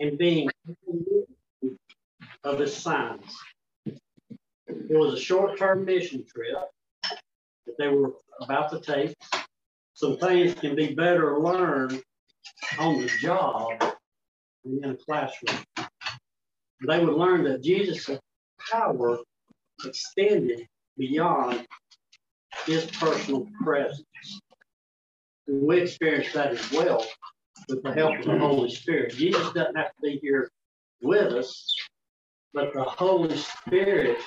and 0.00 0.16
being 0.18 0.48
of 2.42 2.58
his 2.58 2.74
signs. 2.74 3.36
It 3.86 4.96
was 4.96 5.14
a 5.14 5.20
short-term 5.20 5.84
mission 5.84 6.24
trip 6.24 6.56
that 7.66 7.78
they 7.78 7.88
were 7.88 8.14
about 8.40 8.70
to 8.72 8.80
take. 8.80 9.14
Some 9.92 10.16
things 10.16 10.54
can 10.54 10.74
be 10.74 10.94
better 10.94 11.38
learned 11.38 12.02
on 12.78 13.00
the 13.02 13.08
job 13.20 13.78
than 14.64 14.82
in 14.82 14.90
a 14.90 14.96
classroom. 14.96 15.62
They 16.86 17.04
would 17.04 17.14
learn 17.14 17.44
that 17.44 17.62
Jesus' 17.62 18.18
power 18.70 19.18
extended 19.84 20.66
beyond 20.96 21.66
his 22.64 22.86
personal 22.86 23.46
presence. 23.62 24.06
And 25.46 25.62
we 25.62 25.82
experience 25.82 26.32
that 26.32 26.52
as 26.52 26.72
well 26.72 27.04
with 27.68 27.82
the 27.82 27.92
help 27.92 28.18
of 28.18 28.24
the 28.24 28.38
Holy 28.38 28.70
Spirit. 28.70 29.12
Jesus 29.12 29.52
doesn't 29.52 29.76
have 29.76 29.94
to 29.94 30.02
be 30.02 30.18
here 30.22 30.50
with 31.02 31.32
us, 31.32 31.74
but 32.52 32.72
the 32.74 32.82
Holy 32.82 33.36
Spirit 33.36 34.18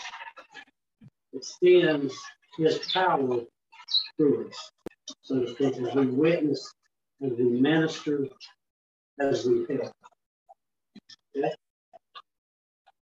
extends 1.34 2.16
his 2.58 2.80
power 2.94 3.42
through 4.18 4.48
us. 4.48 4.72
So 5.22 5.42
to 5.42 5.54
speak, 5.54 5.78
as 5.78 5.96
we 5.96 6.08
witness, 6.08 6.74
as 7.24 7.32
we 7.38 7.46
minister, 7.46 8.28
as 9.20 9.46
we 9.46 9.66
help. 9.70 9.92
Okay? 11.36 11.54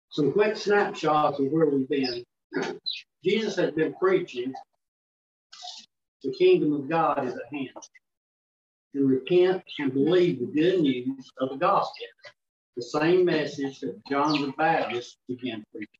Some 0.09 0.31
quick 0.31 0.57
snapshots 0.57 1.39
of 1.39 1.47
where 1.51 1.67
we've 1.67 1.87
been. 1.87 2.23
Jesus 3.23 3.55
has 3.57 3.71
been 3.71 3.93
preaching 3.93 4.53
the 6.23 6.33
kingdom 6.33 6.73
of 6.73 6.89
God 6.89 7.25
is 7.25 7.33
at 7.33 7.53
hand. 7.53 7.69
And 8.93 9.09
repent 9.09 9.63
and 9.79 9.93
believe 9.93 10.39
the 10.39 10.45
good 10.45 10.81
news 10.81 11.31
of 11.39 11.49
the 11.49 11.57
gospel, 11.57 12.07
the 12.75 12.81
same 12.81 13.25
message 13.25 13.79
that 13.81 14.03
John 14.09 14.41
the 14.41 14.53
Baptist 14.57 15.17
began 15.27 15.63
preaching. 15.71 15.99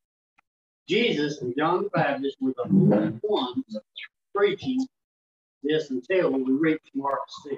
Jesus 0.87 1.41
and 1.41 1.53
John 1.57 1.83
the 1.83 1.89
Baptist 1.89 2.37
were 2.39 2.53
the 2.55 2.69
only 2.69 3.19
ones 3.21 3.77
preaching 4.33 4.87
this 5.63 5.89
until 5.89 6.31
we 6.31 6.53
reach 6.53 6.81
Mark 6.95 7.19
6. 7.43 7.55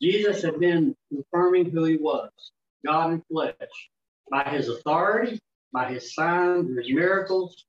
Jesus 0.00 0.42
had 0.42 0.58
been 0.60 0.96
confirming 1.12 1.70
who 1.70 1.84
he 1.84 1.96
was, 1.96 2.30
God 2.84 3.12
in 3.12 3.22
flesh, 3.30 3.54
by 4.30 4.44
his 4.44 4.68
authority, 4.68 5.40
by 5.72 5.92
his 5.92 6.14
signs 6.14 6.76
his 6.76 6.92
miracles, 6.92 7.64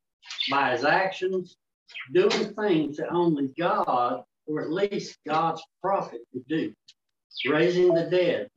by 0.50 0.72
his 0.72 0.86
actions, 0.86 1.58
doing 2.14 2.53
things 2.53 2.98
that 2.98 3.09
only 3.09 3.50
God, 3.58 4.23
or 4.50 4.61
at 4.61 4.72
least 4.72 5.17
God's 5.28 5.61
prophet, 5.81 6.22
could 6.33 6.47
do. 6.47 6.73
Raising 7.47 7.94
the 7.94 8.09
dead, 8.09 8.50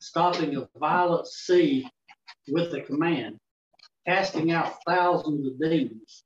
stopping 0.00 0.56
a 0.56 0.68
violent 0.78 1.26
sea 1.28 1.88
with 2.48 2.74
a 2.74 2.80
command, 2.80 3.38
casting 4.06 4.50
out 4.50 4.74
thousands 4.84 5.46
of 5.46 5.60
demons 5.60 6.24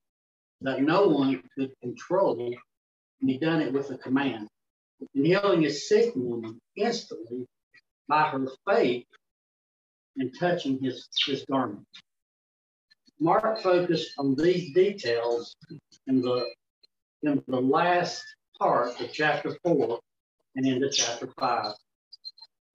that 0.63 0.81
no 0.81 1.07
one 1.07 1.43
could 1.57 1.73
control, 1.83 2.41
and 3.21 3.31
he 3.31 3.39
done 3.39 3.61
it 3.61 3.73
with 3.73 3.91
a 3.91 3.99
command. 3.99 4.49
And 5.15 5.27
healing 5.27 5.67
a 5.67 5.71
sick 5.71 6.15
woman 6.17 6.59
instantly 6.77 7.47
by 8.09 8.23
her 8.31 8.47
faith 8.67 9.05
and 10.17 10.33
touching 10.39 10.81
his, 10.81 11.09
his 11.27 11.45
garment. 11.45 11.87
Mark 13.21 13.61
focused 13.61 14.13
on 14.19 14.35
these 14.35 14.73
details 14.73 15.55
in 16.07 16.23
the 16.23 16.47
in 17.23 17.43
the 17.49 17.61
last 17.61 18.23
part 18.59 19.01
of 19.01 19.13
chapter 19.13 19.57
four 19.63 20.01
and 20.57 20.67
into 20.67 20.91
chapter 20.91 21.29
five. 21.39 21.75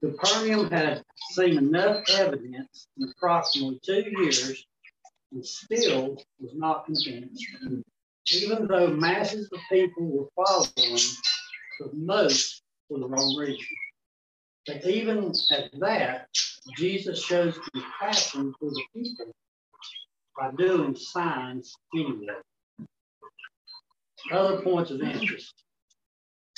The 0.02 0.12
Capernaum 0.12 0.70
had 0.70 1.04
seen 1.32 1.58
enough 1.58 2.10
evidence 2.10 2.88
in 2.98 3.10
approximately 3.10 3.80
two 3.86 4.04
years 4.18 4.66
and 5.32 5.46
still 5.46 6.22
was 6.40 6.54
not 6.54 6.86
convinced, 6.86 7.46
even 8.34 8.68
though 8.68 8.88
masses 8.88 9.50
of 9.52 9.60
people 9.70 10.06
were 10.08 10.46
following, 10.46 11.02
but 11.80 11.94
most 11.94 12.62
for 12.88 13.00
the 13.00 13.08
wrong 13.08 13.36
reason. 13.38 13.66
But 14.66 14.86
even 14.86 15.34
at 15.52 15.72
that, 15.80 16.28
Jesus 16.78 17.24
shows 17.24 17.60
compassion 17.74 18.54
for 18.60 18.70
the 18.70 18.84
people 18.94 19.34
by 20.38 20.52
doing 20.58 20.96
signs 20.96 21.74
anyway. 21.94 22.36
Other 24.32 24.62
points 24.62 24.92
of 24.92 25.02
interest, 25.02 25.54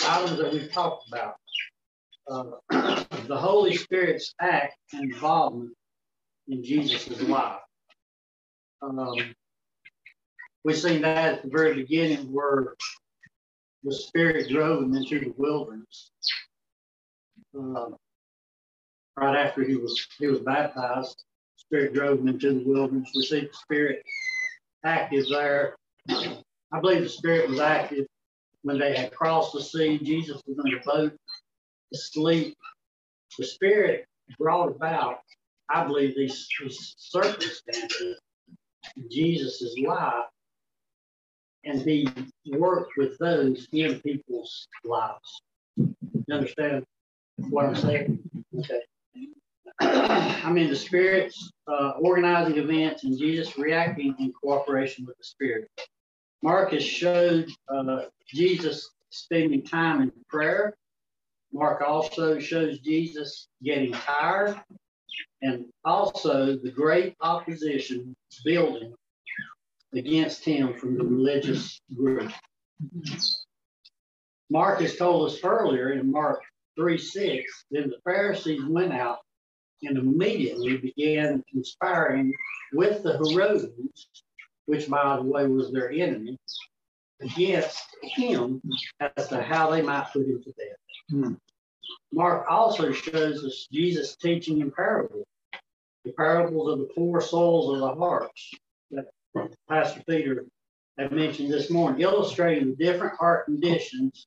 items 0.06 0.38
that 0.38 0.52
we've 0.52 0.72
talked 0.72 1.08
about. 1.08 1.36
Uh, 2.30 2.52
the 3.28 3.38
Holy 3.38 3.76
Spirit's 3.76 4.34
act 4.40 4.76
and 4.94 5.12
involvement 5.12 5.74
in 6.48 6.64
Jesus' 6.64 7.22
life. 7.24 7.60
Um, 8.82 9.36
we've 10.64 10.78
seen 10.78 11.02
that 11.02 11.34
at 11.34 11.44
the 11.44 11.50
very 11.50 11.76
beginning 11.76 12.32
where 12.32 12.76
the 13.84 13.94
Spirit 13.94 14.50
drove 14.50 14.84
him 14.84 14.96
into 14.96 15.20
the 15.20 15.34
wilderness. 15.38 16.12
Uh, 17.58 17.90
right 19.18 19.46
after 19.46 19.64
he 19.64 19.76
was 19.76 20.08
he 20.18 20.28
was 20.28 20.40
baptized, 20.40 21.24
Spirit 21.58 21.94
drove 21.94 22.20
him 22.20 22.28
into 22.28 22.54
the 22.54 22.64
wilderness. 22.66 23.12
We 23.16 23.24
see 23.24 23.42
the 23.42 23.54
Spirit 23.54 24.04
active 24.84 25.26
there. 25.30 25.76
I 26.10 26.80
believe 26.80 27.04
the 27.04 27.10
Spirit 27.10 27.50
was 27.50 27.60
active 27.60 28.06
when 28.64 28.78
they 28.78 28.96
had 28.96 29.12
crossed 29.14 29.54
the 29.54 29.62
sea. 29.62 29.98
Jesus 29.98 30.42
was 30.46 30.58
in 30.66 30.72
the 30.72 30.80
boat 30.86 31.14
asleep. 31.94 32.56
The 33.38 33.46
Spirit 33.46 34.06
brought 34.38 34.70
about, 34.70 35.20
I 35.70 35.86
believe, 35.86 36.16
these, 36.16 36.48
these 36.62 36.96
circumstances 36.98 38.20
in 38.96 39.10
Jesus' 39.10 39.76
life, 39.86 40.26
and 41.64 41.82
he 41.82 42.08
worked 42.48 42.94
with 42.98 43.18
those 43.20 43.68
in 43.72 44.00
people's 44.02 44.68
lives. 44.84 45.42
You 45.78 46.36
understand 46.36 46.86
what 47.50 47.66
I'm 47.66 47.76
saying? 47.76 48.20
Okay. 48.58 48.82
I 49.80 50.52
mean, 50.52 50.70
the 50.70 50.76
Spirit's 50.76 51.52
uh, 51.68 51.94
organizing 52.02 52.58
events 52.58 53.04
and 53.04 53.18
Jesus 53.18 53.58
reacting 53.58 54.16
in 54.20 54.34
cooperation 54.34 55.06
with 55.06 55.18
the 55.18 55.24
Spirit. 55.24 55.70
Mark 56.42 56.72
has 56.72 56.84
showed 56.84 57.50
uh, 57.74 58.04
Jesus 58.28 58.90
spending 59.10 59.64
time 59.64 60.02
in 60.02 60.12
prayer. 60.30 60.76
Mark 61.54 61.82
also 61.82 62.40
shows 62.40 62.80
Jesus 62.80 63.48
getting 63.64 63.92
tired 63.92 64.60
and 65.42 65.66
also 65.84 66.58
the 66.58 66.72
great 66.72 67.16
opposition 67.22 68.16
building 68.46 68.94
against 69.94 70.46
him 70.46 70.74
from 70.80 70.98
the 70.98 71.04
religious 71.04 71.80
group. 71.96 72.32
Mark 74.50 74.82
has 74.82 74.96
told 74.96 75.30
us 75.30 75.40
earlier 75.44 75.92
in 75.92 76.12
Mark 76.12 76.42
3 76.78 76.98
6, 76.98 77.66
then 77.72 77.90
the 77.90 78.00
Pharisees 78.04 78.64
went 78.66 78.94
out 78.94 79.20
and 79.84 79.98
immediately 79.98 80.78
began 80.78 81.44
conspiring 81.52 82.34
with 82.74 83.04
the 83.04 83.18
Herodians, 83.18 84.08
which, 84.72 84.88
by 84.88 85.18
the 85.18 85.24
way, 85.24 85.46
was 85.48 85.70
their 85.74 85.92
enemy, 85.92 86.38
against 87.20 87.86
him 88.02 88.62
as 89.18 89.28
to 89.28 89.42
how 89.42 89.70
they 89.70 89.82
might 89.82 90.08
put 90.14 90.26
him 90.26 90.42
to 90.42 90.52
death. 90.54 90.78
Hmm. 91.10 91.34
Mark 92.14 92.46
also 92.50 92.94
shows 92.94 93.44
us 93.44 93.68
Jesus 93.70 94.16
teaching 94.16 94.62
in 94.62 94.72
parables, 94.72 95.26
the 96.06 96.14
parables 96.14 96.72
of 96.72 96.80
the 96.80 96.90
four 96.96 97.20
souls 97.20 97.74
of 97.74 97.82
the 97.82 97.96
hearts 97.96 98.52
that 98.92 99.08
Pastor 99.70 100.02
Peter 100.08 100.46
had 100.98 101.12
mentioned 101.12 101.52
this 101.52 101.70
morning, 101.70 102.00
illustrating 102.00 102.70
the 102.70 102.86
different 102.86 103.18
heart 103.18 103.48
conditions 103.48 104.26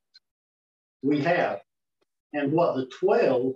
we 1.03 1.21
have 1.21 1.61
and 2.35 2.53
what 2.53 2.77
the 2.77 2.85
12 3.01 3.55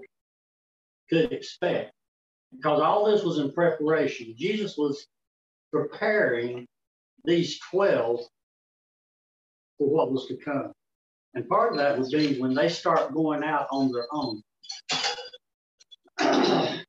could 1.11 1.33
expect. 1.35 1.93
Because 2.57 2.81
all 2.81 3.05
this 3.05 3.25
was 3.25 3.41
in 3.41 3.53
preparation. 3.53 4.35
Jesus 4.39 4.79
was 4.79 5.07
preparing 5.71 6.67
these 7.25 7.59
12 7.71 8.21
for 9.79 9.89
what 9.89 10.13
was 10.13 10.27
to 10.27 10.37
come. 10.37 10.73
And 11.35 11.49
part 11.49 11.73
of 11.73 11.79
that 11.79 11.99
would 11.99 12.11
be 12.11 12.41
when 12.41 12.55
they 12.55 12.69
start 12.69 13.15
going 13.15 13.45
out 13.45 13.67
on 13.71 13.93
their 13.93 14.07
own. 14.13 14.43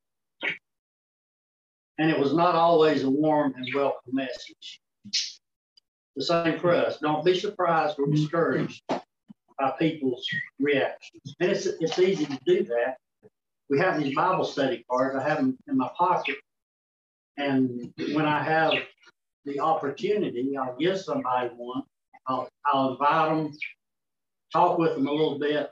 and 1.98 2.10
it 2.10 2.20
was 2.20 2.34
not 2.34 2.56
always 2.56 3.04
a 3.04 3.10
warm 3.10 3.54
and 3.56 3.68
welcome 3.76 4.14
message. 4.14 4.80
The 6.16 6.24
same 6.24 6.60
for 6.60 6.74
us. 6.74 6.98
Don't 7.00 7.24
be 7.24 7.38
surprised 7.38 8.00
or 8.00 8.08
discouraged 8.08 8.82
by 8.90 9.72
people's 9.78 10.26
reactions. 10.60 11.36
And 11.40 11.52
it's, 11.52 11.66
it's 11.66 12.00
easy 12.00 12.26
to 12.26 12.40
do 12.46 12.64
that 12.64 12.98
we 13.70 13.80
have 13.80 14.02
these 14.02 14.16
Bible 14.16 14.44
study 14.44 14.84
cards. 14.90 15.16
I 15.16 15.28
have 15.28 15.38
them 15.38 15.58
in 15.68 15.78
my 15.78 15.90
pocket. 15.98 16.36
And 17.38 17.94
when 18.14 18.26
I 18.26 18.44
have 18.44 18.74
the 19.50 19.60
opportunity, 19.60 20.56
I'll 20.58 20.78
give 20.78 21.00
somebody 21.00 21.50
one. 21.58 21.84
I'll, 22.28 22.48
I'll 22.66 22.92
invite 22.92 23.30
them, 23.30 23.52
talk 24.54 24.78
with 24.78 24.96
them 24.96 25.08
a 25.08 25.12
little 25.12 25.40
bit. 25.40 25.70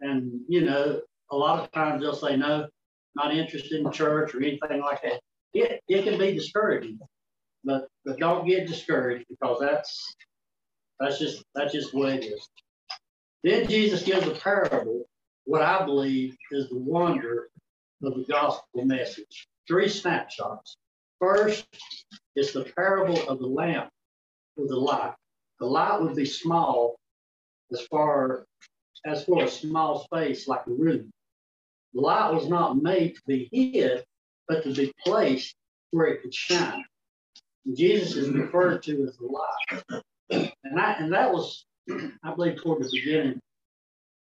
And, 0.00 0.40
you 0.48 0.64
know, 0.64 1.00
a 1.30 1.36
lot 1.36 1.62
of 1.62 1.72
times 1.72 2.00
they'll 2.02 2.14
say 2.14 2.36
no. 2.36 2.68
not 3.16 3.34
interested 3.34 3.80
in 3.84 3.92
church 3.92 4.34
or 4.34 4.38
anything 4.38 4.80
like 4.80 5.02
that, 5.02 5.20
it, 5.52 5.80
it 5.88 6.04
can 6.04 6.18
be 6.18 6.32
discouraging. 6.32 6.98
But 7.64 7.88
but 8.04 8.18
don't 8.18 8.46
get 8.46 8.68
discouraged 8.68 9.26
because 9.28 9.58
that's 9.60 10.14
that's 11.00 11.18
just 11.18 11.44
that's 11.54 11.72
just 11.72 11.92
way 11.92 12.14
it 12.14 12.24
is. 12.24 12.48
Then 13.42 13.68
Jesus 13.68 14.02
gives 14.02 14.26
a 14.26 14.30
parable, 14.30 15.04
what 15.44 15.62
I 15.62 15.84
believe 15.84 16.36
is 16.52 16.68
the 16.68 16.78
wonder 16.78 17.48
of 18.02 18.14
the 18.14 18.24
gospel 18.28 18.84
message. 18.84 19.48
Three 19.66 19.88
snapshots. 19.88 20.76
First 21.20 21.66
is 22.36 22.52
the 22.52 22.64
parable 22.76 23.28
of 23.28 23.38
the 23.38 23.46
lamp 23.46 23.90
with 24.56 24.68
the 24.68 24.76
light. 24.76 25.14
The 25.58 25.66
light 25.66 26.00
would 26.00 26.14
be 26.14 26.24
small 26.24 26.96
as 27.72 27.82
far 27.90 28.44
as 29.04 29.24
for 29.24 29.44
a 29.44 29.48
small 29.48 30.04
space 30.04 30.46
like 30.46 30.66
a 30.66 30.70
room. 30.70 31.10
The 31.94 32.00
light 32.00 32.32
was 32.32 32.48
not 32.48 32.80
made 32.80 33.14
to 33.16 33.22
be 33.26 33.48
hid, 33.52 34.04
but 34.46 34.62
to 34.64 34.72
be 34.72 34.92
placed 35.04 35.54
where 35.90 36.06
it 36.06 36.22
could 36.22 36.34
shine. 36.34 36.84
Jesus 37.74 38.16
is 38.16 38.30
referred 38.30 38.82
to 38.84 39.04
as 39.04 39.16
the 39.16 39.26
light. 39.26 40.02
And 40.30 40.78
that, 40.78 41.00
and 41.00 41.12
that 41.12 41.32
was, 41.32 41.64
I 41.90 42.34
believe, 42.34 42.62
toward 42.62 42.82
the 42.82 42.90
beginning 42.92 43.40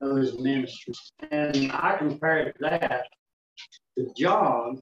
of 0.01 0.17
his 0.17 0.39
ministry. 0.39 0.95
And 1.31 1.73
I 1.73 1.97
compared 1.99 2.55
that 2.61 3.07
to 3.97 4.13
John, 4.17 4.81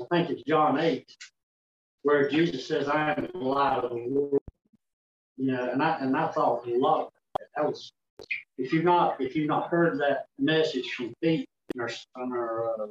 I 0.00 0.04
think 0.14 0.30
it's 0.30 0.42
John 0.42 0.78
8, 0.78 1.06
where 2.02 2.28
Jesus 2.28 2.66
says, 2.66 2.88
I 2.88 3.14
am 3.14 3.28
the 3.32 3.38
light 3.38 3.84
of 3.84 3.90
the 3.90 4.08
world. 4.08 4.38
You 5.36 5.52
know, 5.52 5.70
and 5.70 5.82
I 5.82 5.98
and 6.00 6.16
I 6.16 6.28
thought 6.28 6.66
a 6.66 6.78
lot 6.78 7.12
that. 7.38 7.48
that 7.56 7.66
was 7.66 7.92
if 8.58 8.72
you've 8.72 8.84
not 8.84 9.20
if 9.20 9.36
you've 9.36 9.48
not 9.48 9.68
heard 9.68 9.98
that 10.00 10.26
message 10.38 10.90
from 10.96 11.12
Pete 11.22 11.46
in 11.74 11.80
our, 11.80 11.90
on 12.16 12.32
our 12.32 12.82
uh, 12.82 12.86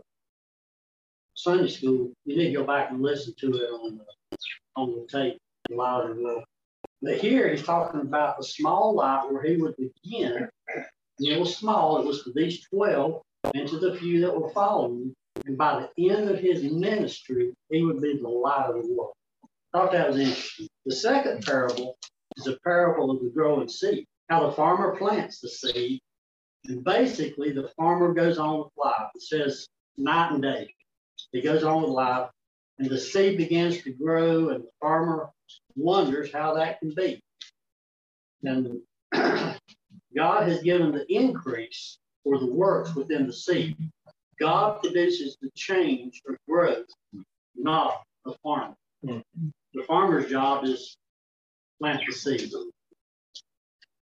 Sunday 1.34 1.68
school, 1.70 2.12
you 2.26 2.38
need 2.38 2.50
to 2.50 2.60
go 2.60 2.64
back 2.64 2.92
and 2.92 3.02
listen 3.02 3.34
to 3.40 3.48
it 3.56 3.70
on 3.72 3.98
the 3.98 4.38
on 4.76 4.92
the 4.92 5.08
tape 5.10 5.40
louder. 5.72 6.16
Well, 6.20 6.44
but 7.02 7.18
here 7.18 7.50
he's 7.50 7.64
talking 7.64 8.02
about 8.02 8.38
the 8.38 8.44
small 8.44 8.94
light 8.96 9.28
where 9.32 9.44
he 9.44 9.58
would 9.58 9.76
begin. 9.78 10.48
And 10.76 11.28
it 11.28 11.40
was 11.40 11.56
small. 11.56 12.00
It 12.00 12.06
was 12.06 12.22
for 12.22 12.32
these 12.36 12.66
twelve 12.68 13.22
and 13.54 13.68
to 13.68 13.80
the 13.80 13.96
few 13.96 14.22
that 14.22 14.40
were 14.40 14.52
following. 14.52 15.14
And 15.46 15.58
by 15.58 15.88
the 15.96 16.10
end 16.10 16.30
of 16.30 16.40
his 16.40 16.64
ministry, 16.64 17.54
he 17.70 17.84
would 17.84 18.02
be 18.02 18.18
the 18.18 18.28
light 18.28 18.70
of 18.70 18.82
the 18.82 18.94
world. 18.94 19.14
I 19.44 19.78
Thought 19.78 19.92
that 19.92 20.08
was 20.08 20.20
interesting. 20.20 20.68
The 20.86 20.96
second 20.96 21.46
parable 21.46 21.98
is 22.38 22.48
a 22.48 22.58
parable 22.64 23.12
of 23.12 23.22
the 23.22 23.30
growing 23.30 23.68
seed 23.68 24.06
how 24.30 24.48
the 24.48 24.56
farmer 24.56 24.96
plants 24.96 25.40
the 25.40 25.50
seed. 25.50 26.02
And 26.66 26.84
basically, 26.84 27.52
the 27.52 27.70
farmer 27.78 28.14
goes 28.14 28.38
on 28.38 28.60
with 28.60 28.68
life. 28.78 29.10
It 29.14 29.22
says 29.22 29.68
night 29.98 30.32
and 30.32 30.42
day. 30.42 30.74
He 31.32 31.42
goes 31.42 31.64
on 31.64 31.84
with 31.84 31.92
life, 31.92 32.30
and 32.80 32.90
the 32.90 32.98
seed 32.98 33.38
begins 33.38 33.82
to 33.84 33.92
grow, 33.92 34.50
and 34.50 34.64
the 34.64 34.70
farmer 34.82 35.30
wonders 35.76 36.32
how 36.34 36.56
that 36.56 36.80
can 36.80 36.94
be. 36.96 37.22
And 38.44 38.82
God 39.14 40.50
has 40.50 40.64
given 40.64 40.92
the 40.92 41.06
increase 41.14 42.00
for 42.24 42.40
the 42.40 42.52
works 42.52 42.96
within 42.96 43.28
the 43.28 43.34
seed. 43.34 43.78
God 44.40 44.82
produces 44.82 45.38
the 45.42 45.50
change 45.56 46.22
or 46.28 46.38
growth, 46.48 46.88
not 47.56 48.04
the 48.26 48.36
farmer. 48.44 48.76
Mm-hmm. 49.06 49.48
The 49.74 49.84
farmer's 49.84 50.30
job 50.30 50.66
is 50.66 50.98
plant 51.80 52.02
the 52.08 52.14
seed. 52.14 52.52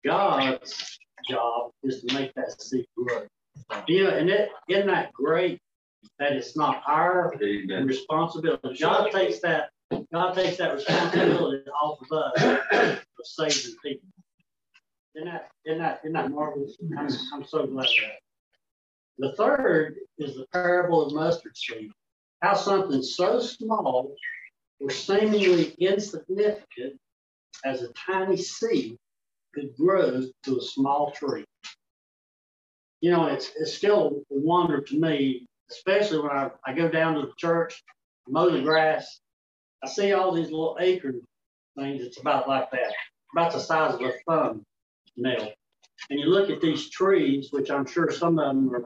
God's 0.06 1.00
job 1.30 1.71
is 1.83 2.01
to 2.04 2.13
make 2.13 2.33
that 2.36 2.62
seed 2.62 2.86
grow. 2.98 3.25
You 3.88 4.06
know, 4.06 4.10
and 4.12 4.30
it 4.30 4.50
isn't 4.69 4.88
that 4.88 5.12
great 5.13 5.60
that 6.18 6.33
it's 6.33 6.56
not 6.56 6.81
our 6.88 7.33
Amen. 7.44 7.86
responsibility. 7.86 8.77
God 8.80 9.12
takes 9.12 9.39
that 9.42 9.69
God 10.13 10.33
takes 10.33 10.57
that 10.57 10.74
responsibility 10.74 11.69
off 11.81 12.00
of 12.01 12.12
us 12.12 12.44
of 12.71 13.25
saving 13.25 13.75
people. 13.83 14.07
Isn't 15.16 15.27
that, 15.27 15.50
isn't 15.66 15.80
that, 15.80 16.00
isn't 16.04 16.13
that 16.13 16.31
marvelous? 16.31 16.77
I'm, 16.98 17.10
I'm 17.33 17.45
so 17.45 17.66
glad 17.66 17.88
that. 17.88 18.29
The 19.19 19.33
third 19.33 19.98
is 20.18 20.36
the 20.36 20.45
parable 20.54 21.06
of 21.06 21.13
mustard 21.13 21.56
seed. 21.56 21.92
How 22.42 22.54
something 22.54 23.04
so 23.04 23.42
small 23.42 24.16
or 24.80 24.89
seemingly 24.89 25.75
insignificant 25.77 26.98
as 27.66 27.81
a 27.81 27.92
tiny 27.94 28.38
seed 28.38 28.95
could 29.54 29.75
grow 29.75 30.24
to 30.44 30.57
a 30.57 30.62
small 30.62 31.12
tree. 31.12 31.44
You 33.01 33.12
know, 33.12 33.27
it's, 33.27 33.51
it's 33.57 33.74
still 33.74 34.24
a 34.31 34.39
wonder 34.39 34.80
to 34.80 35.00
me, 35.00 35.48
especially 35.69 36.19
when 36.19 36.31
I, 36.31 36.51
I 36.66 36.74
go 36.74 36.88
down 36.88 37.16
to 37.16 37.21
the 37.21 37.33
church, 37.38 37.83
mow 38.25 38.50
the 38.50 38.62
grass. 38.62 39.19
I 39.83 39.89
see 39.89 40.13
all 40.13 40.33
these 40.33 40.50
little 40.50 40.77
acorn 40.80 41.21
things. 41.77 42.01
It's 42.01 42.21
about 42.21 42.48
like 42.48 42.71
that, 42.71 42.94
about 43.36 43.51
the 43.51 43.60
size 43.60 43.95
of 43.95 44.01
a 44.01 44.13
thumb 44.25 44.63
nail. 45.18 45.51
And 46.10 46.19
you 46.19 46.27
look 46.27 46.50
at 46.50 46.62
these 46.62 46.89
trees, 46.89 47.50
which 47.51 47.69
I'm 47.69 47.86
sure 47.86 48.10
some 48.12 48.39
of 48.39 48.48
them 48.56 48.74
are 48.74 48.86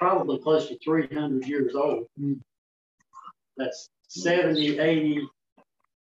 probably 0.00 0.38
close 0.38 0.68
to 0.68 0.78
300 0.78 1.46
years 1.46 1.74
old. 1.74 2.06
That's 3.56 3.90
70, 4.08 4.78
80 4.78 5.28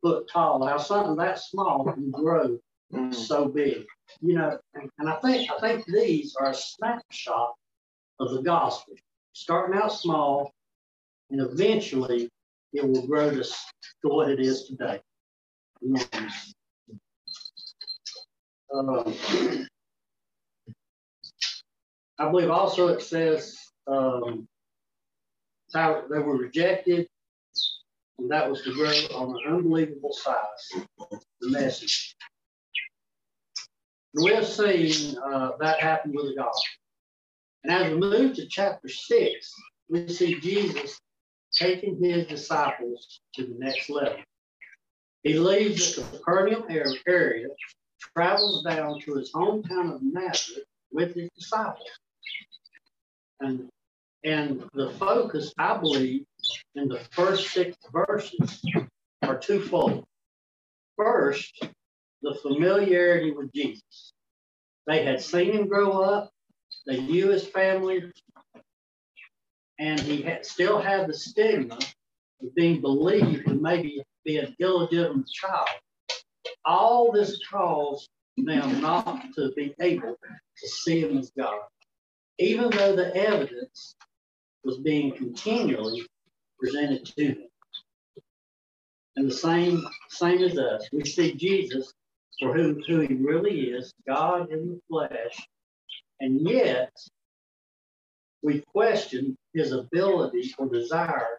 foot 0.00 0.31
tall. 0.33 0.65
How 0.65 0.79
something 0.79 1.17
that 1.17 1.41
small 1.41 1.85
can 1.93 2.11
grow 2.12 2.59
mm. 2.95 3.15
so 3.15 3.49
big. 3.49 3.85
You 4.21 4.35
know, 4.35 4.59
and, 4.75 4.89
and 4.99 5.09
I 5.09 5.17
think 5.17 5.50
I 5.50 5.61
think 5.61 5.85
these 5.87 6.37
are 6.41 6.50
a 6.50 6.55
snapshot 6.55 7.55
of 8.21 8.31
the 8.33 8.43
gospel, 8.43 8.95
starting 9.33 9.79
out 9.79 9.93
small, 9.93 10.53
and 11.31 11.41
eventually 11.41 12.31
it 12.73 12.87
will 12.87 13.06
grow 13.06 13.31
to, 13.31 13.43
to 13.43 14.09
what 14.09 14.31
it 14.31 14.41
is 14.41 14.65
today. 14.65 15.01
Um, 18.75 19.15
I 22.19 22.31
believe 22.31 22.51
also 22.51 22.89
it 22.89 23.03
says 23.03 23.56
um, 23.88 24.49
they 25.75 26.19
were 26.19 26.37
rejected, 26.37 27.08
and 28.19 28.31
that 28.31 28.50
was 28.50 28.62
to 28.62 28.75
grow 28.75 28.90
on 29.17 29.31
an 29.31 29.55
unbelievable 29.55 30.12
size. 30.12 30.87
The 31.40 31.50
message. 31.50 32.17
And 34.14 34.25
we've 34.25 34.46
seen 34.46 35.19
uh, 35.19 35.52
that 35.61 35.81
happen 35.81 36.12
with 36.14 36.26
the 36.26 36.35
gospel. 36.35 36.62
And 37.64 37.73
as 37.73 37.93
we 37.93 37.99
move 37.99 38.35
to 38.37 38.46
chapter 38.46 38.88
six, 38.88 39.52
we 39.88 40.08
see 40.08 40.41
Jesus 40.41 40.99
taking 41.53 42.03
his 42.03 42.27
disciples 42.27 43.20
to 43.34 43.44
the 43.46 43.55
next 43.58 43.91
level. 43.91 44.19
He 45.22 45.39
leaves 45.39 45.96
the 45.96 46.03
Capernaum 46.03 46.65
area, 47.06 47.48
travels 48.17 48.63
down 48.65 49.01
to 49.01 49.15
his 49.15 49.32
hometown 49.32 49.94
of 49.94 50.03
Nazareth 50.03 50.65
with 50.93 51.15
his 51.15 51.29
disciples. 51.36 51.89
And, 53.41 53.69
and 54.25 54.65
the 54.75 54.91
focus, 54.91 55.53
I 55.58 55.77
believe, 55.77 56.25
in 56.75 56.89
the 56.89 57.01
first 57.13 57.51
six 57.51 57.77
verses 57.93 58.63
are 59.22 59.39
twofold. 59.39 60.05
First, 60.96 61.65
the 62.22 62.34
familiarity 62.43 63.31
with 63.31 63.53
Jesus. 63.53 64.13
They 64.87 65.05
had 65.05 65.20
seen 65.20 65.53
him 65.53 65.69
grow 65.69 66.03
up, 66.03 66.31
they 66.87 67.01
knew 67.01 67.29
his 67.29 67.46
family, 67.46 68.10
and 69.79 70.01
he 70.01 70.22
had, 70.22 70.44
still 70.44 70.81
had 70.81 71.06
the 71.06 71.15
stigma 71.15 71.79
of 72.43 72.55
being 72.55 72.81
believed 72.81 73.46
to 73.46 73.55
maybe 73.55 74.03
be 74.25 74.39
an 74.39 74.56
illegitimate 74.58 75.29
child. 75.29 75.69
All 76.65 77.13
this 77.13 77.39
caused 77.46 78.08
them 78.37 78.81
not 78.81 79.22
to 79.34 79.53
be 79.56 79.75
able 79.81 80.17
to 80.22 80.69
see 80.69 81.01
him 81.01 81.19
as 81.19 81.31
God, 81.37 81.60
even 82.39 82.70
though 82.70 82.96
the 82.96 83.15
evidence 83.15 83.94
was 84.69 84.77
being 84.81 85.10
continually 85.13 86.06
presented 86.60 87.03
to 87.06 87.29
them. 87.29 87.48
And 89.17 89.31
the 89.31 89.34
same, 89.34 89.82
same 90.10 90.43
as 90.43 90.58
us, 90.58 90.87
we 90.93 91.06
see 91.06 91.32
Jesus 91.32 91.94
for 92.39 92.53
who, 92.53 92.79
who 92.87 93.01
he 93.01 93.15
really 93.15 93.70
is, 93.70 93.94
God 94.06 94.53
in 94.53 94.69
the 94.69 94.81
flesh, 94.91 95.48
and 96.20 96.46
yet 96.46 96.93
we 98.43 98.63
question 98.70 99.39
his 99.55 99.72
ability 99.72 100.55
or 100.58 100.69
desire 100.69 101.39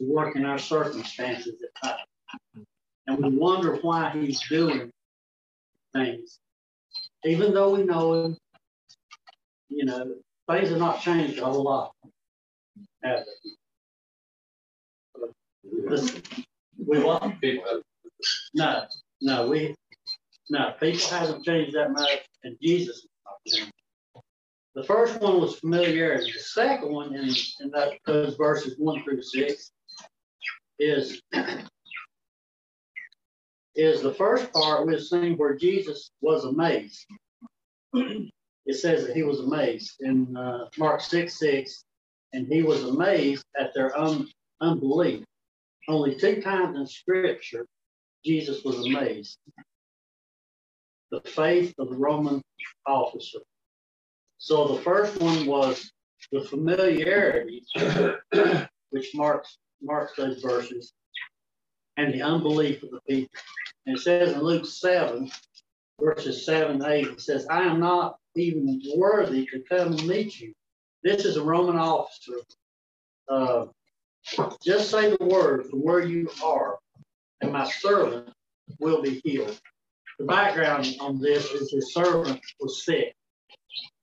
to 0.00 0.06
work 0.06 0.36
in 0.36 0.44
our 0.44 0.58
circumstances 0.58 1.60
at 1.60 1.82
times. 1.82 2.66
And 3.08 3.18
we 3.18 3.36
wonder 3.36 3.74
why 3.82 4.10
he's 4.10 4.40
doing 4.48 4.92
things. 5.92 6.38
Even 7.24 7.52
though 7.52 7.74
we 7.74 7.82
know 7.82 8.24
him, 8.24 8.36
you 9.68 9.84
know, 9.84 10.14
things 10.48 10.68
have 10.68 10.78
not 10.78 11.00
changed 11.00 11.40
a 11.40 11.44
whole 11.44 11.64
lot. 11.64 11.92
We 16.86 17.02
want 17.02 17.40
people. 17.40 17.82
no, 18.54 18.84
no, 19.20 19.48
we 19.48 19.74
no, 20.50 20.74
people 20.80 21.06
haven't 21.08 21.44
changed 21.44 21.76
that 21.76 21.92
much, 21.92 22.20
and 22.44 22.56
Jesus 22.62 23.06
The 24.74 24.84
first 24.84 25.20
one 25.20 25.40
was 25.40 25.58
familiarity. 25.58 26.32
The 26.32 26.40
second 26.40 26.92
one, 26.92 27.14
in, 27.14 27.28
in 27.60 27.70
that, 27.72 27.98
those 28.06 28.36
verses 28.36 28.74
one 28.78 29.02
through 29.02 29.22
six, 29.22 29.72
is 30.78 31.20
is 33.74 34.02
the 34.02 34.14
first 34.14 34.52
part 34.52 34.86
we've 34.86 35.00
seen 35.00 35.36
where 35.36 35.56
Jesus 35.56 36.10
was 36.20 36.44
amazed. 36.44 37.06
it 37.94 38.74
says 38.74 39.06
that 39.06 39.14
he 39.14 39.22
was 39.22 39.40
amazed 39.40 39.94
in 40.00 40.36
uh, 40.36 40.66
Mark 40.78 41.00
6 41.00 41.38
6, 41.38 41.84
and 42.32 42.46
he 42.46 42.62
was 42.62 42.84
amazed 42.84 43.44
at 43.58 43.72
their 43.74 43.96
un- 43.98 44.28
unbelief. 44.60 45.24
Only 45.88 46.14
two 46.14 46.42
times 46.42 46.76
in 46.76 46.86
Scripture, 46.86 47.66
Jesus 48.24 48.62
was 48.64 48.84
amazed. 48.84 49.38
The 51.10 51.20
faith 51.22 51.74
of 51.78 51.88
the 51.88 51.96
Roman 51.96 52.42
officer. 52.86 53.38
So 54.38 54.68
the 54.68 54.82
first 54.82 55.20
one 55.20 55.46
was 55.46 55.90
the 56.30 56.42
familiarity, 56.42 57.64
which 58.90 59.14
marks 59.14 59.58
marks 59.80 60.16
those 60.16 60.42
verses, 60.42 60.92
and 61.96 62.12
the 62.12 62.22
unbelief 62.22 62.82
of 62.82 62.90
the 62.90 63.00
people. 63.08 63.40
And 63.86 63.96
it 63.96 64.00
says 64.00 64.32
in 64.34 64.42
Luke 64.42 64.66
7, 64.66 65.30
verses 66.00 66.44
7 66.44 66.84
8, 66.84 67.06
it 67.06 67.20
says, 67.20 67.46
I 67.48 67.62
am 67.62 67.80
not 67.80 68.16
even 68.36 68.80
worthy 68.96 69.46
to 69.46 69.62
come 69.68 69.92
and 69.92 70.06
meet 70.06 70.38
you. 70.40 70.52
This 71.02 71.24
is 71.24 71.36
a 71.36 71.42
Roman 71.42 71.78
officer. 71.78 72.40
Uh, 73.28 73.66
just 74.64 74.90
say 74.90 75.14
the 75.14 75.24
word 75.24 75.66
from 75.66 75.80
where 75.80 76.00
you 76.00 76.28
are, 76.42 76.78
and 77.40 77.52
my 77.52 77.68
servant 77.70 78.30
will 78.80 79.00
be 79.00 79.20
healed. 79.24 79.58
The 80.18 80.24
background 80.24 80.96
on 81.00 81.20
this 81.20 81.52
is 81.52 81.70
his 81.70 81.94
servant 81.94 82.40
was 82.60 82.84
sick. 82.84 83.14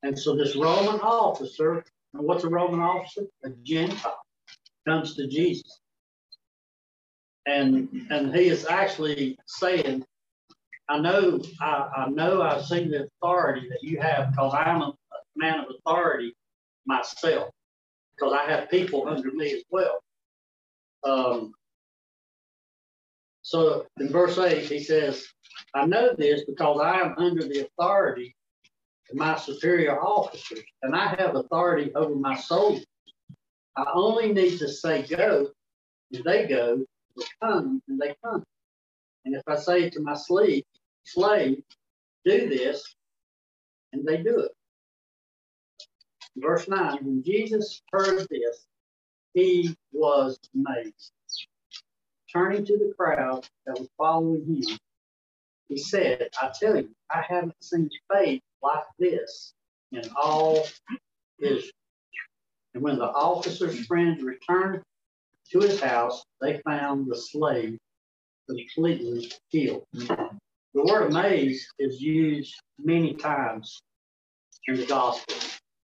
And 0.03 0.17
so 0.17 0.35
this 0.35 0.55
Roman 0.55 1.01
officer, 1.01 1.83
and 2.13 2.23
what's 2.25 2.45
a 2.45 2.49
Roman 2.49 2.79
officer? 2.79 3.23
A 3.43 3.49
Gentile, 3.63 4.21
comes 4.87 5.15
to 5.15 5.27
Jesus. 5.27 5.81
And 7.45 8.07
and 8.09 8.33
he 8.33 8.47
is 8.47 8.65
actually 8.65 9.37
saying, 9.47 10.05
I 10.87 10.99
know 10.99 11.41
I, 11.59 11.89
I 11.97 12.09
know 12.09 12.41
I've 12.41 12.65
seen 12.65 12.89
the 12.89 13.07
authority 13.21 13.67
that 13.69 13.83
you 13.83 13.99
have 13.99 14.31
because 14.31 14.53
I'm 14.53 14.81
a 14.81 14.93
man 15.35 15.59
of 15.59 15.65
authority 15.77 16.34
myself, 16.85 17.49
because 18.15 18.33
I 18.33 18.49
have 18.49 18.69
people 18.69 19.07
under 19.07 19.31
me 19.31 19.53
as 19.53 19.63
well. 19.69 19.99
Um, 21.03 21.53
so 23.41 23.85
in 23.99 24.09
verse 24.09 24.37
8, 24.37 24.63
he 24.63 24.79
says, 24.79 25.25
I 25.73 25.85
know 25.85 26.15
this 26.17 26.43
because 26.45 26.79
I 26.81 26.99
am 26.99 27.15
under 27.17 27.43
the 27.43 27.67
authority 27.67 28.35
of 29.11 29.17
my 29.17 29.35
superior 29.35 30.01
officers, 30.01 30.63
and 30.81 30.95
I 30.95 31.15
have 31.19 31.35
authority 31.35 31.91
over 31.95 32.15
my 32.15 32.35
soldiers. 32.35 32.85
I 33.77 33.85
only 33.93 34.33
need 34.33 34.57
to 34.59 34.67
say 34.67 35.03
go, 35.03 35.49
and 36.11 36.23
they 36.23 36.47
go, 36.47 36.83
they 37.15 37.23
come, 37.41 37.81
and 37.87 37.99
they 37.99 38.15
come. 38.23 38.43
And 39.25 39.35
if 39.35 39.41
I 39.47 39.57
say 39.57 39.89
to 39.89 40.01
my 40.01 40.15
slave, 40.15 40.63
slave, 41.03 41.61
do 42.25 42.49
this, 42.49 42.95
and 43.93 44.05
they 44.07 44.17
do 44.17 44.39
it. 44.39 44.51
Verse 46.37 46.67
9, 46.67 46.97
when 47.01 47.23
Jesus 47.23 47.81
heard 47.91 48.27
this, 48.29 48.65
he 49.33 49.75
was 49.91 50.37
amazed. 50.53 51.11
Turning 52.31 52.65
to 52.65 52.77
the 52.77 52.93
crowd 52.97 53.47
that 53.65 53.79
was 53.79 53.87
following 53.97 54.45
him, 54.45 54.77
he 55.69 55.77
said, 55.77 56.29
I 56.41 56.51
tell 56.59 56.75
you, 56.75 56.89
I 57.09 57.23
haven't 57.27 57.55
seen 57.61 57.89
faith 58.13 58.41
like 58.61 58.83
this 58.99 59.53
in 59.91 60.03
all 60.15 60.65
Israel. 61.39 61.71
And 62.73 62.83
when 62.83 62.97
the 62.97 63.05
officer's 63.05 63.85
friends 63.85 64.21
returned 64.21 64.81
to 65.51 65.59
his 65.59 65.79
house, 65.79 66.23
they 66.41 66.61
found 66.65 67.09
the 67.09 67.15
slave 67.15 67.77
completely 68.49 69.31
healed. 69.47 69.85
The 69.93 70.83
word 70.83 71.11
amazed 71.11 71.67
is 71.79 72.01
used 72.01 72.53
many 72.77 73.13
times 73.13 73.81
in 74.67 74.75
the 74.75 74.85
gospel, 74.85 75.35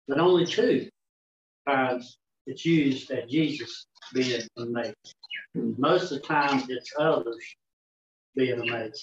but 0.09 0.19
only 0.19 0.47
two 0.47 0.89
times 1.67 2.19
it's 2.47 2.65
used 2.65 3.09
that 3.09 3.29
Jesus 3.29 3.87
being 4.13 4.43
amazed. 4.57 4.95
Most 5.55 6.11
of 6.13 6.21
the 6.21 6.27
time, 6.27 6.63
it's 6.69 6.93
others 6.99 7.37
being 8.35 8.61
amazed. 8.61 9.03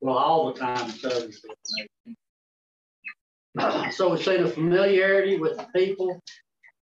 Well, 0.00 0.16
all 0.16 0.52
the 0.52 0.58
time, 0.58 0.90
it's 0.90 1.04
others 1.04 1.40
being 1.40 2.16
amazed. 3.56 3.96
So 3.96 4.10
we 4.10 4.22
see 4.22 4.38
the 4.38 4.48
familiarity 4.48 5.38
with 5.38 5.56
the 5.56 5.66
people 5.74 6.20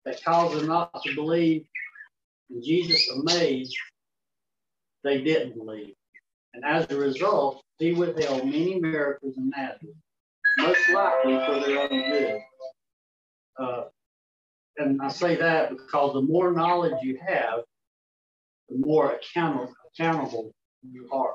that 0.05 0.23
caused 0.25 0.59
them 0.59 0.69
not 0.69 1.03
to 1.03 1.15
believe. 1.15 1.67
And 2.51 2.63
Jesus 2.63 3.09
amazed, 3.11 3.77
they 5.03 5.21
didn't 5.23 5.57
believe. 5.59 5.95
And 6.55 6.65
as 6.65 6.91
a 6.91 6.97
result, 6.97 7.63
he 7.79 7.93
withheld 7.93 8.45
many 8.45 8.81
miracles 8.81 9.37
in 9.37 9.51
Nazareth, 9.51 9.97
most 10.59 10.81
likely 10.95 11.35
for 11.47 11.61
their 11.61 11.83
own 11.83 12.11
good. 12.11 12.41
Uh, 13.59 13.85
and 14.79 15.01
I 15.01 15.09
say 15.09 15.37
that 15.37 15.71
because 15.71 16.13
the 16.15 16.23
more 16.23 16.53
knowledge 16.53 16.95
you 17.03 17.19
have, 17.27 17.61
the 18.69 18.77
more 18.79 19.13
accountable, 19.13 19.73
accountable 19.93 20.53
you 20.83 21.09
are. 21.13 21.35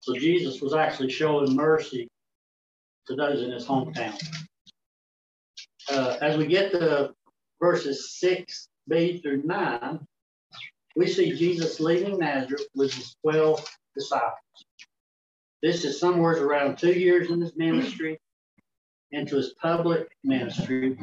So 0.00 0.14
Jesus 0.14 0.60
was 0.60 0.74
actually 0.74 1.10
showing 1.10 1.54
mercy 1.54 2.08
to 3.06 3.14
those 3.14 3.42
in 3.42 3.52
his 3.52 3.66
hometown. 3.66 4.18
Uh, 5.90 6.16
as 6.20 6.36
we 6.36 6.46
get 6.46 6.72
to 6.72 7.12
verses 7.60 8.18
6b 8.22 9.22
through 9.22 9.42
9, 9.44 10.00
we 10.96 11.06
see 11.06 11.32
Jesus 11.36 11.78
leaving 11.78 12.18
Nazareth 12.18 12.66
with 12.74 12.92
his 12.92 13.14
12 13.22 13.64
disciples. 13.94 14.32
This 15.62 15.84
is 15.84 16.00
somewhere 16.00 16.42
around 16.42 16.78
two 16.78 16.92
years 16.92 17.30
in 17.30 17.40
his 17.40 17.56
ministry 17.56 18.18
into 19.12 19.36
his 19.36 19.54
public 19.60 20.08
ministry, 20.24 20.96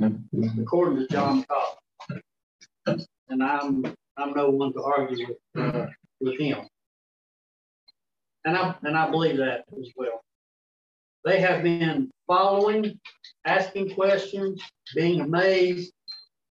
according 0.59 0.99
to 0.99 1.07
John 1.07 1.45
Cobb. 1.45 2.99
And 3.29 3.41
I'm 3.41 3.85
I'm 4.17 4.33
no 4.33 4.49
one 4.49 4.73
to 4.73 4.83
argue 4.83 5.27
with 5.27 5.37
uh, 5.57 5.87
with 6.19 6.39
him. 6.39 6.67
And 8.45 8.57
I 8.57 8.75
and 8.83 8.97
I 8.97 9.09
believe 9.09 9.37
that 9.37 9.63
as 9.79 9.89
well. 9.95 10.21
They 11.25 11.39
have 11.39 11.63
been 11.63 12.11
following, 12.27 12.99
asking 13.45 13.95
questions, 13.95 14.61
being 14.93 15.21
amazed, 15.21 15.93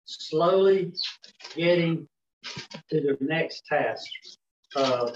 slowly 0.07 0.93
getting 1.55 2.09
to 2.89 3.01
their 3.01 3.19
next 3.21 3.67
task. 3.67 4.07
Uh, 4.75 5.11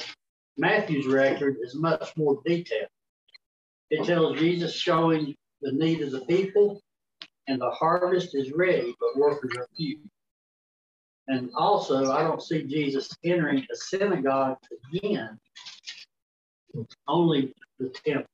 Matthew's 0.58 1.06
record 1.06 1.56
is 1.62 1.74
much 1.74 2.14
more 2.16 2.40
detailed. 2.44 2.90
It 3.90 4.04
tells 4.04 4.38
Jesus 4.38 4.74
showing 4.74 5.34
the 5.62 5.72
need 5.72 6.02
of 6.02 6.12
the 6.12 6.20
people, 6.22 6.80
and 7.48 7.60
the 7.60 7.70
harvest 7.70 8.34
is 8.34 8.52
ready, 8.52 8.94
but 9.00 9.16
workers 9.16 9.52
are 9.56 9.68
few. 9.76 9.98
And 11.28 11.50
also, 11.54 12.10
I 12.10 12.22
don't 12.22 12.42
see 12.42 12.62
Jesus 12.62 13.10
entering 13.24 13.66
a 13.70 13.76
synagogue 13.76 14.56
again, 14.94 15.38
only 17.06 17.54
the 17.78 17.90
temple. 18.04 18.26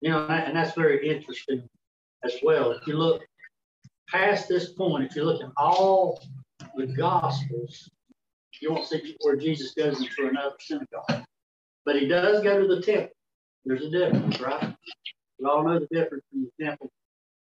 You 0.00 0.10
know, 0.10 0.26
and 0.28 0.56
that's 0.56 0.74
very 0.74 1.08
interesting 1.08 1.68
as 2.24 2.34
well. 2.42 2.70
If 2.72 2.86
you 2.86 2.96
look 2.96 3.22
past 4.08 4.48
this 4.48 4.70
point, 4.72 5.04
if 5.10 5.16
you 5.16 5.24
look 5.24 5.42
at 5.42 5.50
all 5.56 6.22
the 6.76 6.86
Gospels, 6.86 7.90
you 8.60 8.72
won't 8.72 8.86
see 8.86 9.16
where 9.22 9.36
Jesus 9.36 9.72
goes 9.74 10.00
into 10.00 10.28
another 10.28 10.54
synagogue. 10.58 11.24
But 11.84 11.96
he 11.96 12.06
does 12.06 12.42
go 12.42 12.60
to 12.60 12.74
the 12.74 12.82
temple. 12.82 13.10
There's 13.64 13.84
a 13.84 13.90
difference, 13.90 14.40
right? 14.40 14.74
We 15.40 15.48
all 15.48 15.64
know 15.64 15.78
the 15.78 15.86
difference 15.86 16.24
the 16.32 16.64
temple. 16.64 16.90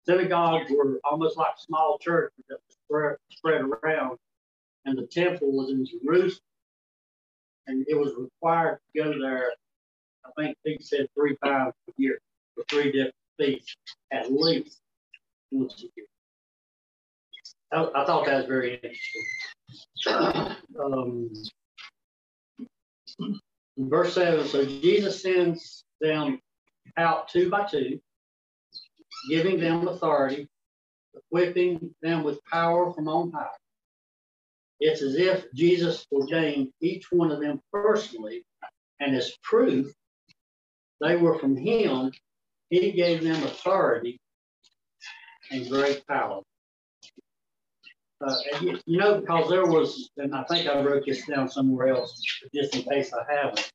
Synagogues 0.07 0.71
were 0.71 1.01
almost 1.05 1.37
like 1.37 1.55
small 1.59 1.99
churches 1.99 2.45
that 2.49 2.59
were 2.89 3.19
spread, 3.31 3.63
around, 3.63 4.19
and 4.85 4.99
the 4.99 5.07
temple 5.07 5.51
was 5.53 5.71
in 5.71 5.87
Jerusalem. 5.87 6.41
And 7.67 7.85
it 7.89 7.99
was 7.99 8.13
required 8.17 8.79
to 8.95 9.03
go 9.03 9.19
there, 9.21 9.51
I 10.25 10.31
think 10.37 10.57
he 10.65 10.79
said 10.81 11.09
three 11.15 11.37
times 11.43 11.73
a 11.89 11.93
year 11.97 12.19
for 12.55 12.65
three 12.71 12.93
different 12.93 13.15
feasts 13.39 13.77
at 14.13 14.33
least 14.33 14.81
once 15.51 15.75
a 15.83 15.87
year. 15.97 16.07
I, 17.73 18.03
I 18.03 18.05
thought 18.05 18.27
that 18.27 18.37
was 18.37 18.47
very 18.47 18.75
interesting. 18.75 20.57
um, 20.81 21.31
verse 23.79 24.15
7 24.15 24.47
So 24.47 24.65
Jesus 24.65 25.23
sends 25.23 25.85
them 26.01 26.41
out 26.97 27.29
two 27.29 27.51
by 27.51 27.65
two, 27.65 28.01
giving 29.29 29.61
them 29.61 29.89
authority, 29.89 30.49
equipping 31.15 31.95
them 32.03 32.23
with 32.25 32.45
power 32.45 32.93
from 32.93 33.09
on 33.09 33.33
high. 33.33 33.49
It's 34.81 35.03
as 35.03 35.17
if 35.17 35.53
Jesus 35.55 36.07
ordained 36.13 36.69
each 36.81 37.11
one 37.11 37.33
of 37.33 37.41
them 37.41 37.61
personally, 37.73 38.45
and 39.01 39.15
as 39.17 39.33
proof 39.43 39.93
they 41.01 41.17
were 41.17 41.39
from 41.39 41.57
him 41.57 42.11
he 42.71 42.93
gave 42.93 43.23
them 43.23 43.43
authority 43.45 44.21
and 45.51 45.69
great 45.71 46.07
power. 46.07 46.43
Uh, 48.21 48.35
you, 48.63 48.99
know, 48.99 49.21
because 49.21 49.49
there 49.51 49.67
was, 49.67 50.11
and 50.17 50.35
I 50.35 50.43
think 50.45 50.67
I 50.67 50.83
wrote 50.83 51.05
this 51.07 51.27
down 51.27 51.49
somewhere 51.51 51.89
else, 51.89 52.21
just 52.55 52.75
in 52.75 52.83
case 52.83 53.13
I 53.13 53.31
haven't. 53.31 53.71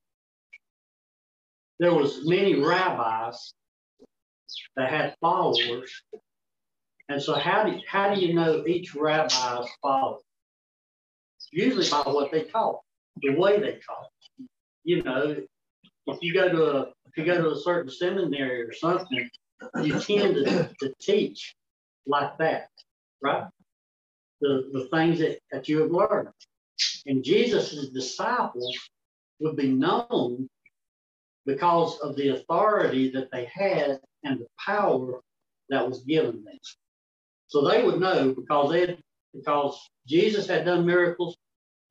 There 1.82 1.96
was 1.96 2.28
many 2.28 2.54
rabbis 2.60 3.56
that 4.76 4.92
had 4.92 5.16
followers, 5.20 5.92
and 7.10 7.20
so 7.20 7.34
how 7.34 7.64
do 7.64 7.80
how 7.88 8.14
do 8.14 8.22
you 8.22 8.36
know 8.36 8.64
each 8.68 8.94
rabbi's 8.94 9.68
followers? 9.82 10.22
Usually 11.52 11.90
by 11.90 12.04
what 12.04 12.32
they 12.32 12.44
taught, 12.44 12.82
the 13.24 13.34
way 13.34 13.60
they 13.60 13.80
taught. 13.84 14.12
You 14.84 15.02
know, 15.02 15.38
if 16.06 16.18
you 16.22 16.36
go 16.36 16.50
to 16.50 16.64
a 16.66 16.80
if 17.08 17.18
you 17.18 17.26
go 17.26 17.42
to 17.42 17.50
a 17.50 17.60
certain 17.60 17.92
seminary 17.92 18.62
or 18.62 18.74
something, 18.74 19.28
you 19.82 20.00
tend 20.00 20.36
to, 20.36 20.70
to 20.82 20.94
teach 21.02 21.56
like 22.06 22.38
that, 22.38 22.70
right? 23.24 23.48
The, 24.40 24.70
the 24.72 24.88
things 24.96 25.18
that, 25.18 25.40
that 25.52 25.68
you 25.68 25.80
have 25.82 25.92
learned. 25.92 26.30
And 27.08 27.24
Jesus' 27.24 27.90
disciples 27.90 28.78
would 29.40 29.56
be 29.56 29.70
known 29.70 30.48
because 31.45 32.00
of 32.00 32.15
the 32.15 32.29
authority 32.29 33.12
that 33.12 33.29
they 33.31 33.45
had 33.45 34.00
and 34.24 34.39
the 34.39 34.48
power 34.63 35.21
that 35.69 35.88
was 35.88 36.03
given 36.03 36.43
them. 36.43 36.60
So 37.48 37.67
they 37.67 37.83
would 37.83 38.00
know 38.00 38.33
because 38.33 38.71
they 38.71 38.81
had, 38.81 38.98
because 39.33 39.89
Jesus 40.07 40.48
had 40.48 40.65
done 40.65 40.86
miracles, 40.86 41.36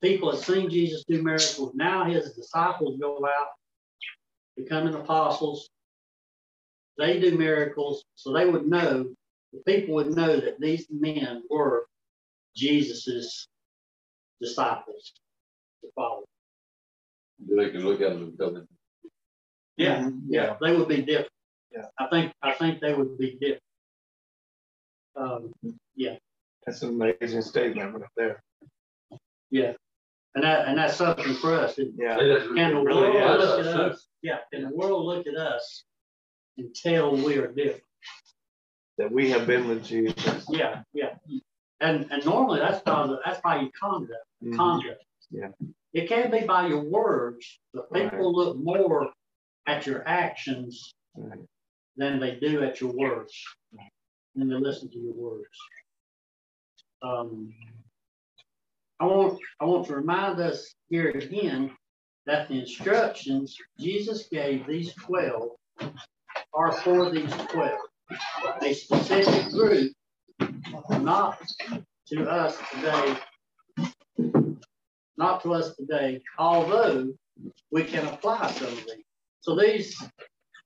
people 0.03 0.31
had 0.31 0.41
seen 0.41 0.71
Jesus 0.71 1.05
do 1.09 1.23
miracles. 1.23 1.73
Now 1.75 2.05
his 2.05 2.33
disciples 2.33 2.99
go 3.01 3.25
out, 3.27 3.49
becoming 4.57 4.95
apostles. 4.95 5.69
They 6.99 7.19
do 7.19 7.37
miracles, 7.37 8.05
so 8.15 8.33
they 8.33 8.47
would 8.49 8.67
know, 8.67 9.07
the 9.53 9.61
people 9.67 9.95
would 9.95 10.15
know 10.15 10.39
that 10.39 10.61
these 10.61 10.87
men 10.91 11.43
were 11.51 11.87
Jesus's 12.55 13.49
disciples 14.41 15.13
to 15.83 15.91
follow. 15.95 16.25
They 17.39 17.71
can 17.71 17.85
look 17.85 18.03
at 18.03 18.11
them 18.11 18.69
and 19.81 19.95
tell 19.95 20.03
them. 20.03 20.23
Yeah, 20.29 20.43
yeah, 20.43 20.57
they 20.61 20.77
would 20.77 20.89
be 20.89 21.03
different. 21.03 21.29
Yeah. 21.73 21.87
I 21.99 22.07
think 22.09 22.33
I 22.43 22.53
think 22.53 22.81
they 22.81 22.95
would 22.95 23.17
be 23.19 23.33
different. 23.41 23.63
Um, 25.17 25.53
yeah. 25.95 26.17
That's 26.67 26.83
an 26.83 26.91
amazing 26.91 27.43
statement 27.43 27.95
right 27.95 28.11
there. 28.17 28.43
Yeah. 29.51 29.73
And 30.35 30.45
that 30.45 30.69
and 30.69 30.79
that's 30.79 30.97
something 30.97 31.35
for 31.35 31.55
us. 31.55 31.79
Yeah. 31.97 32.17
Can 32.17 32.75
the 32.75 32.83
world 32.83 33.15
look 33.15 33.15
at 33.15 33.41
us? 33.41 34.07
Yeah. 34.23 34.39
Can 34.53 34.63
the 34.63 34.77
world 34.77 35.05
look 35.05 35.27
at 35.27 35.37
us 35.37 35.85
and 36.59 36.75
tell 36.75 37.17
we 37.17 37.39
are 37.39 37.49
different? 37.49 37.83
That 38.99 39.11
we 39.11 39.31
have 39.31 39.47
been 39.47 39.69
with 39.69 39.85
Jesus. 39.85 40.47
Yeah, 40.51 40.83
yeah. 40.93 41.15
And 41.81 42.07
and 42.11 42.25
normally 42.25 42.61
that's 42.61 42.83
by 42.83 43.07
the, 43.07 43.19
that's 43.25 43.41
by 43.41 43.61
your 43.61 43.71
conduct. 43.81 44.13
Mm-hmm. 44.45 44.57
Conduct. 44.57 45.05
Yeah. 45.31 45.49
It 45.93 46.09
can't 46.09 46.31
be 46.31 46.41
by 46.41 46.69
your 46.69 46.83
words, 46.83 47.59
but 47.73 47.93
people 47.93 48.19
right. 48.19 48.21
look 48.21 48.59
more 48.59 49.11
at 49.71 49.87
your 49.87 50.07
actions 50.07 50.93
than 51.97 52.19
they 52.19 52.39
do 52.41 52.63
at 52.65 52.81
your 52.81 52.93
words. 52.93 53.33
And 54.35 54.51
they 54.51 54.57
listen 54.57 54.91
to 54.91 54.99
your 54.99 55.15
words. 55.15 55.57
Um, 57.03 57.53
I 58.99 59.07
want 59.07 59.39
I 59.61 59.65
want 59.65 59.87
to 59.87 59.95
remind 59.95 60.41
us 60.41 60.75
here 60.89 61.11
again 61.11 61.71
that 62.27 62.49
the 62.49 62.59
instructions 62.61 63.57
Jesus 63.79 64.29
gave 64.31 64.67
these 64.67 64.93
12 64.95 65.51
are 66.53 66.73
for 66.73 67.11
these 67.11 67.33
12, 67.33 67.71
a 68.63 68.75
specific 68.75 69.51
group, 69.53 69.93
not 70.91 71.41
to 72.09 72.29
us 72.29 72.59
today, 72.73 73.17
not 75.17 75.43
to 75.43 75.55
us 75.55 75.75
today, 75.77 76.21
although 76.39 77.13
we 77.73 77.85
can 77.85 78.07
apply 78.07 78.51
some 78.51 78.69
of 78.69 78.85
these. 78.85 79.10
So 79.41 79.57
these 79.57 79.97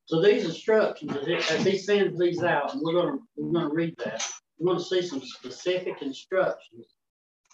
so 0.07 0.21
these 0.21 0.45
instructions, 0.45 1.17
as 1.51 1.65
he 1.65 1.79
sends 1.79 2.19
these 2.19 2.43
out, 2.43 2.75
and 2.75 2.83
we're 2.83 2.93
gonna 2.93 3.19
we're 3.37 3.53
gonna 3.53 3.75
read 3.75 3.95
that, 4.05 4.27
we're 4.59 4.73
gonna 4.73 4.85
see 4.85 5.03
some 5.03 5.23
specific 5.23 6.03
instructions 6.03 6.95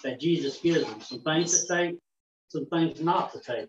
that 0.02 0.20
Jesus 0.20 0.58
gives 0.58 0.84
them, 0.84 1.00
some 1.00 1.22
things 1.22 1.66
to 1.66 1.74
take, 1.74 1.98
some 2.48 2.66
things 2.66 3.00
not 3.00 3.32
to 3.32 3.40
take. 3.40 3.68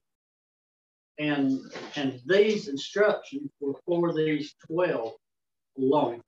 And, 1.19 1.59
and 1.95 2.19
these 2.25 2.67
instructions 2.67 3.51
were 3.59 3.75
for 3.85 4.13
these 4.13 4.55
12 4.67 5.13
alone, 5.77 6.21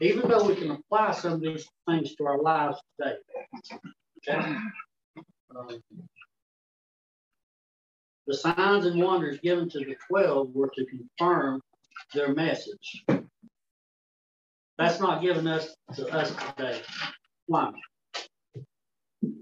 even 0.00 0.28
though 0.28 0.46
we 0.46 0.54
can 0.54 0.70
apply 0.70 1.12
some 1.12 1.34
of 1.34 1.40
these 1.40 1.68
things 1.86 2.14
to 2.16 2.24
our 2.24 2.40
lives 2.40 2.78
today. 2.98 3.16
Okay? 4.28 4.56
Um, 5.54 5.82
the 8.28 8.36
signs 8.36 8.86
and 8.86 9.02
wonders 9.02 9.40
given 9.40 9.68
to 9.70 9.80
the 9.80 9.96
12 10.08 10.54
were 10.54 10.70
to 10.76 10.86
confirm 10.86 11.60
their 12.14 12.32
message. 12.32 13.04
That's 14.78 15.00
not 15.00 15.22
given 15.22 15.48
us 15.48 15.74
to 15.96 16.06
us 16.08 16.32
today. 16.56 16.80
Why? 17.46 17.72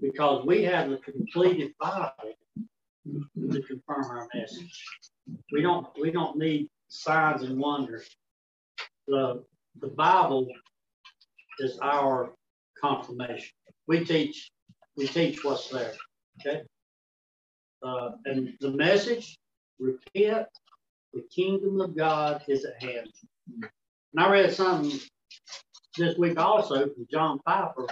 because 0.01 0.45
we 0.45 0.63
have 0.63 0.89
the 0.89 0.97
completed 0.97 1.73
Bible 1.79 2.11
to 3.05 3.61
confirm 3.61 4.05
our 4.05 4.27
message. 4.33 4.83
We 5.51 5.61
don't 5.61 5.87
we 5.99 6.11
don't 6.11 6.37
need 6.37 6.69
signs 6.87 7.43
and 7.43 7.59
wonders. 7.59 8.07
The 9.07 9.43
the 9.79 9.87
Bible 9.87 10.47
is 11.59 11.77
our 11.81 12.33
confirmation. 12.79 13.51
We 13.87 14.03
teach 14.05 14.51
we 14.95 15.07
teach 15.07 15.43
what's 15.43 15.69
there. 15.69 15.93
Okay. 16.41 16.63
Uh, 17.83 18.11
and 18.25 18.53
the 18.59 18.71
message, 18.71 19.37
repent, 19.79 20.47
the 21.13 21.23
kingdom 21.33 21.81
of 21.81 21.95
God 21.95 22.43
is 22.47 22.65
at 22.65 22.81
hand. 22.81 23.09
And 23.53 23.71
I 24.17 24.29
read 24.29 24.53
something 24.53 24.99
this 25.97 26.17
week 26.17 26.39
also 26.39 26.89
from 26.89 27.07
John 27.11 27.39
Piper 27.45 27.87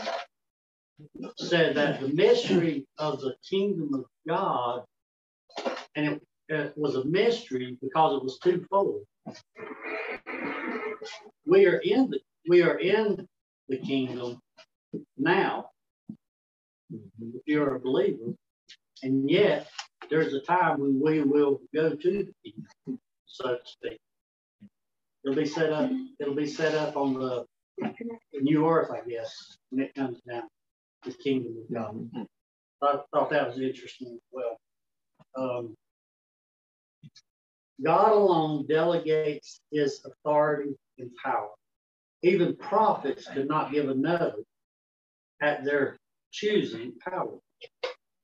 said 1.37 1.75
that 1.75 1.99
the 2.01 2.09
mystery 2.09 2.85
of 2.97 3.19
the 3.21 3.35
kingdom 3.47 3.93
of 3.93 4.05
God, 4.27 4.83
and 5.95 6.07
it, 6.07 6.21
it 6.49 6.73
was 6.77 6.95
a 6.95 7.05
mystery 7.05 7.77
because 7.81 8.15
it 8.15 8.23
was 8.23 8.39
twofold. 8.39 9.03
We 11.45 11.67
are 11.67 11.77
in 11.77 12.09
the 12.09 12.19
we 12.47 12.61
are 12.61 12.77
in 12.77 13.27
the 13.67 13.77
kingdom 13.77 14.39
now. 15.17 15.69
If 16.91 17.41
you're 17.45 17.75
a 17.75 17.79
believer, 17.79 18.33
and 19.03 19.29
yet 19.29 19.67
there's 20.09 20.33
a 20.33 20.41
time 20.41 20.79
when 20.79 21.01
we 21.01 21.21
will 21.21 21.61
go 21.73 21.95
to 21.95 22.27
the 22.43 22.97
so 23.25 23.55
to 23.55 23.59
speak. 23.65 23.99
It'll 25.23 25.35
be 25.35 25.45
set 25.45 25.73
up. 25.73 25.89
It'll 26.19 26.35
be 26.35 26.47
set 26.47 26.75
up 26.75 26.95
on 26.95 27.15
the 27.15 27.45
new 28.33 28.67
earth, 28.67 28.91
I 28.91 29.07
guess, 29.09 29.57
when 29.69 29.83
it 29.83 29.95
comes 29.95 30.19
down 30.21 30.43
the 31.03 31.13
kingdom 31.13 31.55
of 31.57 31.73
God. 31.73 32.27
I 32.81 32.99
thought 33.11 33.29
that 33.31 33.47
was 33.47 33.59
interesting 33.59 34.13
as 34.13 34.21
well. 34.31 34.57
Um, 35.35 35.75
God 37.83 38.11
alone 38.11 38.65
delegates 38.67 39.59
his 39.71 40.05
authority 40.05 40.75
and 40.97 41.09
power. 41.23 41.49
Even 42.23 42.55
prophets 42.55 43.27
could 43.27 43.47
not 43.47 43.71
give 43.71 43.89
a 43.89 44.33
at 45.41 45.65
their 45.65 45.97
choosing 46.31 46.93
power. 46.99 47.37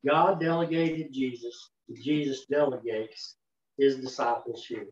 God 0.06 0.40
delegated 0.40 1.14
Jesus, 1.14 1.70
Jesus 1.94 2.46
delegates 2.46 3.36
his 3.78 3.98
disciples 3.98 4.66
here. 4.66 4.88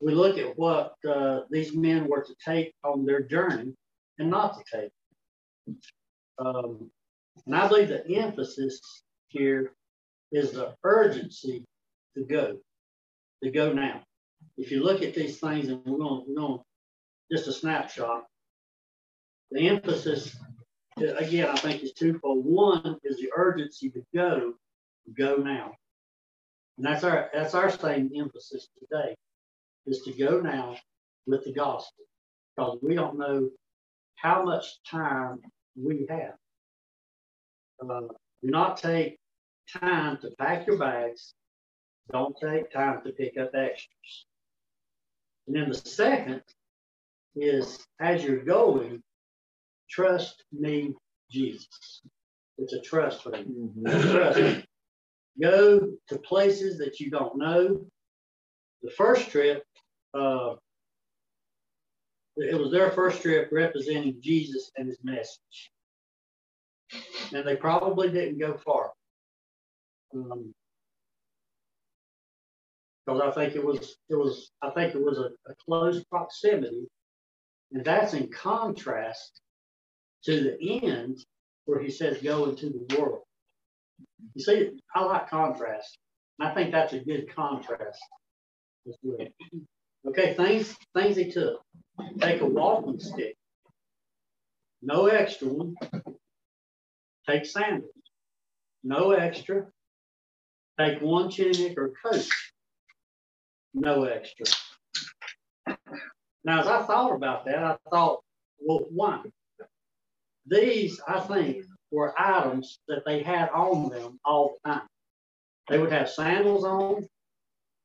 We 0.00 0.14
look 0.14 0.38
at 0.38 0.58
what 0.58 0.94
uh, 1.08 1.40
these 1.50 1.74
men 1.74 2.08
were 2.08 2.22
to 2.22 2.34
take 2.44 2.74
on 2.84 3.06
their 3.06 3.22
journey 3.22 3.72
and 4.18 4.30
not 4.30 4.58
to 4.58 4.80
take. 4.80 5.76
Um, 6.38 6.90
and 7.46 7.54
I 7.54 7.68
believe 7.68 7.88
the 7.88 8.16
emphasis 8.16 8.80
here 9.28 9.72
is 10.32 10.52
the 10.52 10.74
urgency 10.82 11.64
to 12.16 12.24
go, 12.24 12.58
to 13.42 13.50
go 13.50 13.72
now. 13.72 14.02
If 14.58 14.70
you 14.70 14.82
look 14.82 15.02
at 15.02 15.14
these 15.14 15.38
things, 15.38 15.68
and 15.68 15.80
we're 15.84 15.98
going, 15.98 16.24
we're 16.26 16.36
going 16.36 16.60
just 17.30 17.48
a 17.48 17.52
snapshot, 17.52 18.24
the 19.50 19.68
emphasis, 19.68 20.36
again, 20.96 21.48
I 21.48 21.56
think 21.56 21.82
is 21.82 21.92
twofold. 21.92 22.44
One 22.44 22.98
is 23.04 23.18
the 23.18 23.30
urgency 23.36 23.90
to 23.90 24.02
go, 24.14 24.54
go 25.16 25.36
now. 25.36 25.72
And 26.76 26.86
that's 26.86 27.04
our 27.04 27.30
that's 27.32 27.54
our 27.54 27.70
same 27.70 28.10
emphasis 28.14 28.68
today, 28.78 29.14
is 29.86 30.02
to 30.02 30.12
go 30.12 30.40
now 30.40 30.76
with 31.26 31.44
the 31.44 31.52
gospel. 31.52 32.04
Because 32.56 32.78
we 32.82 32.94
don't 32.94 33.18
know 33.18 33.50
how 34.16 34.44
much 34.44 34.82
time 34.90 35.40
we 35.74 36.06
have. 36.08 36.34
Uh, 37.82 38.08
do 38.42 38.50
not 38.50 38.78
take 38.78 39.18
time 39.80 40.18
to 40.18 40.30
pack 40.38 40.66
your 40.66 40.78
bags. 40.78 41.34
Don't 42.12 42.36
take 42.40 42.70
time 42.70 43.02
to 43.04 43.12
pick 43.12 43.36
up 43.36 43.50
extras. 43.54 44.26
And 45.46 45.56
then 45.56 45.68
the 45.68 45.74
second 45.74 46.42
is 47.34 47.86
as 48.00 48.24
you're 48.24 48.44
going, 48.44 49.02
trust 49.88 50.44
me, 50.52 50.94
Jesus. 51.30 52.02
It's 52.58 52.72
a 52.72 52.80
trust 52.80 53.24
thing. 53.24 53.74
Mhm. 53.76 54.12
Trust. 54.12 54.66
Go 55.40 55.92
to 56.08 56.18
places 56.20 56.78
that 56.78 56.98
you 56.98 57.10
don't 57.10 57.36
know. 57.36 57.86
The 58.82 58.90
first 58.92 59.28
trip, 59.30 59.64
uh, 60.14 60.56
it 62.36 62.58
was 62.58 62.70
their 62.70 62.90
first 62.90 63.22
trip 63.22 63.50
representing 63.52 64.20
Jesus 64.20 64.70
and 64.76 64.88
his 64.88 64.98
message. 65.02 65.72
And 67.32 67.46
they 67.46 67.56
probably 67.56 68.10
didn't 68.10 68.38
go 68.38 68.56
far. 68.56 68.92
Um, 70.14 70.54
because 73.04 73.20
I 73.20 73.30
think 73.30 73.54
it 73.54 73.64
was 73.64 73.96
it 74.08 74.16
was 74.16 74.50
I 74.62 74.70
think 74.70 74.94
it 74.94 75.02
was 75.02 75.18
a, 75.18 75.30
a 75.48 75.54
close 75.64 76.02
proximity, 76.04 76.88
and 77.72 77.84
that's 77.84 78.14
in 78.14 78.28
contrast 78.30 79.40
to 80.26 80.42
the 80.42 80.84
end 80.84 81.18
where 81.64 81.80
he 81.80 81.90
says 81.90 82.18
go 82.22 82.46
into 82.46 82.66
the 82.66 82.96
world. 82.98 83.22
You 84.34 84.42
see, 84.42 84.70
I 84.94 85.04
like 85.04 85.30
contrast. 85.30 85.98
I 86.40 86.52
think 86.54 86.72
that's 86.72 86.92
a 86.92 87.00
good 87.00 87.34
contrast. 87.34 88.00
Okay, 90.06 90.34
things 90.34 90.76
things 90.94 91.16
he 91.16 91.30
took. 91.30 91.60
Take 92.20 92.40
a 92.40 92.46
walking 92.46 93.00
stick. 93.00 93.36
No 94.82 95.06
extra 95.06 95.48
one. 95.48 95.74
Take 97.28 97.46
sandals. 97.46 97.90
No 98.84 99.12
extra. 99.12 99.66
Take 100.78 101.00
one 101.00 101.30
tunic 101.30 101.78
or 101.78 101.92
coat. 102.04 102.28
No 103.74 104.04
extra. 104.04 104.46
Now, 106.44 106.60
as 106.60 106.66
I 106.66 106.82
thought 106.84 107.12
about 107.14 107.44
that, 107.46 107.64
I 107.64 107.76
thought, 107.90 108.22
well, 108.60 108.86
why? 108.90 109.22
These, 110.46 111.00
I 111.08 111.20
think, 111.20 111.64
were 111.90 112.14
items 112.18 112.78
that 112.88 113.02
they 113.04 113.22
had 113.22 113.48
on 113.50 113.88
them 113.88 114.18
all 114.24 114.54
the 114.64 114.70
time. 114.70 114.86
They 115.68 115.78
would 115.78 115.92
have 115.92 116.08
sandals 116.08 116.64
on, 116.64 117.06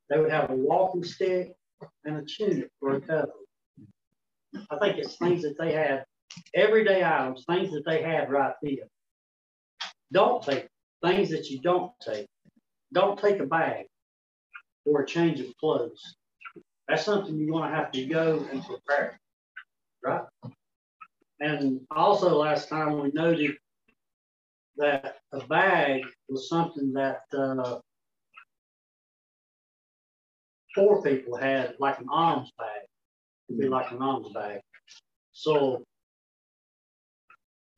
they 0.10 0.19
would 0.19 0.32
have 0.32 0.50
a 0.50 0.56
walking 0.56 1.04
stick, 1.04 1.54
and 2.06 2.17
a 2.17 2.24
tunic 2.24 2.69
for 2.80 2.95
a 2.95 3.02
cover. 3.02 3.32
I 4.69 4.78
think 4.80 4.97
it's 4.97 5.15
things 5.15 5.41
that 5.43 5.58
they 5.58 5.74
had, 5.74 6.04
everyday 6.54 7.04
items, 7.04 7.45
things 7.47 7.71
that 7.71 7.86
they 7.86 8.04
had 8.04 8.30
right 8.30 8.54
there. 8.62 8.88
Don't 10.12 10.43
take 10.43 10.67
things 11.04 11.30
that 11.30 11.50
you 11.50 11.60
don't 11.62 11.91
take. 12.06 12.28
Don't 12.93 13.17
take 13.17 13.39
a 13.39 13.45
bag 13.45 13.86
or 14.86 15.02
a 15.02 15.06
change 15.06 15.39
of 15.39 15.56
clothes. 15.58 16.15
That's 16.88 17.06
something 17.06 17.38
you're 17.38 17.52
going 17.52 17.69
to 17.69 17.76
have 17.76 17.91
to 17.93 18.06
go 18.06 18.45
and 18.52 18.63
prepare? 18.63 19.19
And 21.42 21.82
also, 21.90 22.38
last 22.38 22.70
time 22.70 23.00
we 23.00 23.10
noted 23.14 23.58
that 24.78 25.18
a 25.34 25.40
bag 25.48 26.04
was 26.30 26.48
something 26.48 26.94
that 26.94 27.22
uh, 27.36 27.80
poor 30.76 31.02
people 31.02 31.36
had, 31.36 31.74
like 31.80 32.00
an 32.00 32.06
alms 32.12 32.52
bag. 32.60 32.82
It'd 33.50 33.60
be 33.60 33.68
like 33.68 33.92
an 33.92 34.04
alms 34.04 34.28
bag. 34.36 34.62
So 35.34 35.84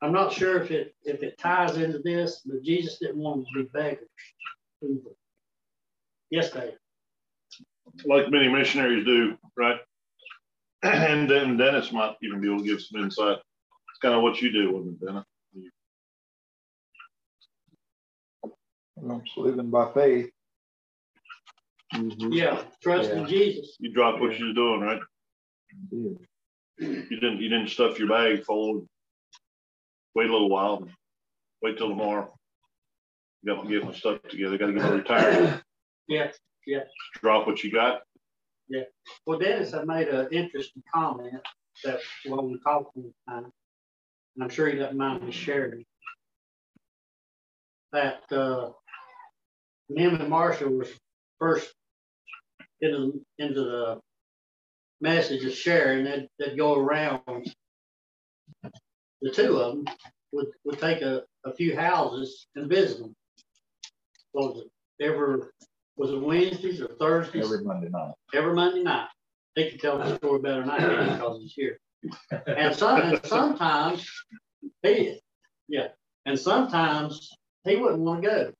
I'm 0.02 0.12
not 0.12 0.30
sure 0.30 0.60
if 0.60 0.70
it 0.70 0.94
if 1.04 1.22
it 1.22 1.38
ties 1.38 1.78
into 1.78 2.00
this, 2.00 2.42
but 2.44 2.62
Jesus 2.62 2.98
didn't 2.98 3.16
want 3.16 3.46
to 3.46 3.62
be 3.62 3.68
beggars. 3.72 4.08
either. 4.82 5.14
Yes, 6.30 6.50
Dave. 6.50 6.74
like 8.04 8.30
many 8.30 8.48
missionaries 8.48 9.06
do, 9.06 9.38
right? 9.56 9.80
And 10.82 11.30
then 11.30 11.56
Dennis 11.56 11.92
might 11.92 12.16
even 12.22 12.42
be 12.42 12.48
able 12.48 12.58
to 12.58 12.64
give 12.66 12.82
some 12.82 13.02
insight. 13.02 13.38
It's 14.04 14.10
kind 14.10 14.16
of 14.16 14.22
what 14.22 14.42
you 14.42 14.52
do, 14.52 14.70
wasn't 14.70 15.00
it, 15.00 15.06
Dennis? 15.06 15.24
I'm 18.98 19.24
just 19.24 19.38
living 19.38 19.70
by 19.70 19.94
faith. 19.94 20.30
Mhm. 21.94 22.34
Yeah, 22.34 22.62
trust 22.82 23.08
in 23.12 23.26
Jesus. 23.26 23.78
You 23.80 23.94
dropped 23.94 24.20
what 24.20 24.38
you 24.38 24.44
was 24.48 24.54
doing, 24.54 24.80
right? 24.82 25.00
Yeah. 25.90 26.18
You 26.76 27.18
didn't. 27.18 27.40
You 27.40 27.48
didn't 27.48 27.68
stuff 27.68 27.98
your 27.98 28.08
bag 28.08 28.44
full. 28.44 28.86
Wait 30.14 30.28
a 30.28 30.32
little 30.32 30.50
while. 30.50 30.86
Wait 31.62 31.78
till 31.78 31.88
tomorrow. 31.88 32.38
You 33.42 33.54
Got 33.54 33.62
to 33.62 33.68
get 33.70 33.84
my 33.84 33.94
stuff 33.94 34.20
together. 34.28 34.58
Got 34.58 34.66
to 34.66 34.72
get 34.74 34.82
my 34.82 34.90
retirement. 34.90 35.62
Yeah. 36.08 36.30
Yeah 36.66 36.84
drop 37.22 37.46
what 37.46 37.64
you 37.64 37.72
got. 37.72 38.02
Yeah. 38.68 38.82
Well, 39.24 39.38
Dennis 39.38 39.72
I 39.72 39.84
made 39.84 40.08
an 40.08 40.28
interesting 40.30 40.82
comment 40.92 41.40
that 41.84 42.00
when 42.26 42.50
we 42.50 42.58
talked 42.60 42.94
one 42.94 43.14
time, 43.26 43.50
and 44.34 44.44
I'm 44.44 44.50
sure 44.50 44.68
he 44.68 44.78
doesn't 44.78 44.96
mind 44.96 45.22
me 45.22 45.32
sharing. 45.32 45.84
That 47.92 48.22
uh, 48.32 48.70
him 49.94 50.16
and 50.16 50.28
Marshall 50.28 50.70
was 50.70 50.88
first 51.38 51.72
into, 52.80 53.24
into 53.38 53.60
the 53.60 54.00
message 55.00 55.44
of 55.44 55.52
sharing, 55.52 56.04
they'd, 56.04 56.28
they'd 56.38 56.58
go 56.58 56.74
around. 56.74 57.54
The 59.22 59.30
two 59.30 59.58
of 59.58 59.76
them 59.76 59.94
would, 60.32 60.46
would 60.64 60.80
take 60.80 61.02
a, 61.02 61.22
a 61.44 61.54
few 61.54 61.76
houses 61.76 62.46
and 62.56 62.68
visit 62.68 62.98
them. 62.98 63.14
Was 64.32 64.62
it? 64.62 65.04
Every, 65.04 65.42
was 65.96 66.10
it 66.10 66.20
Wednesdays 66.20 66.80
or 66.80 66.88
Thursdays? 66.98 67.44
Every 67.44 67.64
Monday 67.64 67.88
night. 67.88 68.14
every 68.34 68.54
Monday 68.54 68.82
night. 68.82 69.08
They 69.54 69.70
can 69.70 69.78
tell 69.78 69.98
the 69.98 70.16
story 70.16 70.40
better 70.40 70.60
than 70.60 70.70
I 70.70 70.78
can 70.78 71.12
because 71.12 71.40
he's 71.40 71.52
here. 71.52 71.78
And 72.46 72.74
some, 72.74 73.00
and 73.00 73.20
sometimes 73.24 74.08
he, 74.82 74.94
did. 74.94 75.20
yeah, 75.68 75.88
and 76.26 76.38
sometimes 76.38 77.30
he 77.64 77.76
wouldn't 77.76 78.00
want 78.00 78.22
to 78.22 78.28
go, 78.28 78.52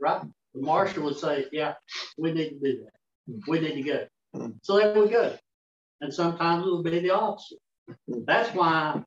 right? 0.00 0.22
The 0.54 0.60
Marshall 0.62 1.04
would 1.04 1.16
say, 1.16 1.46
yeah, 1.52 1.74
we 2.18 2.32
need 2.32 2.50
to 2.50 2.58
do 2.58 2.84
that. 2.84 3.32
Mm. 3.32 3.40
We 3.48 3.60
need 3.60 3.74
to 3.74 3.82
go. 3.82 4.06
Mm. 4.34 4.54
So 4.62 4.78
they 4.78 4.98
would 4.98 5.10
go. 5.10 5.36
And 6.00 6.12
sometimes 6.12 6.66
it 6.66 6.70
would 6.70 6.84
be 6.84 7.00
the 7.00 7.10
opposite. 7.10 7.58
Mm. 8.10 8.24
That's 8.26 8.54
why, 8.54 9.02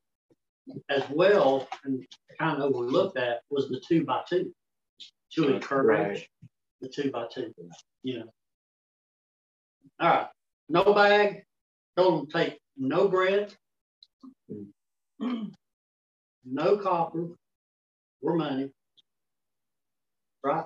as 0.90 1.04
well, 1.10 1.68
and 1.84 2.06
kind 2.40 2.62
of 2.62 2.74
overlooked 2.74 3.16
that 3.16 3.42
was 3.50 3.70
the 3.70 3.82
two 3.88 4.06
by 4.06 4.22
two 4.28 4.54
to 5.34 5.56
encourage 5.56 6.28
the 6.82 6.90
two 6.90 7.12
by 7.12 7.26
two, 7.34 7.54
you 8.04 8.20
know. 8.20 8.34
All 10.00 10.10
right, 10.10 10.28
no 10.70 10.94
bag, 10.94 11.44
told 11.98 12.22
them 12.22 12.28
to 12.28 12.34
take 12.34 12.60
no 12.80 13.08
bread, 13.10 13.54
no 15.20 16.78
copper 16.78 17.28
or 18.22 18.36
money, 18.36 18.72
right? 20.44 20.66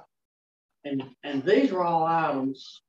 And 0.86 1.04
and 1.23 1.43
these 1.43 1.71
were 1.71 1.84
all 1.84 2.06
items 2.06 2.82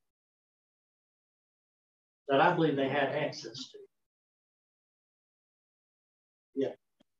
that 2.28 2.40
I 2.40 2.52
believe 2.54 2.76
they 2.76 2.88
had 2.88 3.14
access 3.14 3.54
to. 3.70 3.78
Yeah, 6.54 6.72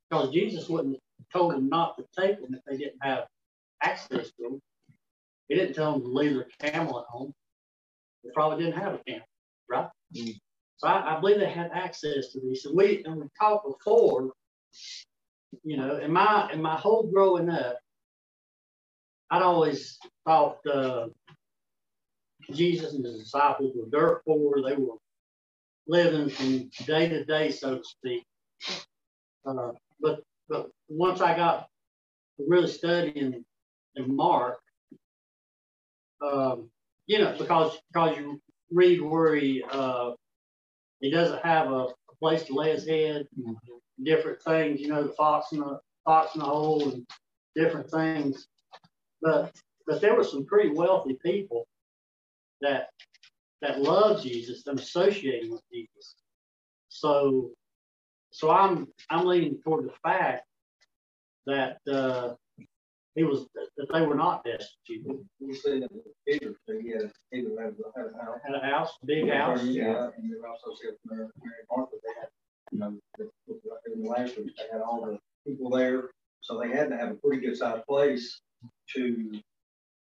because 0.09 0.31
Jesus 0.31 0.69
wouldn't 0.69 0.95
have 0.95 1.29
told 1.41 1.55
them 1.55 1.69
not 1.69 1.97
to 1.97 2.05
take 2.19 2.41
them 2.41 2.55
if 2.55 2.61
they 2.67 2.77
didn't 2.77 3.03
have 3.03 3.25
access 3.83 4.27
to 4.33 4.43
them. 4.43 4.61
He 5.49 5.55
didn't 5.55 5.75
tell 5.75 5.93
them 5.93 6.03
to 6.03 6.09
leave 6.09 6.35
their 6.35 6.47
camel 6.61 7.01
at 7.01 7.07
home. 7.07 7.33
They 8.23 8.31
probably 8.33 8.65
didn't 8.65 8.81
have 8.81 8.95
a 8.95 9.01
camel, 9.07 9.27
right? 9.69 9.89
Mm. 10.17 10.39
So 10.77 10.89
I, 10.89 11.17
I 11.17 11.21
believe 11.21 11.39
they 11.39 11.51
had 11.51 11.71
access 11.73 12.33
to 12.33 12.41
these. 12.41 12.65
And 12.65 12.77
we 12.77 13.03
and 13.05 13.17
we 13.17 13.27
talked 13.41 13.67
before, 13.67 14.31
you 15.63 15.77
know, 15.77 15.99
in 15.99 16.13
my 16.13 16.51
in 16.53 16.61
my 16.61 16.77
whole 16.77 17.05
growing 17.13 17.49
up, 17.49 17.79
I'd 19.31 19.43
always 19.43 19.99
thought 20.27 20.59
uh, 20.67 21.07
Jesus 22.53 22.95
and 22.95 23.05
his 23.05 23.19
disciples 23.19 23.73
were 23.75 23.89
dirt 23.91 24.23
poor. 24.27 24.63
They 24.63 24.77
were 24.77 24.97
living 25.87 26.29
from 26.31 26.71
day 26.87 27.09
to 27.09 27.25
day, 27.25 27.51
so 27.51 27.79
to 27.79 27.85
speak. 27.85 28.25
Uh, 29.47 29.73
but 30.01 30.21
but 30.49 30.71
once 30.89 31.21
I 31.21 31.37
got 31.37 31.69
really 32.39 32.69
studying 32.69 33.45
in 33.97 34.17
Mark, 34.17 34.59
um, 36.21 36.69
you 37.07 37.19
know, 37.19 37.35
because 37.39 37.79
because 37.93 38.17
you 38.17 38.41
read 38.71 39.01
where 39.01 39.35
he 39.37 39.63
uh, 39.71 40.13
he 41.01 41.11
doesn't 41.11 41.45
have 41.45 41.71
a, 41.71 41.89
place 42.21 42.45
to 42.45 42.55
lay 42.55 42.71
his 42.71 42.87
head, 42.87 43.27
different 44.03 44.41
things, 44.43 44.81
you 44.81 44.89
know, 44.89 45.03
the 45.03 45.13
fox 45.13 45.53
in 45.53 45.59
the 45.59 45.79
fox 46.05 46.35
in 46.35 46.41
the 46.41 46.47
hole 46.47 46.89
and 46.91 47.07
different 47.57 47.91
things. 47.91 48.47
But 49.21 49.53
but 49.87 50.01
there 50.01 50.15
were 50.15 50.25
some 50.25 50.47
pretty 50.47 50.71
wealthy 50.71 51.19
people 51.23 51.67
that 52.61 52.89
that 53.63 53.83
love 53.83 54.23
Jesus 54.23 54.67
and 54.67 54.79
associating 54.79 55.51
with 55.51 55.63
Jesus. 55.73 56.15
So 56.89 57.51
so 58.31 58.51
I'm 58.51 58.89
I'm 59.11 59.27
leaning 59.27 59.61
toward 59.63 59.87
the 59.87 59.95
fact 60.03 60.47
that 61.47 61.79
uh, 61.91 62.35
he 63.15 63.23
was 63.25 63.47
that 63.55 63.87
they 63.93 64.03
were 64.03 64.15
not 64.15 64.45
destitute. 64.45 65.07
You 65.41 65.55
say 65.55 65.81
that 65.81 65.91
Peter, 66.27 66.55
he 66.83 66.91
had, 66.91 67.13
Peter 67.33 67.51
had, 67.61 67.75
had 67.97 68.07
a 68.07 68.25
house. 68.25 68.41
Had 68.45 68.55
a 68.57 68.61
house, 68.61 68.99
big 69.05 69.29
house. 69.31 69.63
Yeah, 69.65 70.11
and 70.17 70.31
they 70.33 70.47
also 70.49 70.75
said 70.83 70.95
Mary, 71.05 71.27
Mary 71.43 71.55
Martha, 71.71 71.97
they 72.03 72.21
had, 72.21 72.29
you 72.73 72.79
know, 72.79 72.99
they- 73.19 73.25
they 73.47 74.03
the 74.03 74.09
last 74.09 74.37
week, 74.37 74.53
they 74.57 74.65
had 74.73 74.81
all 74.81 75.05
the 75.07 75.19
people 75.47 75.71
there, 75.71 76.11
so 76.41 76.59
they 76.59 76.69
had 76.71 76.89
to 76.91 76.97
have 76.97 77.11
a 77.11 77.15
pretty 77.15 77.41
good 77.47 77.57
sized 77.57 77.85
place 77.87 78.41
to 78.95 79.41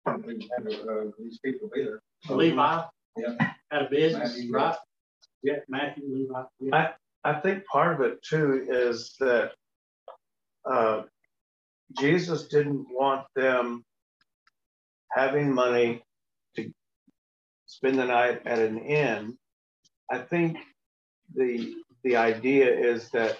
have 0.05 0.25
uh, 0.25 1.05
these 1.17 1.39
people 1.43 1.69
be 1.73 1.83
there. 1.83 2.01
Levi. 2.29 2.83
Yeah. 3.17 3.51
Had 3.71 3.83
a 3.83 3.89
business, 3.89 4.31
Matthew. 4.35 4.51
right? 4.53 4.75
Yeah, 5.43 5.53
Matthew, 5.69 6.03
Levi. 6.07 6.43
Yeah. 6.59 6.91
I 7.23 7.33
think 7.41 7.65
part 7.65 7.93
of 7.99 8.01
it 8.05 8.21
too 8.23 8.65
is 8.69 9.15
that 9.19 9.51
uh, 10.69 11.03
Jesus 11.97 12.47
didn't 12.47 12.85
want 12.91 13.25
them 13.35 13.83
having 15.11 15.53
money 15.53 16.03
to 16.55 16.71
spend 17.65 17.97
the 17.97 18.05
night 18.05 18.41
at 18.45 18.59
an 18.59 18.79
inn. 18.79 19.37
I 20.11 20.19
think 20.19 20.57
the 21.35 21.75
the 22.03 22.15
idea 22.15 22.71
is 22.73 23.09
that 23.09 23.37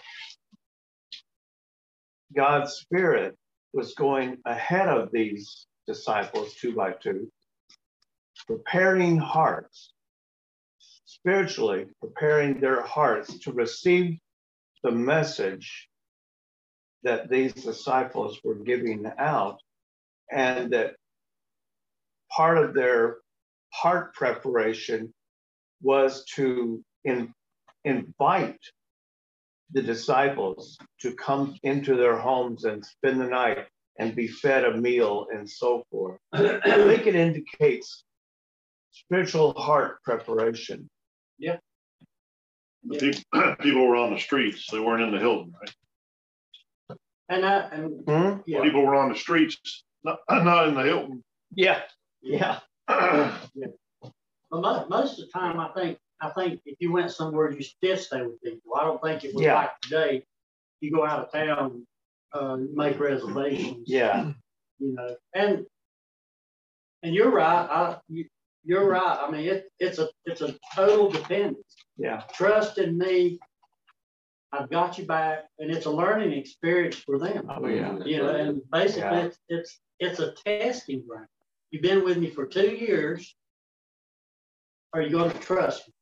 God's 2.35 2.73
Spirit 2.73 3.37
was 3.73 3.93
going 3.93 4.37
ahead 4.45 4.89
of 4.89 5.11
these 5.11 5.67
disciples 5.87 6.53
two 6.55 6.75
by 6.75 6.91
two, 6.91 7.31
preparing 8.47 9.17
hearts, 9.17 9.93
spiritually 11.05 11.87
preparing 12.01 12.59
their 12.59 12.81
hearts 12.81 13.39
to 13.39 13.51
receive 13.51 14.17
the 14.83 14.91
message 14.91 15.88
that 17.03 17.29
these 17.29 17.53
disciples 17.53 18.39
were 18.43 18.55
giving 18.55 19.09
out, 19.17 19.59
and 20.31 20.71
that 20.71 20.95
part 22.31 22.57
of 22.57 22.73
their 22.73 23.17
heart 23.71 24.13
preparation 24.13 25.13
was 25.81 26.25
to 26.35 26.83
in, 27.03 27.33
invite 27.85 28.59
the 29.71 29.81
disciples 29.81 30.77
to 31.01 31.13
come 31.13 31.55
into 31.63 31.95
their 31.95 32.17
homes 32.17 32.65
and 32.65 32.85
spend 32.85 33.21
the 33.21 33.27
night 33.27 33.67
and 33.99 34.15
be 34.15 34.27
fed 34.27 34.65
a 34.65 34.75
meal 34.75 35.27
and 35.31 35.49
so 35.49 35.83
forth. 35.91 36.19
I 36.33 36.59
think 36.63 37.05
it 37.05 37.15
indicates 37.15 38.03
spiritual 38.91 39.53
heart 39.53 40.01
preparation. 40.03 40.89
Yeah. 41.37 41.57
The 42.83 42.97
people, 42.97 43.55
people 43.59 43.87
were 43.87 43.97
on 43.97 44.13
the 44.13 44.19
streets. 44.19 44.67
They 44.71 44.79
weren't 44.79 45.03
in 45.03 45.11
the 45.11 45.19
Hilton, 45.19 45.53
right? 45.59 45.73
And 47.29 47.45
I, 47.45 47.59
and 47.69 48.03
Hmm? 48.07 48.39
yeah, 48.47 48.61
People 48.63 48.85
were 48.85 48.95
on 48.95 49.09
the 49.09 49.17
streets, 49.17 49.83
not, 50.03 50.19
not 50.29 50.67
in 50.67 50.73
the 50.75 50.83
Hilton. 50.83 51.23
Yeah, 51.55 51.81
yeah. 52.21 52.59
yeah. 52.89 53.67
but 54.01 54.11
mo- 54.61 54.85
most 54.89 55.19
of 55.19 55.25
the 55.25 55.31
time, 55.31 55.59
I 55.59 55.69
think, 55.69 55.97
I 56.21 56.29
think 56.31 56.59
if 56.65 56.75
you 56.79 56.91
went 56.91 57.11
somewhere, 57.11 57.51
you 57.51 57.63
did 57.81 57.99
stay 57.99 58.21
with 58.21 58.41
people. 58.41 58.75
I 58.75 58.83
don't 58.83 59.01
think 59.01 59.23
it 59.23 59.33
was 59.33 59.43
Yeah. 59.43 59.55
like 59.55 59.79
today. 59.81 60.23
You 60.81 60.91
go 60.91 61.05
out 61.05 61.19
of 61.25 61.31
town, 61.31 61.85
uh, 62.33 62.57
make 62.73 62.99
reservations. 62.99 63.83
Yeah, 63.87 64.31
you 64.79 64.93
know, 64.95 65.15
and 65.35 65.65
and 67.03 67.13
you're 67.13 67.31
right. 67.31 67.67
I 67.69 67.97
you, 68.07 68.25
you're 68.63 68.87
right. 68.87 69.17
I 69.21 69.29
mean, 69.29 69.45
it, 69.47 69.69
it's 69.79 69.99
a 69.99 70.09
it's 70.25 70.41
a 70.41 70.55
total 70.75 71.09
dependence. 71.09 71.75
yeah, 71.97 72.23
Trust 72.33 72.77
in 72.77 72.97
me. 72.97 73.39
I've 74.51 74.69
got 74.69 74.97
you 74.97 75.05
back, 75.05 75.45
and 75.59 75.69
it's 75.69 75.85
a 75.85 75.91
learning 75.91 76.33
experience 76.33 76.95
for 76.97 77.19
them. 77.19 77.47
oh 77.49 77.67
yeah. 77.67 77.97
You 78.03 78.17
know, 78.17 78.29
and 78.29 78.61
basically, 78.71 79.01
Yeah. 79.01 79.25
it's 79.25 79.39
it's 79.49 79.79
it's 79.99 80.19
a 80.19 80.31
testing 80.45 81.03
ground. 81.07 81.27
You've 81.71 81.83
been 81.83 82.03
with 82.03 82.17
me 82.17 82.29
for 82.31 82.45
two 82.47 82.71
years. 82.71 83.35
Are 84.93 85.01
you 85.03 85.11
going 85.11 85.29
to 85.31 85.39
trust 85.39 85.87
me? 85.87 85.93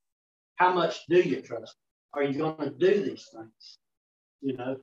How 0.56 0.72
much 0.74 1.06
do 1.10 1.20
you 1.20 1.42
trust 1.42 1.76
me? 1.76 1.84
Are 2.14 2.24
you 2.24 2.38
going 2.38 2.58
to 2.58 2.70
do 2.70 3.04
these 3.04 3.28
things? 3.34 3.80
You 4.42 4.54
know, 4.56 4.78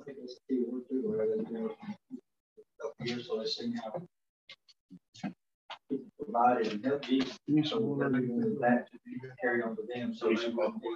I 0.00 0.02
think 0.04 0.16
that's 0.18 0.40
the 0.48 0.54
key 0.54 0.62
word 0.66 0.82
too, 0.88 1.02
where 1.04 1.26
they, 1.26 1.42
you 1.42 1.52
know, 1.52 1.66
a 1.66 2.82
couple 2.82 3.06
years, 3.06 3.26
so 3.26 3.38
they 3.38 3.44
see 3.46 3.74
how 3.84 4.00
people 5.90 6.06
provided 6.18 6.72
and 6.72 6.84
helped 6.84 7.06
Jesus. 7.06 7.36
So 7.64 7.96
they're 7.98 8.08
doing 8.08 8.56
that 8.60 8.86
to 8.92 8.98
carry 9.42 9.62
on 9.62 9.76
to 9.76 9.82
them, 9.94 10.14
so 10.14 10.28
they 10.32 10.48
won't 10.48 10.80
be 10.80 10.88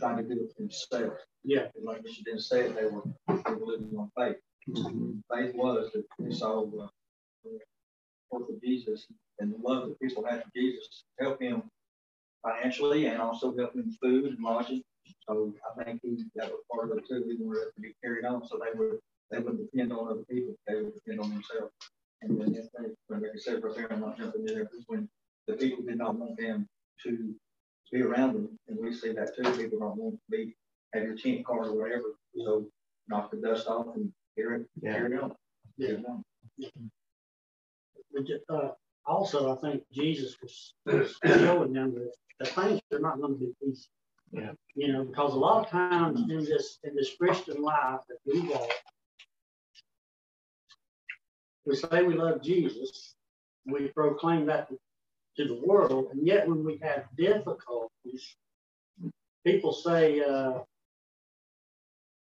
trying 0.00 0.16
to 0.16 0.22
do 0.22 0.42
it 0.42 0.52
for 0.56 0.62
themselves. 0.62 1.22
yeah, 1.44 1.66
Like 1.82 2.00
you 2.04 2.24
didn't 2.24 2.40
say 2.40 2.62
it, 2.62 2.74
they 2.74 2.86
were, 2.86 3.02
they 3.28 3.52
were 3.52 3.66
living 3.66 3.94
on 3.96 4.10
faith. 4.16 4.36
Faith 5.32 5.54
was 5.54 5.90
that 5.92 6.04
they 6.18 6.34
saw 6.34 6.62
uh, 6.62 6.88
the 7.44 7.58
work 8.30 8.48
of 8.48 8.60
Jesus 8.62 9.06
and 9.38 9.52
the 9.52 9.58
love 9.58 9.88
that 9.88 10.00
people 10.00 10.24
had 10.24 10.42
for 10.42 10.50
Jesus 10.54 11.04
help 11.18 11.40
him 11.40 11.62
financially 12.42 13.06
and 13.06 13.20
also 13.20 13.54
help 13.56 13.74
him 13.74 13.94
food 14.02 14.24
and 14.24 14.42
lodging. 14.42 14.82
So 15.28 15.54
I 15.78 15.84
think 15.84 16.00
he, 16.02 16.24
that 16.36 16.50
was 16.50 16.60
part 16.72 16.90
of 16.90 16.98
it 16.98 17.08
too. 17.08 17.24
He 17.26 17.42
wanted 17.42 17.62
it 17.68 17.74
to 17.74 17.80
be 17.80 17.94
carried 18.02 18.24
on 18.24 18.46
so 18.46 18.58
they 18.58 18.78
would, 18.78 18.98
they 19.30 19.38
wouldn't 19.38 19.70
depend 19.70 19.92
on 19.92 20.08
other 20.08 20.24
people. 20.30 20.54
They 20.66 20.76
would 20.76 20.94
depend 20.94 21.20
on 21.20 21.30
themselves. 21.30 21.72
And 22.22 22.40
then 22.40 22.54
if 22.54 22.66
they, 22.72 22.90
when 23.08 23.22
they 23.22 23.28
said 23.38 23.62
right 23.62 23.74
there, 23.74 23.92
I'm 23.92 24.00
not 24.00 24.18
jumping 24.18 24.46
in 24.46 24.54
there, 24.54 24.70
when 24.86 25.08
the 25.46 25.54
people 25.54 25.84
did 25.84 25.98
not 25.98 26.16
want 26.16 26.36
them 26.38 26.66
to 27.04 27.34
be 27.92 28.02
around 28.02 28.34
them, 28.34 28.58
and 28.68 28.78
we 28.80 28.92
see 28.92 29.12
that 29.12 29.34
too, 29.36 29.42
people 29.56 29.78
don't 29.78 29.96
want 29.96 30.14
to 30.14 30.20
be, 30.30 30.54
have 30.94 31.02
your 31.02 31.16
tent 31.16 31.44
card 31.44 31.66
or 31.68 31.74
whatever, 31.74 32.14
so 32.36 32.66
knock 33.08 33.30
the 33.30 33.36
dust 33.38 33.66
off 33.66 33.94
and 33.96 34.12
carry 34.36 34.60
it, 34.62 34.66
Yeah. 34.80 34.92
carry 34.94 35.16
it 35.16 35.22
on. 35.22 35.32
Yeah. 35.76 35.88
Carry 35.88 36.00
it 36.00 36.06
on. 36.08 36.24
But, 38.12 38.54
uh, 38.54 38.70
also, 39.06 39.56
I 39.56 39.60
think 39.60 39.82
Jesus 39.92 40.36
was, 40.42 40.74
was 40.86 41.16
showing 41.24 41.72
them 41.72 41.94
that, 41.94 42.12
that 42.38 42.48
things 42.48 42.80
are 42.92 42.98
not 42.98 43.20
going 43.20 43.38
to 43.38 43.38
be 43.38 43.52
easy. 43.68 43.86
Yeah. 44.32 44.52
You 44.76 44.92
know, 44.92 45.04
because 45.04 45.34
a 45.34 45.38
lot 45.38 45.64
of 45.64 45.70
times 45.70 46.20
in 46.20 46.44
this 46.44 46.78
in 46.84 46.94
this 46.94 47.16
Christian 47.16 47.60
life 47.62 48.00
that 48.08 48.18
we 48.24 48.40
walk, 48.48 48.70
we 51.66 51.74
say 51.74 52.04
we 52.04 52.14
love 52.14 52.40
Jesus, 52.40 53.16
we 53.66 53.88
proclaim 53.88 54.46
that 54.46 54.68
to, 55.42 55.48
to 55.48 55.54
the 55.54 55.60
world, 55.66 56.08
and 56.12 56.26
yet 56.26 56.48
when 56.48 56.64
we 56.64 56.78
have 56.82 57.04
difficulties, 57.16 58.36
people 59.44 59.72
say, 59.72 60.20
uh, 60.20 60.58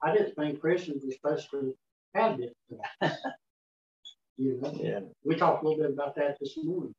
"I 0.01 0.13
didn't 0.15 0.35
think 0.35 0.59
Christians 0.59 1.03
were 1.05 1.11
supposed 1.13 1.51
to 1.51 1.75
have 2.13 2.37
difficulties." 2.37 2.85
you 4.37 4.59
know, 4.61 4.73
Yeah. 4.81 4.99
we 5.23 5.35
talked 5.35 5.63
a 5.63 5.67
little 5.67 5.83
bit 5.83 5.91
about 5.93 6.15
that 6.15 6.37
this 6.39 6.57
morning. 6.57 6.93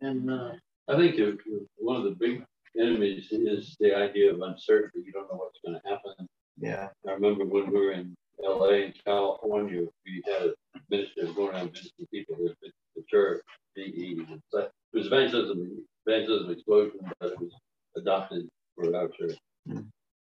And 0.00 0.30
uh, 0.30 0.52
I 0.88 0.96
think 0.96 1.16
if- 1.18 1.40
if 1.46 1.62
one 1.76 1.96
of 1.96 2.04
the 2.04 2.10
big 2.12 2.44
enemies 2.78 3.28
is 3.32 3.76
the 3.80 3.94
idea 3.94 4.32
of 4.32 4.40
uncertainty. 4.40 5.02
You 5.06 5.12
don't 5.12 5.30
know 5.30 5.38
what's 5.38 5.58
going 5.64 5.80
to 5.80 5.88
happen. 5.88 6.26
Yeah. 6.58 6.88
I 7.08 7.12
remember 7.12 7.44
when 7.44 7.70
we 7.70 7.78
were 7.80 7.92
in 7.92 8.14
LA 8.42 8.68
and 8.84 8.94
California, 9.04 9.86
we 10.04 10.22
had 10.26 10.42
a 10.48 10.54
minister 10.90 11.26
going 11.32 11.54
around 11.54 11.72
visiting 11.72 12.06
people 12.12 12.36
with 12.38 12.54
the, 12.62 12.70
the 12.96 13.02
church, 13.08 13.42
EE. 13.78 14.24
and 14.30 14.42
so 14.50 14.68
It 14.96 15.00
was 15.00 15.06
evangelism, 15.08 15.84
evangelism 16.06 16.50
explosion, 16.50 17.00
but 17.20 17.32
it 17.32 17.38
was 17.38 17.52
adopted 17.98 18.48
for 18.74 18.96
our 18.96 19.08
church. 19.08 19.36
Hmm. 19.68 19.80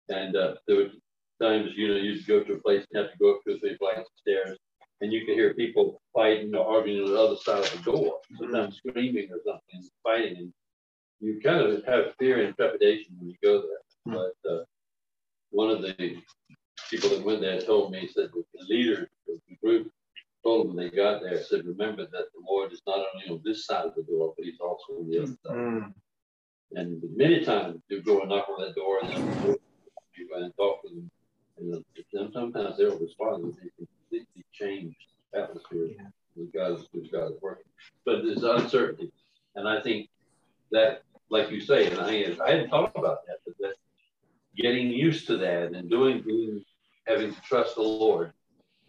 And 0.10 0.36
uh, 0.36 0.56
there 0.68 0.76
were 0.76 0.90
times, 1.42 1.72
you 1.78 1.88
know, 1.88 1.96
you'd 1.96 2.28
go 2.28 2.44
to 2.44 2.54
a 2.56 2.60
place 2.60 2.86
and 2.92 3.02
have 3.02 3.14
to 3.14 3.18
go 3.18 3.36
up 3.36 3.40
two 3.48 3.56
or 3.56 3.60
three 3.60 3.78
flights 3.78 4.00
of 4.00 4.06
stairs, 4.20 4.58
and 5.00 5.14
you 5.14 5.26
could 5.26 5.36
hear 5.36 5.54
people 5.54 6.02
fighting 6.14 6.54
or 6.54 6.68
arguing 6.68 7.06
on 7.06 7.14
the 7.14 7.18
other 7.18 7.38
side 7.38 7.64
of 7.64 7.72
the 7.72 7.90
door, 7.90 8.20
sometimes 8.38 8.76
screaming 8.76 9.30
or 9.32 9.40
something, 9.46 9.90
fighting. 10.04 10.36
And 10.40 10.54
you 11.22 11.40
kind 11.42 11.62
of 11.62 11.86
have 11.86 12.14
fear 12.20 12.46
and 12.46 12.54
trepidation 12.58 13.16
when 13.18 13.30
you 13.30 13.36
go 13.42 13.62
there. 13.62 14.14
But 14.44 14.52
uh, 14.52 14.64
one 15.52 15.70
of 15.70 15.84
the 15.84 16.18
people 16.90 17.12
that 17.12 17.24
went 17.24 17.40
there 17.40 17.62
told 17.62 17.94
me, 17.94 18.10
said 18.14 18.30
that 18.34 18.44
the 18.54 18.66
leader 18.68 19.08
of 19.30 19.40
the 19.48 19.56
group 19.64 19.90
told 20.46 20.68
them 20.70 20.76
when 20.76 20.86
they 20.86 20.96
got 20.96 21.22
there, 21.22 21.42
said, 21.44 21.66
remember 21.66 22.04
that 22.04 22.28
the 22.34 22.42
Lord 22.48 22.72
is 22.72 22.82
not 22.86 23.00
only 23.14 23.28
on 23.30 23.42
this 23.44 23.66
side 23.66 23.86
of 23.86 23.96
the 23.96 24.04
door, 24.04 24.34
but 24.38 24.46
he's 24.46 24.60
also 24.62 25.00
on 25.00 25.10
the 25.10 25.24
other 25.24 25.28
side. 25.28 25.58
Mm. 25.58 25.94
And 26.74 27.02
many 27.16 27.44
times 27.44 27.82
you 27.90 28.02
go 28.04 28.22
and 28.22 28.30
knock 28.30 28.48
on 28.50 28.64
that 28.64 28.76
door 28.76 29.00
and 29.02 29.10
then 29.12 29.58
you 30.16 30.30
go 30.30 30.36
and 30.44 30.54
talk 30.56 30.84
with 30.84 30.94
them. 30.94 31.12
And 31.58 31.84
then 32.14 32.32
sometimes 32.32 32.78
they'll 32.78 33.00
respond 33.00 33.44
and 33.44 33.54
they 33.54 33.70
completely 33.78 34.46
change 34.54 34.96
the 35.34 35.42
atmosphere 35.42 35.88
Yeah. 35.98 36.08
with 36.36 36.54
God's, 36.54 36.88
with 36.94 37.12
God's 37.12 37.36
working. 37.42 37.66
But 38.06 38.24
there's 38.24 38.44
uncertainty. 38.44 39.12
And 39.56 39.68
I 39.68 39.82
think 39.82 40.10
that, 40.72 41.04
like 41.30 41.50
you 41.50 41.62
say, 41.62 41.88
and 41.88 42.00
I, 42.00 42.36
I 42.46 42.52
hadn't 42.52 42.70
thought 42.70 42.92
about 42.96 43.26
that, 43.26 43.38
but 43.46 43.56
that 43.62 43.76
getting 44.56 44.90
used 44.90 45.28
to 45.28 45.38
that 45.38 45.74
and 45.74 45.90
doing, 45.90 46.22
doing 46.22 46.64
having 47.08 47.34
to 47.34 47.42
trust 47.42 47.76
the 47.76 47.82
Lord 47.82 48.34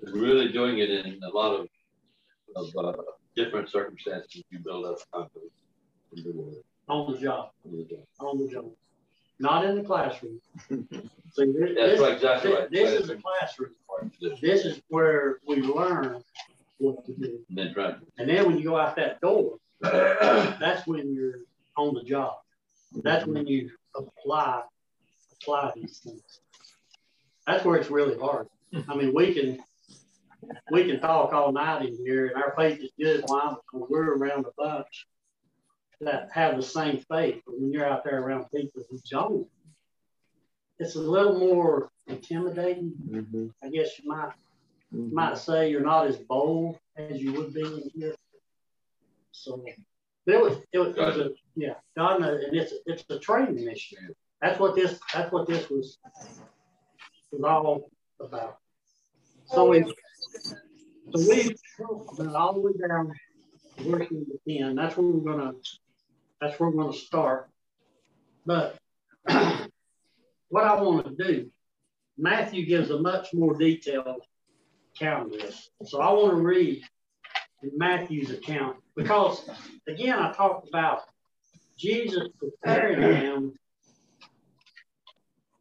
really 0.02 0.52
doing 0.52 0.78
it 0.78 0.90
in 0.90 1.20
a 1.22 1.28
lot 1.28 1.60
of, 1.60 1.68
of 2.56 2.76
uh, 2.76 3.02
different 3.34 3.70
circumstances, 3.70 4.42
you 4.50 4.58
build 4.58 4.86
up 4.86 4.98
confidence 5.12 5.52
in 6.16 6.22
the 6.22 6.32
Lord. 6.34 6.54
on 6.88 7.12
the 7.12 7.18
job, 7.18 7.50
in 7.64 7.78
the 7.78 7.84
job. 7.84 8.04
on 8.20 8.38
the 8.38 8.52
job, 8.52 8.70
not 9.38 9.64
in 9.64 9.76
the 9.76 9.82
classroom. 9.82 10.40
See, 10.68 11.52
this, 11.52 11.72
That's 11.76 11.92
this, 11.92 12.00
right, 12.00 12.12
exactly 12.14 12.52
right. 12.52 12.70
this 12.70 13.00
is 13.00 13.08
the 13.08 13.16
classroom. 13.16 13.72
This 14.40 14.64
is 14.64 14.80
where 14.88 15.38
we 15.46 15.56
learn 15.56 16.22
what 16.78 17.04
to 17.06 17.14
do. 17.14 17.40
to 17.54 17.96
And 18.18 18.28
then 18.28 18.46
when 18.46 18.58
you 18.58 18.64
go 18.64 18.78
out 18.78 18.96
that 18.96 19.20
door, 19.20 19.58
that's 19.80 20.86
when 20.86 21.12
you're 21.14 21.40
on 21.76 21.94
the 21.94 22.02
job. 22.02 22.36
That's 23.02 23.26
when 23.26 23.46
you 23.46 23.70
apply 23.94 24.62
apply 25.42 25.72
these 25.74 25.98
things. 25.98 26.40
That's 27.46 27.64
where 27.64 27.76
it's 27.76 27.90
really 27.90 28.18
hard. 28.18 28.48
I 28.88 28.94
mean, 28.94 29.14
we 29.14 29.34
can 29.34 29.58
we 30.70 30.84
can 30.86 31.00
talk 31.00 31.32
all 31.32 31.52
night 31.52 31.86
in 31.86 31.96
here, 32.04 32.26
and 32.26 32.36
our 32.36 32.54
faith 32.56 32.80
is 32.80 32.90
good. 32.98 33.24
Why? 33.26 33.54
Because 33.72 33.88
we're 33.88 34.16
around 34.16 34.46
a 34.46 34.50
bunch 34.56 35.06
that 36.00 36.28
have 36.32 36.56
the 36.56 36.62
same 36.62 36.98
faith. 37.10 37.42
But 37.46 37.58
when 37.60 37.72
you're 37.72 37.86
out 37.86 38.04
there 38.04 38.20
around 38.20 38.46
people 38.54 38.82
who 38.90 38.98
don't, 39.10 39.48
it's 40.78 40.94
a 40.94 41.00
little 41.00 41.38
more 41.38 41.90
intimidating. 42.06 42.92
Mhm. 43.08 43.52
I 43.62 43.70
guess 43.70 43.98
you 43.98 44.08
might 44.08 44.32
Mhm. 44.92 45.12
might 45.12 45.38
say 45.38 45.70
you're 45.70 45.80
not 45.80 46.06
as 46.06 46.16
bold 46.18 46.78
as 46.96 47.22
you 47.22 47.32
would 47.32 47.54
be 47.54 47.62
in 47.62 47.90
here. 47.94 48.14
So 49.32 49.64
it 50.26 50.42
was, 50.42 50.58
it 50.72 50.78
was, 50.78 50.96
it 50.96 51.00
was 51.00 51.16
a, 51.18 51.34
yeah, 51.54 51.74
God 51.96 52.22
and 52.22 52.56
it's 52.56 52.74
it's 52.84 53.04
a 53.08 53.18
training 53.18 53.64
mission. 53.64 54.14
That's 54.40 54.60
what 54.60 54.74
this 54.74 55.00
that's 55.14 55.32
what 55.32 55.46
this 55.46 55.68
was 55.70 55.98
was 57.32 57.42
all 57.42 57.90
about. 58.20 58.58
So 59.46 59.68
we 59.68 59.94
so 60.42 61.28
we 61.28 61.54
went 62.18 62.34
all 62.34 62.54
the 62.54 62.60
way 62.60 62.72
down 62.88 63.12
working 63.84 64.26
the 64.28 64.58
ten. 64.58 64.74
That's 64.74 64.96
where 64.96 65.06
we're 65.06 65.32
gonna 65.32 65.52
that's 66.40 66.58
where 66.58 66.70
we're 66.70 66.82
gonna 66.82 66.96
start. 66.96 67.48
But 68.44 68.78
what 70.48 70.64
I 70.64 70.80
want 70.80 71.06
to 71.06 71.24
do, 71.24 71.50
Matthew 72.18 72.66
gives 72.66 72.90
a 72.90 72.98
much 72.98 73.34
more 73.34 73.54
detailed 73.54 74.22
account 74.94 75.34
of 75.34 75.40
this. 75.40 75.70
So 75.84 76.00
I 76.00 76.12
want 76.12 76.30
to 76.30 76.42
read 76.42 76.82
Matthew's 77.76 78.30
account 78.30 78.76
because, 78.94 79.48
again, 79.88 80.18
I 80.18 80.32
talked 80.32 80.68
about 80.68 81.02
Jesus 81.76 82.28
preparing 82.38 83.00
them 83.00 83.52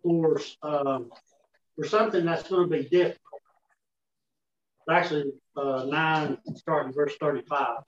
for 0.04 0.40
um, 0.62 1.12
for 1.76 1.86
something 1.86 2.26
that's 2.26 2.48
going 2.48 2.70
to 2.70 2.78
be 2.78 2.84
difficult. 2.84 3.20
Actually, 4.90 5.32
uh, 5.58 5.86
nine, 5.88 6.38
starting 6.56 6.94
verse 6.94 7.16
thirty-five. 7.20 7.80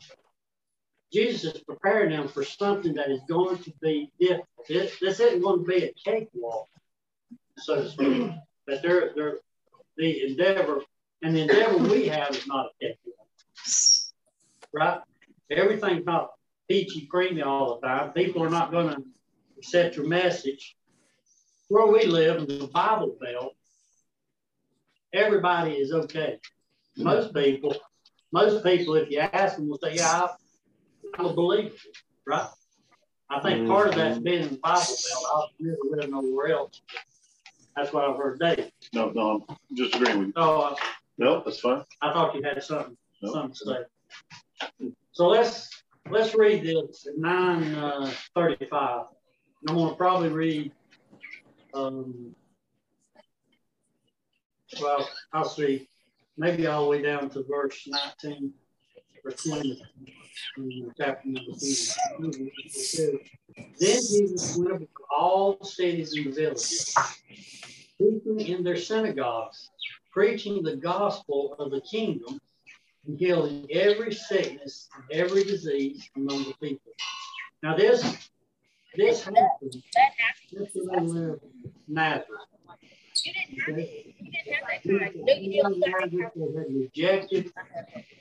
Jesus 1.13 1.55
is 1.55 1.61
preparing 1.61 2.09
them 2.09 2.27
for 2.27 2.43
something 2.43 2.93
that 2.95 3.09
is 3.09 3.21
going 3.29 3.57
to 3.59 3.71
be 3.81 4.11
difficult. 4.19 4.67
This, 4.67 4.99
this 4.99 5.19
isn't 5.19 5.41
going 5.41 5.63
to 5.63 5.65
be 5.65 5.85
a 5.85 5.93
cakewalk, 6.03 6.67
so 7.57 7.83
to 7.83 7.89
speak. 7.89 8.31
But 8.65 8.81
they're, 8.81 9.11
they're, 9.15 9.37
the 9.95 10.27
endeavor, 10.27 10.81
and 11.21 11.33
the 11.35 11.43
endeavor 11.43 11.77
we 11.77 12.07
have 12.07 12.31
is 12.31 12.45
not 12.47 12.65
a 12.65 12.85
cakewalk, 12.85 13.27
right? 14.73 14.99
Everything's 15.49 16.05
not 16.05 16.31
peachy 16.67 17.05
creamy 17.05 17.41
all 17.41 17.79
the 17.79 17.87
time. 17.87 18.11
People 18.11 18.43
are 18.43 18.49
not 18.49 18.71
going 18.71 18.93
to 18.93 19.03
accept 19.57 19.95
your 19.95 20.07
message. 20.07 20.75
Where 21.69 21.87
we 21.87 22.05
live 22.05 22.37
in 22.37 22.47
the 22.47 22.67
Bible 22.67 23.15
Belt, 23.21 23.55
everybody 25.13 25.71
is 25.71 25.93
okay. 25.93 26.39
Most 26.97 27.33
people, 27.33 27.75
most 28.31 28.63
people, 28.63 28.95
if 28.95 29.09
you 29.09 29.19
ask 29.19 29.55
them, 29.57 29.69
will 29.69 29.77
say, 29.77 29.95
"Yeah, 29.95 30.27
I'm 31.17 31.25
a 31.25 31.33
believer," 31.33 31.75
right? 32.25 32.49
I 33.29 33.39
think 33.41 33.67
part 33.67 33.89
of 33.89 33.95
that's 33.95 34.19
been 34.19 34.41
in 34.43 34.49
the 34.49 34.57
Bible 34.57 34.81
Belt. 34.81 35.25
I've 35.35 35.49
never 35.59 35.77
read 35.91 36.09
nowhere 36.11 36.47
else. 36.47 36.81
That's 37.75 37.93
what 37.93 38.05
I've 38.05 38.17
heard 38.17 38.39
Dave. 38.39 38.71
No, 38.93 39.11
no, 39.11 39.45
I'm 39.49 39.57
just 39.75 39.95
agreeing 39.95 40.19
with 40.19 40.27
you. 40.29 40.33
Oh, 40.37 40.61
I, 40.61 40.75
No, 41.17 41.43
that's 41.43 41.59
fine. 41.59 41.83
I 42.01 42.13
thought 42.13 42.33
you 42.35 42.41
had 42.41 42.61
something, 42.63 42.97
something 43.23 43.51
to 43.51 43.87
say. 44.79 44.91
So 45.11 45.27
let's 45.27 45.83
let's 46.09 46.33
read 46.35 46.63
this 46.63 47.05
at 47.07 47.17
nine 47.17 47.75
uh, 47.75 48.11
thirty-five. 48.33 49.05
And 49.61 49.69
I'm 49.69 49.75
gonna 49.75 49.95
probably 49.95 50.29
read. 50.29 50.71
Um, 51.73 52.33
well, 54.81 55.07
I'll 55.33 55.49
see. 55.49 55.87
Maybe 56.37 56.67
all 56.67 56.83
the 56.83 56.89
way 56.89 57.01
down 57.01 57.29
to 57.31 57.43
verse 57.43 57.87
nineteen 57.87 58.53
or 59.25 59.31
twenty. 59.31 59.81
in 60.57 60.91
Chapter 60.97 61.27
number 61.27 61.51
two. 61.57 63.19
Then 63.79 63.99
Jesus 63.99 64.55
went 64.57 64.75
about 64.75 64.87
all 65.15 65.57
the 65.59 65.65
cities 65.65 66.13
and 66.13 66.27
the 66.27 66.31
villages, 66.31 66.95
teaching 67.97 68.39
in 68.41 68.63
their 68.63 68.77
synagogues, 68.77 69.69
preaching 70.11 70.61
the 70.61 70.75
gospel 70.75 71.55
of 71.59 71.71
the 71.71 71.81
kingdom 71.81 72.39
and 73.07 73.19
healing 73.19 73.67
every 73.71 74.13
sickness 74.13 74.89
and 74.95 75.03
every 75.11 75.43
disease 75.43 76.07
among 76.15 76.43
the 76.43 76.53
people. 76.61 76.91
Now 77.63 77.75
this 77.75 78.29
this 78.95 79.23
happened. 79.23 79.83
This 80.51 80.69
was 80.75 81.13
in 81.13 81.39
Nazareth. 81.87 82.41
Okay? 83.69 84.15
They 84.85 84.93
had 84.93 86.65
rejected 86.69 87.51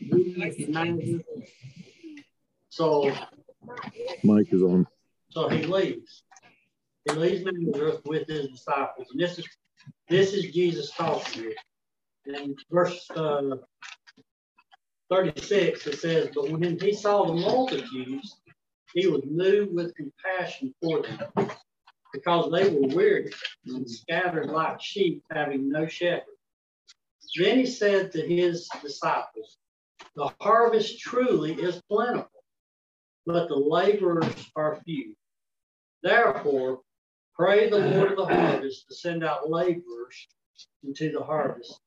Jesus 0.00 0.60
of 0.60 0.68
Nazareth. 0.68 1.22
So 2.68 3.12
Mike 4.24 4.52
is 4.52 4.62
on. 4.62 4.86
so 5.30 5.48
he 5.48 5.64
leaves. 5.64 6.22
He 7.04 7.12
leaves 7.12 7.44
Nazareth 7.44 8.00
with 8.04 8.28
his 8.28 8.48
disciples. 8.48 9.08
And 9.12 9.20
this 9.20 9.38
is 9.38 9.46
this 10.08 10.32
is 10.32 10.52
Jesus 10.52 10.90
talking 10.90 11.42
here. 11.42 11.54
And 12.26 12.58
verse 12.70 13.08
uh, 13.10 13.56
36, 15.10 15.86
it 15.86 15.98
says, 15.98 16.28
But 16.34 16.50
when 16.50 16.78
he 16.78 16.92
saw 16.92 17.26
the 17.26 17.34
multitudes, 17.34 18.40
he 18.92 19.06
was 19.06 19.22
moved 19.24 19.74
with 19.74 19.94
compassion 19.94 20.74
for 20.82 21.02
them, 21.02 21.50
because 22.16 22.50
they 22.50 22.68
were 22.70 22.94
weary 22.94 23.30
and 23.66 23.88
scattered 23.88 24.50
like 24.50 24.80
sheep, 24.80 25.22
having 25.30 25.68
no 25.68 25.86
shepherd. 25.86 26.24
Then 27.36 27.58
he 27.58 27.66
said 27.66 28.12
to 28.12 28.26
his 28.26 28.68
disciples, 28.80 29.58
The 30.14 30.32
harvest 30.40 30.98
truly 30.98 31.52
is 31.54 31.82
plentiful, 31.90 32.42
but 33.26 33.48
the 33.48 33.56
laborers 33.56 34.50
are 34.56 34.80
few. 34.84 35.14
Therefore, 36.02 36.80
pray 37.34 37.68
the 37.68 37.78
Lord 37.78 38.12
of 38.12 38.16
the 38.16 38.34
harvest 38.34 38.88
to 38.88 38.94
send 38.94 39.22
out 39.22 39.50
laborers 39.50 40.28
into 40.82 41.12
the 41.12 41.22
harvest. 41.22 41.78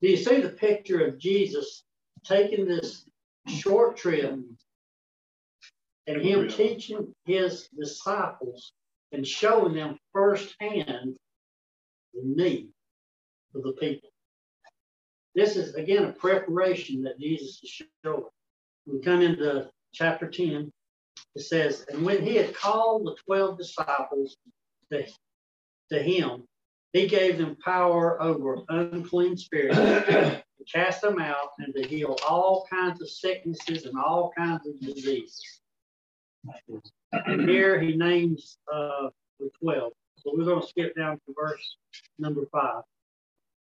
Do 0.00 0.08
you 0.08 0.16
see 0.16 0.40
the 0.40 0.50
picture 0.50 1.04
of 1.04 1.18
Jesus 1.18 1.82
taking 2.24 2.66
this 2.66 3.04
short 3.48 3.96
trip 3.96 4.38
and 6.06 6.22
him 6.22 6.48
teaching 6.48 7.12
his 7.24 7.68
disciples 7.76 8.72
and 9.12 9.26
showing 9.26 9.74
them 9.74 9.98
firsthand 10.12 11.16
the 12.14 12.22
need 12.22 12.68
of 13.54 13.62
the 13.62 13.72
people? 13.72 14.10
This 15.34 15.56
is 15.56 15.74
again 15.74 16.04
a 16.04 16.12
preparation 16.12 17.02
that 17.02 17.20
Jesus 17.20 17.60
is 17.62 17.82
showing. 18.04 18.24
We 18.86 19.00
come 19.00 19.22
into 19.22 19.68
chapter 19.92 20.28
10. 20.28 20.72
It 21.34 21.42
says, 21.42 21.84
And 21.90 22.04
when 22.04 22.24
he 22.24 22.36
had 22.36 22.54
called 22.54 23.06
the 23.06 23.16
12 23.26 23.58
disciples 23.58 24.36
to, 24.90 25.04
to 25.90 26.02
him, 26.02 26.44
he 26.92 27.06
gave 27.06 27.36
them 27.36 27.56
power 27.62 28.20
over 28.22 28.58
unclean 28.70 29.36
spirits 29.36 29.76
to 29.76 30.42
cast 30.72 31.02
them 31.02 31.20
out 31.20 31.50
and 31.58 31.74
to 31.74 31.86
heal 31.86 32.16
all 32.26 32.66
kinds 32.70 33.02
of 33.02 33.10
sicknesses 33.10 33.84
and 33.84 33.98
all 33.98 34.32
kinds 34.36 34.66
of 34.66 34.80
diseases. 34.80 35.60
And 37.12 37.48
here 37.48 37.80
he 37.80 37.96
names 37.96 38.58
uh, 38.72 39.08
the 39.38 39.50
12. 39.62 39.92
So 40.18 40.32
we're 40.36 40.44
going 40.44 40.60
to 40.60 40.66
skip 40.66 40.96
down 40.96 41.16
to 41.26 41.34
verse 41.38 41.76
number 42.18 42.46
five. 42.52 42.82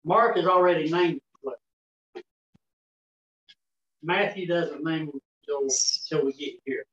Mark 0.04 0.38
has 0.38 0.46
already 0.46 0.90
named 0.92 1.22
the 1.44 1.52
12. 2.14 2.24
Matthew 4.04 4.48
doesn't 4.48 4.84
name 4.84 5.08
them 5.08 5.20
until, 5.42 5.68
until 6.12 6.26
we 6.26 6.34
get 6.34 6.56
here. 6.66 6.86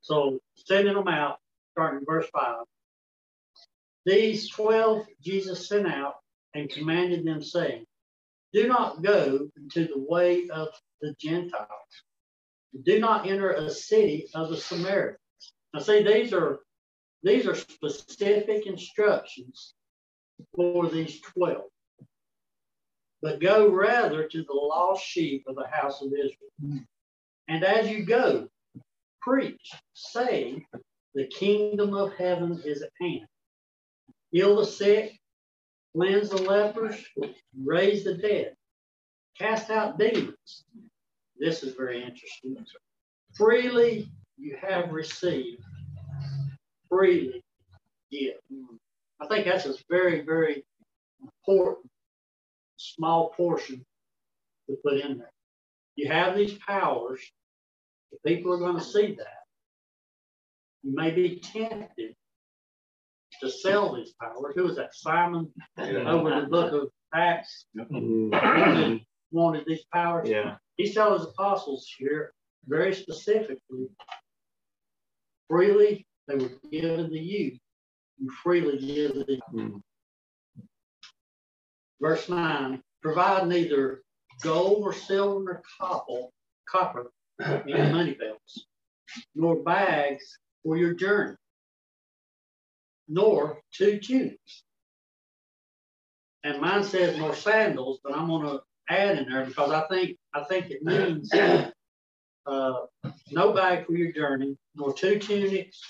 So 0.00 0.38
sending 0.54 0.94
them 0.94 1.08
out, 1.08 1.38
starting 1.72 2.00
in 2.00 2.04
verse 2.04 2.26
5. 2.32 2.56
These 4.04 4.50
12 4.50 5.06
Jesus 5.22 5.66
sent 5.66 5.86
out 5.86 6.16
and 6.54 6.68
commanded 6.68 7.24
them, 7.24 7.42
saying, 7.42 7.86
Do 8.52 8.68
not 8.68 9.02
go 9.02 9.48
into 9.56 9.86
the 9.86 10.04
way 10.06 10.48
of 10.50 10.68
the 11.00 11.14
Gentiles. 11.18 11.68
Do 12.84 13.00
not 13.00 13.26
enter 13.26 13.50
a 13.52 13.70
city 13.70 14.28
of 14.34 14.50
the 14.50 14.58
Samaritans. 14.58 15.18
Now, 15.74 15.80
see, 15.80 16.04
these 16.04 16.32
are 16.32 16.60
these 17.24 17.48
are 17.48 17.54
specific 17.56 18.66
instructions 18.66 19.74
for 20.54 20.88
these 20.88 21.20
12. 21.20 21.62
But 23.22 23.40
go 23.40 23.68
rather 23.68 24.28
to 24.28 24.42
the 24.44 24.52
lost 24.52 25.04
sheep 25.04 25.44
of 25.48 25.56
the 25.56 25.66
house 25.66 26.00
of 26.00 26.12
Israel. 26.12 26.84
And 27.48 27.64
as 27.64 27.90
you 27.90 28.04
go, 28.04 28.48
preach, 29.20 29.72
saying, 29.94 30.64
The 31.14 31.26
kingdom 31.26 31.94
of 31.94 32.14
heaven 32.14 32.60
is 32.64 32.82
at 32.82 32.90
hand. 33.00 33.26
Heal 34.30 34.56
the 34.56 34.66
sick, 34.66 35.18
cleanse 35.96 36.28
the 36.28 36.42
lepers, 36.42 37.02
raise 37.64 38.04
the 38.04 38.14
dead, 38.14 38.54
cast 39.38 39.70
out 39.70 39.98
demons. 39.98 40.64
This 41.38 41.62
is 41.62 41.74
very 41.74 42.04
interesting. 42.04 42.56
Freely 43.34 44.08
you 44.36 44.56
have 44.60 44.90
received, 44.92 45.62
freely 46.88 47.42
give. 48.10 48.34
I 49.20 49.26
think 49.26 49.46
that's 49.46 49.66
a 49.66 49.74
very, 49.88 50.22
very 50.22 50.64
important 51.20 51.90
small 52.76 53.30
portion 53.30 53.84
to 54.68 54.76
put 54.84 55.00
in 55.00 55.18
there. 55.18 55.32
You 55.96 56.08
have 56.08 56.36
these 56.36 56.54
powers, 56.58 57.20
the 58.12 58.18
people 58.28 58.52
are 58.52 58.58
going 58.58 58.78
to 58.78 58.84
see 58.84 59.14
that. 59.16 59.44
You 60.82 60.94
may 60.94 61.10
be 61.10 61.40
tempted 61.40 62.14
to 63.40 63.50
sell 63.50 63.94
these 63.94 64.12
powers. 64.20 64.54
Who 64.54 64.64
was 64.64 64.76
that? 64.76 64.94
Simon 64.94 65.52
Yeah. 65.78 66.10
over 66.10 66.40
the 66.40 66.46
book 66.46 66.72
of 66.72 66.90
Acts 67.14 67.66
wanted, 67.74 69.00
wanted 69.30 69.64
these 69.66 69.84
powers. 69.92 70.28
Yeah. 70.28 70.56
He's 70.76 70.94
telling 70.94 71.20
his 71.20 71.28
apostles 71.28 71.88
here 71.96 72.34
very 72.66 72.94
specifically 72.94 73.88
freely 75.48 76.06
they 76.26 76.36
were 76.36 76.50
given 76.70 77.10
to 77.10 77.18
you, 77.18 77.58
you 78.18 78.30
freely 78.42 78.78
give 78.78 79.12
to 79.12 79.24
them. 79.24 79.40
Mhm. 79.52 79.82
Verse 82.00 82.28
9 82.28 82.82
provide 83.02 83.46
neither 83.46 84.02
gold 84.42 84.82
or 84.82 84.92
silver 84.92 85.44
nor 85.44 85.62
copper, 85.78 86.28
copper 86.66 87.10
in 87.66 87.92
money 87.92 88.14
belts, 88.18 88.66
nor 89.34 89.62
bags 89.62 90.38
for 90.62 90.76
your 90.76 90.94
journey, 90.94 91.36
nor 93.08 93.60
two 93.72 93.98
tunics. 94.00 94.64
And 96.44 96.60
mine 96.60 96.84
says 96.84 97.16
nor 97.18 97.34
sandals, 97.34 98.00
but 98.02 98.16
I'm 98.16 98.28
gonna 98.28 98.60
add 98.88 99.18
in 99.18 99.28
there 99.30 99.46
because 99.46 99.70
I 99.70 99.86
think 99.88 100.18
I 100.34 100.44
think 100.44 100.70
it 100.70 100.82
means 100.82 101.30
uh, 102.46 102.86
no 103.30 103.52
bag 103.52 103.86
for 103.86 103.94
your 103.94 104.12
journey, 104.12 104.56
nor 104.74 104.92
two 104.92 105.18
tunics, 105.18 105.80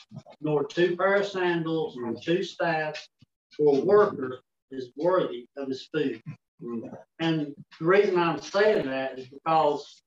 nor 0.41 0.65
two 0.65 0.97
pair 0.97 1.17
of 1.17 1.27
sandals, 1.27 1.97
nor 1.97 2.15
two 2.21 2.43
staffs, 2.43 3.09
for 3.57 3.79
a 3.79 3.81
worker 3.81 4.41
is 4.71 4.91
worthy 4.97 5.47
of 5.57 5.69
his 5.69 5.87
food. 5.93 6.23
Mhm. 6.63 6.97
And 7.21 7.55
the 7.79 7.85
reason 7.85 8.19
I'm 8.19 8.41
saying 8.41 8.87
that 8.87 9.19
is 9.19 9.29
because 9.29 10.03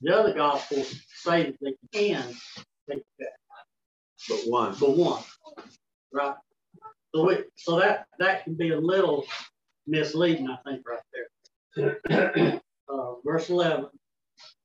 the 0.00 0.14
other 0.16 0.34
gospels 0.34 1.00
say 1.14 1.50
that 1.50 1.56
they 1.60 1.74
can 1.92 2.34
take 2.90 3.04
that, 3.18 3.32
But 4.28 4.38
one. 4.46 4.76
but 4.78 4.96
one, 4.96 5.22
right? 6.12 6.36
So 7.14 7.30
it, 7.30 7.50
so 7.56 7.78
that 7.80 8.06
that 8.18 8.44
can 8.44 8.54
be 8.54 8.70
a 8.70 8.78
little 8.78 9.24
misleading, 9.86 10.48
I 10.50 10.56
think, 10.64 10.86
right 10.88 11.02
there. 11.74 12.60
Uh, 12.88 13.16
verse 13.24 13.50
11. 13.50 13.86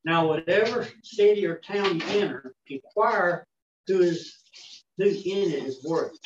Now, 0.04 0.28
whatever 0.28 0.88
city 1.04 1.46
or 1.46 1.58
town 1.58 2.00
you 2.00 2.06
enter, 2.08 2.56
inquire 2.68 3.46
who 3.88 4.02
is 4.02 4.36
who 4.98 5.06
in 5.06 5.52
it 5.52 5.64
is 5.64 5.84
worthy. 5.84 6.18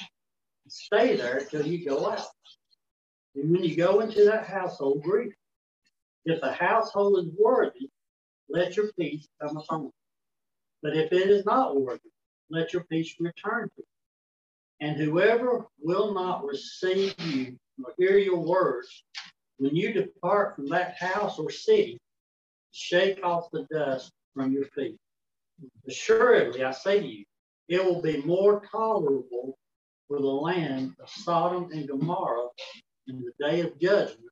Stay 0.67 1.15
there 1.15 1.41
till 1.41 1.65
you 1.65 1.85
go 1.85 2.09
out. 2.09 2.25
And 3.35 3.51
when 3.51 3.63
you 3.63 3.75
go 3.75 3.99
into 3.99 4.25
that 4.25 4.47
household, 4.47 5.03
greet. 5.03 5.33
If 6.25 6.41
the 6.41 6.51
household 6.51 7.19
is 7.19 7.31
worthy, 7.37 7.89
let 8.49 8.75
your 8.75 8.91
peace 8.97 9.27
come 9.41 9.57
upon 9.57 9.85
it. 9.85 9.91
But 10.81 10.97
if 10.97 11.11
it 11.11 11.29
is 11.29 11.45
not 11.45 11.79
worthy, 11.79 12.09
let 12.49 12.73
your 12.73 12.83
peace 12.85 13.15
return 13.19 13.69
to 13.75 13.81
it. 13.81 13.87
And 14.81 14.97
whoever 14.97 15.67
will 15.79 16.13
not 16.13 16.45
receive 16.45 17.15
you 17.19 17.57
or 17.83 17.93
hear 17.97 18.17
your 18.17 18.39
words, 18.39 19.03
when 19.57 19.75
you 19.75 19.93
depart 19.93 20.55
from 20.55 20.67
that 20.69 20.95
house 20.97 21.39
or 21.39 21.49
city, 21.49 21.99
shake 22.75 23.23
off 23.23 23.49
the 23.51 23.65
dust 23.71 24.11
from 24.33 24.51
your 24.51 24.65
feet. 24.75 24.97
Assuredly, 25.87 26.63
I 26.63 26.71
say 26.71 26.99
to 26.99 27.07
you, 27.07 27.23
it 27.69 27.83
will 27.83 28.01
be 28.01 28.17
more 28.17 28.61
tolerable 28.69 29.57
for 30.07 30.19
the 30.19 30.27
land 30.27 30.93
of 31.01 31.09
Sodom 31.09 31.71
and 31.71 31.87
Gomorrah 31.87 32.49
in 33.07 33.23
the 33.23 33.31
day 33.43 33.61
of 33.61 33.79
judgment 33.79 34.29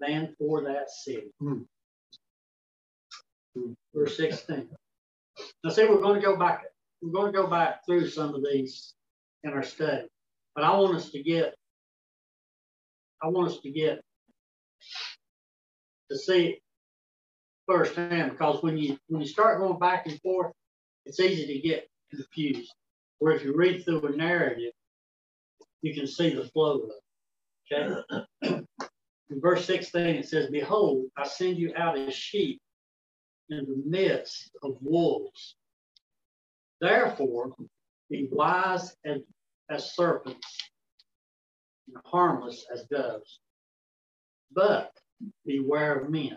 than 0.00 0.34
for 0.38 0.62
that 0.64 0.90
city. 0.90 1.30
Hmm. 1.38 1.62
Verse 3.94 4.16
16. 4.16 4.68
Now, 5.62 5.70
see, 5.70 5.86
we're 5.86 6.00
going 6.00 6.20
to 6.20 6.26
go 6.26 6.36
back. 6.36 6.64
We're 7.00 7.12
going 7.12 7.32
to 7.32 7.38
go 7.38 7.46
back 7.46 7.86
through 7.86 8.08
some 8.08 8.34
of 8.34 8.44
these 8.44 8.94
in 9.44 9.52
our 9.52 9.62
study, 9.62 10.08
but 10.54 10.64
I 10.64 10.76
want 10.76 10.96
us 10.96 11.10
to 11.10 11.22
get. 11.22 11.54
I 13.22 13.28
want 13.28 13.52
us 13.52 13.60
to 13.60 13.70
get 13.70 14.00
to 16.10 16.18
see 16.18 16.61
firsthand 17.66 18.32
because 18.32 18.62
when 18.62 18.76
you 18.76 18.98
when 19.08 19.20
you 19.20 19.28
start 19.28 19.60
going 19.60 19.78
back 19.78 20.06
and 20.06 20.20
forth, 20.20 20.52
it's 21.06 21.20
easy 21.20 21.46
to 21.46 21.60
get 21.60 21.88
confused. 22.10 22.72
Where 23.18 23.34
if 23.34 23.44
you 23.44 23.54
read 23.54 23.84
through 23.84 24.06
a 24.06 24.16
narrative, 24.16 24.72
you 25.82 25.94
can 25.94 26.06
see 26.06 26.34
the 26.34 26.44
flow 26.46 26.80
of 26.80 26.90
it. 26.90 28.04
Okay. 28.42 28.64
In 29.30 29.40
verse 29.40 29.64
16, 29.64 30.02
it 30.02 30.28
says, 30.28 30.50
Behold, 30.50 31.06
I 31.16 31.26
send 31.26 31.56
you 31.56 31.72
out 31.74 31.96
as 31.96 32.14
sheep 32.14 32.60
in 33.48 33.64
the 33.64 33.82
midst 33.86 34.50
of 34.62 34.76
wolves. 34.82 35.56
Therefore, 36.80 37.54
be 38.10 38.28
wise 38.30 38.94
as, 39.06 39.20
as 39.70 39.94
serpents 39.94 40.58
and 41.86 41.96
harmless 42.04 42.66
as 42.72 42.84
doves. 42.84 43.40
But 44.52 44.92
beware 45.46 46.00
of 46.00 46.10
men, 46.10 46.36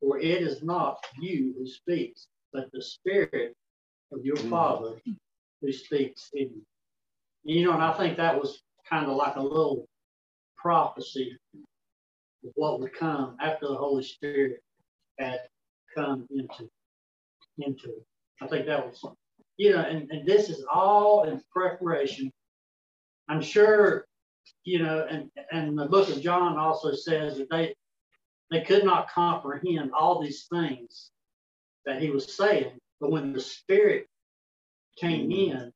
For 0.00 0.18
it 0.18 0.42
is 0.42 0.62
not 0.62 0.98
you 1.20 1.54
who 1.56 1.66
speaks, 1.66 2.28
but 2.52 2.70
the 2.72 2.82
Spirit 2.82 3.54
of 4.12 4.24
your 4.24 4.36
mm. 4.36 4.50
Father 4.50 5.00
who 5.60 5.72
speaks 5.72 6.30
in 6.34 6.50
you. 6.50 6.62
You 7.44 7.64
know, 7.64 7.72
and 7.72 7.82
I 7.82 7.92
think 7.92 8.16
that 8.16 8.38
was 8.38 8.62
kind 8.88 9.06
of 9.06 9.16
like 9.16 9.36
a 9.36 9.42
little 9.42 9.86
prophecy 10.56 11.36
of 12.44 12.52
what 12.54 12.80
would 12.80 12.92
come 12.92 13.36
after 13.40 13.68
the 13.68 13.76
Holy 13.76 14.02
Spirit 14.02 14.60
had 15.18 15.40
come 15.94 16.26
into 16.30 16.68
into 17.58 17.88
it. 17.88 18.06
I 18.42 18.46
think 18.46 18.66
that 18.66 18.86
was, 18.86 19.02
you 19.56 19.72
know, 19.72 19.80
and, 19.80 20.10
and 20.10 20.26
this 20.26 20.50
is 20.50 20.64
all 20.72 21.24
in 21.24 21.40
preparation. 21.50 22.30
I'm 23.28 23.40
sure, 23.40 24.04
you 24.64 24.82
know, 24.82 25.06
and, 25.08 25.30
and 25.52 25.78
the 25.78 25.86
book 25.86 26.08
of 26.10 26.20
John 26.20 26.58
also 26.58 26.92
says 26.92 27.38
that 27.38 27.48
they 27.50 27.74
they 28.50 28.62
could 28.62 28.84
not 28.84 29.10
comprehend 29.10 29.92
all 29.92 30.22
these 30.22 30.46
things 30.46 31.10
that 31.84 32.00
he 32.00 32.10
was 32.10 32.36
saying, 32.36 32.78
but 33.00 33.10
when 33.10 33.32
the 33.32 33.40
Spirit 33.40 34.08
came 34.96 35.30
in, 35.30 35.72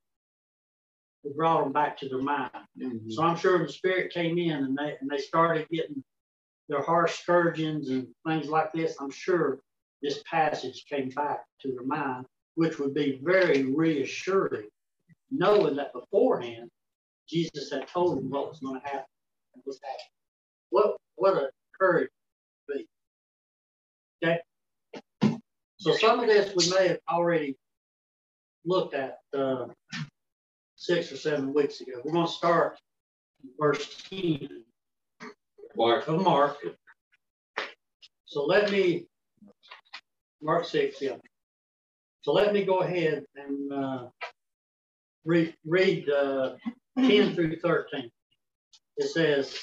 it 1.25 1.37
brought 1.37 1.63
them 1.63 1.73
back 1.73 1.99
to 1.99 2.09
their 2.09 2.23
mind. 2.23 2.51
Mhm. 2.79 3.13
So 3.13 3.23
I'm 3.23 3.37
sure 3.37 3.59
the 3.59 3.73
spirit 3.73 4.13
came 4.13 4.39
in 4.39 4.65
and 4.65 4.77
they 4.77 4.97
and 5.01 5.11
they 5.11 5.19
started 5.19 5.69
getting 5.69 6.03
their 6.69 6.83
harsh 6.83 7.21
scourgings 7.21 7.91
and 7.91 8.15
things 8.27 8.49
like 8.49 8.73
this. 8.73 8.97
I'm 9.01 9.11
sure 9.11 9.61
this 10.03 10.23
passage 10.23 10.87
came 10.87 11.11
back 11.11 11.45
to 11.61 11.73
their 11.73 11.83
mind, 11.83 12.27
which 12.55 12.79
would 12.79 12.95
be 12.95 13.21
very 13.23 13.65
reassuring, 13.65 14.69
knowing 15.31 15.77
that 15.77 15.93
beforehand 15.93 16.71
Jesus 17.29 17.71
had 17.71 17.87
told 17.87 18.19
them 18.19 18.31
what 18.31 18.49
was 18.49 18.61
going 18.61 18.81
to 18.81 18.87
happen 18.87 19.05
and 19.55 19.63
was 19.67 19.79
happening. 19.83 20.07
What 20.71 20.97
what 21.17 21.35
a 21.35 21.51
courage 21.79 22.11
So 25.81 25.95
some 25.95 26.21
of 26.21 26.27
this 26.27 26.55
we 26.55 26.71
may 26.79 26.89
have 26.89 26.99
already 27.11 27.57
looked 28.67 28.93
at 28.93 29.17
uh, 29.35 29.65
six 30.77 31.11
or 31.11 31.17
seven 31.17 31.55
weeks 31.55 31.81
ago. 31.81 31.93
We're 32.05 32.13
going 32.13 32.27
to 32.27 32.33
start 32.33 32.79
verse 33.59 34.03
10 34.11 34.47
Mark, 35.75 36.07
of 36.07 36.21
Mark. 36.21 36.59
So 38.27 38.45
let 38.45 38.71
me, 38.71 39.07
Mark 40.43 40.67
6, 40.67 41.01
yeah. 41.01 41.17
So 42.21 42.33
let 42.33 42.53
me 42.53 42.67
go 42.67 42.81
ahead 42.81 43.25
and 43.35 43.73
uh, 43.73 44.09
read, 45.25 45.55
read 45.65 46.11
uh, 46.11 46.57
10 46.99 47.35
through 47.35 47.57
13. 47.57 48.11
It 48.99 49.09
says, 49.09 49.59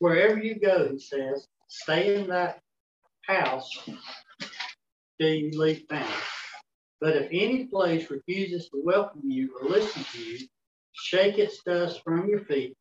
Wherever 0.00 0.38
you 0.38 0.60
go, 0.60 0.90
he 0.90 0.98
says, 0.98 1.48
stay 1.68 2.16
in 2.16 2.28
that 2.28 2.60
house 3.26 3.88
till 5.20 5.34
you 5.34 5.58
leave 5.58 5.86
town. 5.88 6.08
But 7.00 7.16
if 7.16 7.28
any 7.32 7.66
place 7.66 8.10
refuses 8.10 8.68
to 8.70 8.82
welcome 8.82 9.22
you 9.24 9.56
or 9.60 9.68
listen 9.68 10.04
to 10.12 10.18
you, 10.18 10.46
shake 10.92 11.38
its 11.38 11.62
dust 11.64 12.00
from 12.04 12.28
your 12.28 12.40
feet 12.40 12.76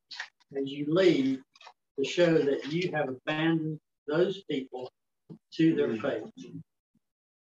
as 0.58 0.70
you 0.70 0.86
leave 0.88 1.42
to 2.00 2.06
show 2.06 2.38
that 2.38 2.72
you 2.72 2.92
have 2.94 3.10
abandoned 3.10 3.80
those 4.08 4.44
people 4.50 4.92
to 5.56 5.76
their 5.76 5.90
mm-hmm. 5.90 6.24
fate. 6.36 6.54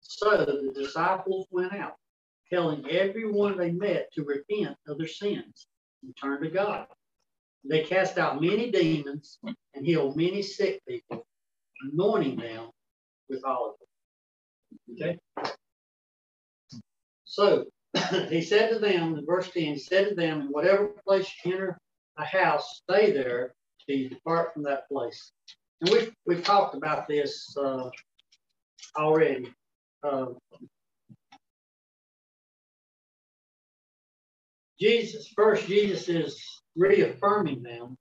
So 0.00 0.44
the 0.44 0.72
disciples 0.74 1.46
went 1.50 1.72
out, 1.72 1.96
telling 2.50 2.88
everyone 2.90 3.56
they 3.56 3.72
met 3.72 4.08
to 4.14 4.24
repent 4.24 4.76
of 4.86 4.98
their 4.98 5.08
sins 5.08 5.66
and 6.02 6.14
turn 6.20 6.42
to 6.42 6.50
God. 6.50 6.86
They 7.64 7.82
cast 7.82 8.18
out 8.18 8.40
many 8.40 8.70
demons 8.70 9.38
and 9.74 9.84
healed 9.84 10.16
many 10.16 10.42
sick 10.42 10.80
people, 10.88 11.26
anointing 11.82 12.36
them 12.36 12.70
with 13.28 13.44
olive 13.44 13.74
oil. 13.80 13.87
Okay? 14.92 15.18
So 17.24 17.66
he 18.28 18.42
said 18.42 18.70
to 18.70 18.78
them, 18.78 19.22
verse 19.26 19.50
10, 19.50 19.62
he 19.62 19.78
said 19.78 20.08
to 20.08 20.14
them, 20.14 20.48
whatever 20.50 20.88
place 21.06 21.30
you 21.44 21.52
enter 21.52 21.78
a 22.18 22.24
house, 22.24 22.82
stay 22.82 23.12
there 23.12 23.54
till 23.86 23.96
you 23.96 24.08
depart 24.08 24.52
from 24.52 24.64
that 24.64 24.88
place. 24.88 25.32
And 25.80 25.90
we've, 25.90 26.12
we've 26.26 26.42
talked 26.42 26.74
about 26.74 27.06
this 27.06 27.54
uh, 27.56 27.90
already. 28.96 29.52
Uh, 30.02 30.26
Jesus, 34.80 35.28
first, 35.34 35.66
Jesus 35.66 36.08
is 36.08 36.62
reaffirming 36.76 37.62
them 37.62 37.96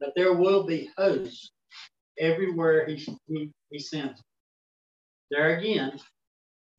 that 0.00 0.12
there 0.16 0.34
will 0.34 0.64
be 0.64 0.90
hosts 0.96 1.50
everywhere 2.18 2.86
he, 2.86 2.96
he, 3.28 3.50
he 3.70 3.78
sends. 3.78 4.20
There 5.32 5.56
again, 5.56 5.98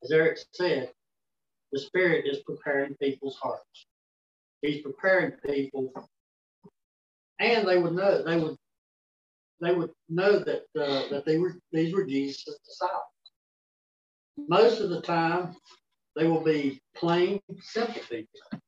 as 0.04 0.12
Eric 0.12 0.38
said, 0.52 0.92
the 1.72 1.80
Spirit 1.80 2.24
is 2.24 2.38
preparing 2.46 2.94
people's 3.02 3.36
hearts. 3.42 3.86
He's 4.62 4.80
preparing 4.80 5.32
people, 5.44 5.92
and 7.40 7.66
they 7.66 7.78
would 7.78 7.94
know 7.94 8.22
they 8.22 8.36
would 8.38 8.56
they 9.60 9.74
would 9.74 9.90
know 10.08 10.38
that 10.38 10.62
uh, 10.78 11.08
that 11.10 11.24
they 11.26 11.38
were 11.38 11.56
these 11.72 11.92
were 11.92 12.06
Jesus' 12.06 12.60
disciples. 12.64 13.02
Most 14.36 14.80
of 14.80 14.90
the 14.90 15.00
time, 15.00 15.56
they 16.14 16.28
will 16.28 16.44
be 16.44 16.80
plain, 16.94 17.40
simple 17.60 18.02
people. 18.08 18.60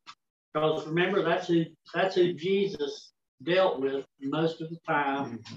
Because 0.52 0.84
remember, 0.84 1.22
that's 1.22 1.46
who 1.46 1.64
that's 1.94 2.16
who 2.16 2.32
Jesus 2.32 3.12
dealt 3.44 3.78
with 3.78 4.04
most 4.20 4.60
of 4.60 4.68
the 4.68 4.80
time. 4.84 5.38
Mm-hmm. 5.38 5.56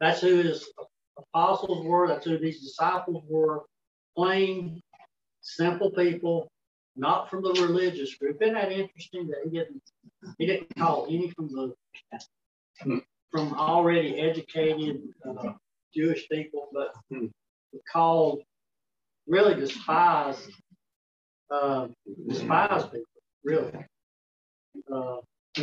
That's 0.00 0.20
who 0.20 0.42
his 0.42 0.68
apostles 1.18 1.84
were. 1.84 2.08
That's 2.08 2.24
who 2.24 2.38
these 2.38 2.60
disciples 2.60 3.24
were. 3.28 3.64
Plain, 4.16 4.80
simple 5.40 5.90
people, 5.90 6.50
not 6.96 7.30
from 7.30 7.42
the 7.42 7.52
religious 7.60 8.14
group. 8.14 8.42
Isn't 8.42 8.54
that 8.54 8.72
interesting 8.72 9.28
that 9.28 9.40
he 9.44 9.50
didn't 9.50 9.82
he 10.38 10.46
didn't 10.46 10.68
call 10.76 11.06
any 11.08 11.30
from 11.30 11.48
the 11.48 11.74
from 13.30 13.54
already 13.54 14.18
educated 14.18 15.02
uh, 15.28 15.52
Jewish 15.94 16.28
people, 16.28 16.68
but 16.72 16.94
called 17.92 18.42
really 19.26 19.54
despised 19.54 20.50
uh, 21.50 21.88
despised 22.26 22.90
people, 22.92 23.04
really. 23.44 23.72
Uh, 24.92 25.16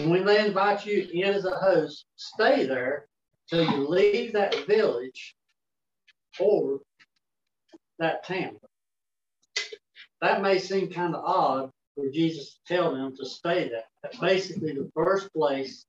when 0.07 0.25
they 0.25 0.45
invite 0.45 0.85
you 0.85 1.07
in 1.13 1.23
as 1.23 1.45
a 1.45 1.57
host, 1.57 2.05
stay 2.15 2.65
there 2.65 3.07
till 3.49 3.63
you 3.63 3.87
leave 3.87 4.33
that 4.33 4.55
village 4.65 5.34
or 6.39 6.79
that 7.99 8.25
town. 8.25 8.57
That 10.21 10.41
may 10.41 10.59
seem 10.59 10.91
kind 10.91 11.15
of 11.15 11.23
odd 11.23 11.71
for 11.95 12.09
Jesus 12.09 12.59
to 12.67 12.73
tell 12.73 12.93
them 12.93 13.15
to 13.17 13.25
stay 13.25 13.69
there. 13.69 13.83
That's 14.03 14.17
basically 14.17 14.73
the 14.73 14.89
first 14.95 15.31
place 15.33 15.85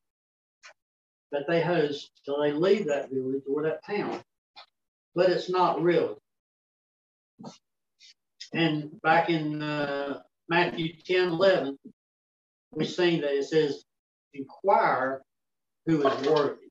that 1.33 1.47
they 1.49 1.61
host 1.61 2.11
till 2.25 2.41
they 2.41 2.53
leave 2.53 2.87
that 2.87 3.11
village 3.11 3.43
or 3.51 3.63
that 3.63 3.85
town. 3.85 4.23
But 5.15 5.31
it's 5.31 5.51
not 5.51 5.83
really. 5.83 6.17
And 8.55 9.01
back 9.03 9.29
in 9.31 9.63
uh, 9.63 10.21
Matthew 10.49 10.95
10 11.05 11.29
11, 11.29 11.79
we've 12.73 12.89
seen 12.89 13.23
that 13.23 13.37
it 13.37 13.45
says, 13.45 13.85
inquire 14.35 15.23
who 15.87 16.07
is 16.07 16.29
worthy. 16.29 16.67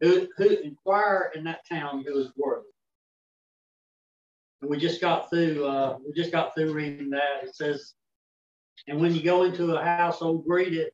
Who, 0.00 0.28
who 0.36 0.48
inquire 0.48 1.30
in 1.34 1.44
that 1.44 1.66
town 1.68 2.04
who 2.06 2.18
is 2.18 2.32
worthy. 2.36 2.69
And 4.60 4.70
we 4.70 4.78
just 4.78 5.00
got 5.00 5.30
through 5.30 5.66
uh, 5.66 5.96
we 6.06 6.12
just 6.12 6.32
got 6.32 6.54
through 6.54 6.72
reading 6.72 7.10
that. 7.10 7.44
It 7.44 7.54
says, 7.54 7.94
and 8.88 9.00
when 9.00 9.14
you 9.14 9.22
go 9.22 9.44
into 9.44 9.74
a 9.74 9.82
household, 9.82 10.46
greet 10.46 10.74
it. 10.74 10.92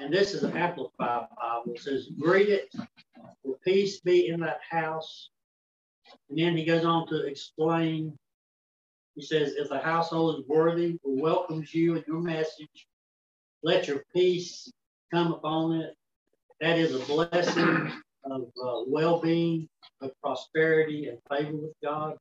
And 0.00 0.12
this 0.12 0.34
is 0.34 0.42
an 0.42 0.56
amplified 0.56 1.26
Bible. 1.36 1.74
It 1.74 1.80
says, 1.80 2.08
greet 2.18 2.48
it, 2.48 2.74
for 3.42 3.56
peace 3.64 4.00
be 4.00 4.28
in 4.28 4.40
that 4.40 4.60
house. 4.68 5.30
And 6.28 6.38
then 6.38 6.56
he 6.56 6.64
goes 6.64 6.84
on 6.84 7.06
to 7.08 7.26
explain. 7.26 8.16
He 9.14 9.22
says, 9.22 9.54
if 9.56 9.68
the 9.68 9.78
household 9.78 10.40
is 10.40 10.48
worthy 10.48 10.98
or 11.04 11.14
welcomes 11.16 11.72
you 11.72 11.94
and 11.94 12.04
your 12.06 12.20
message, 12.20 12.86
let 13.62 13.86
your 13.86 14.02
peace 14.14 14.70
come 15.12 15.32
upon 15.32 15.80
it. 15.80 15.94
That 16.60 16.78
is 16.78 16.94
a 16.94 16.98
blessing 17.06 17.92
of 18.24 18.42
uh, 18.62 18.82
well 18.86 19.20
being, 19.20 19.68
of 20.00 20.10
prosperity, 20.22 21.08
and 21.08 21.18
favor 21.30 21.56
with 21.56 21.74
God. 21.82 22.16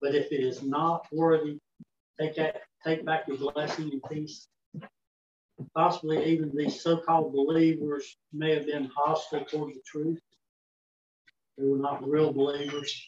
But 0.00 0.14
if 0.14 0.32
it 0.32 0.40
is 0.40 0.62
not 0.62 1.06
worthy, 1.12 1.58
take 2.18 2.36
that, 2.36 2.62
take 2.84 3.04
back 3.04 3.28
your 3.28 3.36
blessing 3.36 3.90
and 3.92 4.02
peace. 4.10 4.46
Possibly 5.74 6.24
even 6.24 6.56
these 6.56 6.82
so-called 6.82 7.32
believers 7.32 8.16
may 8.32 8.54
have 8.54 8.66
been 8.66 8.90
hostile 8.96 9.44
toward 9.44 9.74
the 9.74 9.82
truth. 9.84 10.20
They 11.58 11.66
were 11.66 11.76
not 11.76 12.08
real 12.08 12.32
believers. 12.32 13.06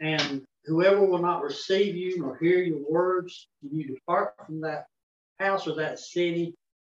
And 0.00 0.44
whoever 0.64 1.04
will 1.06 1.18
not 1.18 1.42
receive 1.42 1.94
you 1.94 2.18
nor 2.18 2.36
hear 2.38 2.60
your 2.62 2.80
words, 2.90 3.48
when 3.62 3.78
you 3.78 3.86
depart 3.86 4.34
from 4.44 4.60
that 4.62 4.86
house 5.38 5.68
or 5.68 5.76
that 5.76 6.00
city, 6.00 6.54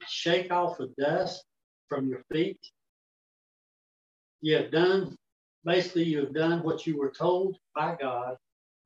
shake 0.07 0.51
off 0.51 0.77
the 0.77 0.91
dust 0.97 1.43
from 1.87 2.07
your 2.07 2.23
feet. 2.31 2.57
You 4.41 4.55
have 4.57 4.71
done, 4.71 5.15
basically, 5.63 6.05
you 6.05 6.21
have 6.21 6.33
done 6.33 6.63
what 6.63 6.87
you 6.87 6.97
were 6.97 7.11
told 7.11 7.57
by 7.75 7.95
God. 8.01 8.37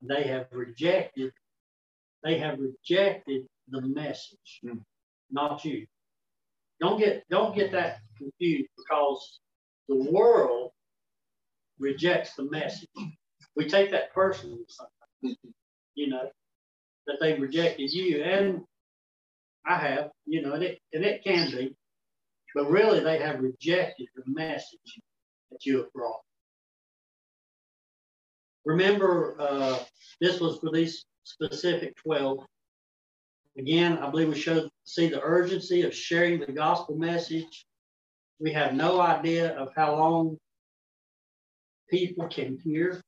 They 0.02 0.24
have 0.24 0.46
rejected, 0.52 1.32
they 2.22 2.38
have 2.38 2.58
rejected 2.58 3.46
the 3.68 3.80
message, 3.80 4.60
mm. 4.64 4.80
not 5.30 5.64
you. 5.64 5.86
Don't 6.80 6.98
get 6.98 7.24
don't 7.30 7.54
get 7.54 7.72
that 7.72 8.00
confused 8.18 8.68
because 8.76 9.40
the 9.88 10.10
world 10.10 10.72
rejects 11.78 12.34
the 12.34 12.44
message. 12.44 12.88
We 13.54 13.68
take 13.68 13.90
that 13.92 14.12
personally 14.12 14.64
sometimes, 14.68 15.38
you 15.94 16.08
know, 16.08 16.28
that 17.06 17.16
they 17.20 17.38
rejected 17.38 17.92
you. 17.92 18.22
And 18.22 18.62
I 19.66 19.78
have, 19.78 20.10
you 20.26 20.42
know, 20.42 20.52
and 20.52 20.62
it, 20.62 20.78
and 20.92 21.04
it 21.04 21.24
can 21.24 21.50
be, 21.50 21.74
but 22.54 22.70
really 22.70 23.00
they 23.00 23.18
have 23.18 23.40
rejected 23.40 24.08
the 24.14 24.22
message 24.26 25.00
that 25.50 25.64
you 25.64 25.78
have 25.78 25.92
brought. 25.92 26.20
Remember, 28.66 29.36
uh, 29.38 29.78
this 30.20 30.40
was 30.40 30.58
for 30.58 30.70
these 30.72 31.06
specific 31.22 31.96
12. 32.02 32.44
Again, 33.56 33.98
I 33.98 34.10
believe 34.10 34.28
we 34.28 34.38
should 34.38 34.68
see 34.84 35.08
the 35.08 35.22
urgency 35.22 35.82
of 35.82 35.94
sharing 35.94 36.40
the 36.40 36.52
gospel 36.52 36.96
message. 36.96 37.64
We 38.40 38.52
have 38.52 38.74
no 38.74 39.00
idea 39.00 39.56
of 39.56 39.68
how 39.74 39.96
long 39.96 40.36
people 41.88 42.28
can 42.28 42.58
hear. 42.62 43.00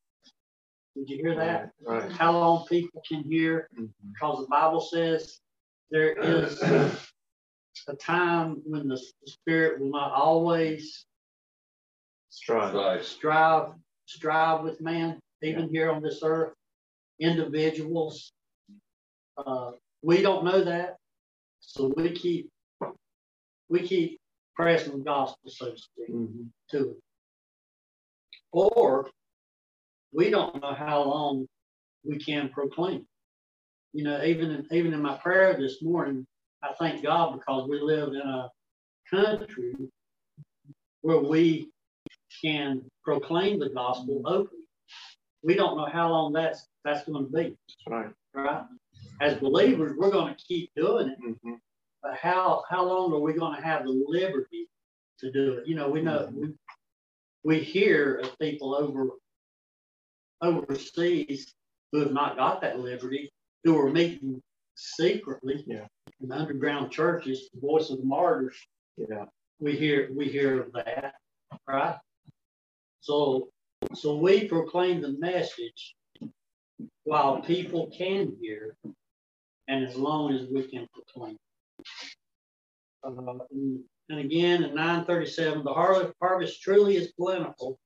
Did 0.95 1.11
you 1.11 1.17
hear 1.17 1.35
that? 1.35 1.71
Right. 1.85 2.11
How 2.13 2.33
long 2.33 2.65
people 2.67 3.03
can 3.07 3.25
hear? 3.25 3.69
Mm-hmm. 3.75 4.13
Because 4.13 4.39
the 4.39 4.47
Bible 4.49 4.81
says 4.81 5.41
there 5.91 6.13
is 6.13 6.63
a 7.89 7.97
time 7.97 8.63
when 8.65 8.87
the 8.87 9.01
spirit 9.27 9.81
will 9.81 9.91
not 9.91 10.13
always 10.13 11.05
strive 12.31 13.05
strive 13.05 13.73
strive 14.07 14.63
with 14.63 14.81
man 14.81 15.19
even 15.43 15.69
here 15.69 15.91
on 15.91 16.03
this 16.03 16.21
earth 16.23 16.53
individuals 17.21 18.33
uh, 19.39 19.73
we 20.03 20.23
don't 20.23 20.45
know 20.45 20.65
that. 20.65 20.97
So 21.61 21.93
we 21.97 22.11
keep 22.11 22.51
we 23.69 23.87
keep 23.87 24.21
pressing 24.55 24.99
the 24.99 25.05
gospel 25.05 25.51
so 25.51 25.71
to 25.71 25.79
speak 25.79 26.11
mm-hmm. 26.11 26.45
to 26.71 26.91
it. 26.91 26.97
Or 28.53 29.11
we 30.13 30.31
don't 30.31 30.61
know 30.61 30.75
how 30.75 31.03
long 31.03 31.47
we 32.05 32.19
can 32.19 32.49
proclaim. 32.49 33.07
You 33.93 34.05
know, 34.05 34.23
even 34.23 34.51
in, 34.51 34.67
even 34.73 34.95
in 34.95 35.03
my 35.03 35.17
prayer 35.19 35.57
this 35.59 35.83
morning, 35.83 36.27
I 36.63 36.73
thank 36.79 37.03
God 37.03 37.39
because 37.39 37.69
we 37.69 37.81
live 37.81 38.09
in 38.09 38.21
a 38.21 38.51
country 39.11 39.75
where 41.03 41.21
we 41.21 41.71
can 42.43 42.83
proclaim 43.05 43.59
the 43.59 43.69
gospel 43.69 44.23
openly. 44.25 44.58
We 45.43 45.55
don't 45.55 45.77
know 45.77 45.87
how 45.87 46.11
long 46.11 46.33
that's 46.33 46.67
that's 46.85 47.05
going 47.09 47.27
to 47.27 47.33
be. 47.33 47.57
Right. 47.87 48.11
Right. 48.35 48.65
As 49.21 49.35
believers, 49.35 49.97
we're 49.97 50.11
going 50.11 50.35
to 50.35 50.45
keep 50.45 50.71
doing 50.77 51.09
it. 51.09 51.19
Mm-hmm. 51.21 51.55
But 52.03 52.17
how 52.17 52.65
how 52.69 52.85
long 52.85 53.13
are 53.13 53.21
we 53.21 53.33
going 53.33 53.57
to 53.57 53.63
have 53.63 53.85
the 53.85 54.05
liberty 54.07 54.69
to 55.21 55.31
do 55.33 55.55
it? 55.55 55.67
You 55.67 55.75
know, 55.75 55.89
we 55.89 56.03
know 56.03 56.29
mm-hmm. 56.31 56.41
we 56.41 56.49
we 57.45 57.61
hear 57.61 58.17
of 58.17 58.39
people 58.39 58.75
over 58.75 59.11
overseas 60.41 61.55
who 61.93 62.01
have 62.01 62.13
not 62.13 62.37
got 62.37 62.61
that 62.61 62.79
liberty, 62.79 63.31
who 63.65 63.79
are 63.79 63.91
meeting 63.91 64.43
secretly 64.77 65.65
Yeah. 65.67 65.87
in 66.21 66.31
underground 66.31 66.93
churches, 66.93 67.49
the 67.53 67.61
voice 67.61 67.91
of 67.91 67.99
the 67.99 68.05
martyrs. 68.05 68.57
Yeah. 68.97 69.25
We 69.59 69.77
hear 69.77 70.11
we 70.15 70.29
hear 70.29 70.63
of 70.63 70.73
that, 70.73 71.15
right? 71.67 71.99
So 73.01 73.49
so 73.95 74.17
we 74.17 74.49
proclaim 74.49 75.01
the 75.01 75.17
message 75.19 75.95
while 77.05 77.41
people 77.41 77.91
can 77.97 78.37
hear, 78.41 78.77
and 79.69 79.85
as 79.85 79.97
long 79.97 80.35
as 80.35 80.47
we 80.49 80.63
can 80.63 80.87
proclaim. 80.93 81.37
Uh, 83.05 83.39
and, 83.51 83.81
and 84.11 84.21
again, 84.21 84.65
in 84.65 84.75
937, 84.75 85.65
the 85.65 85.73
harvest, 85.73 86.13
harvest 86.21 86.63
truly 86.63 86.97
is 86.97 87.13
plentiful, 87.19 87.79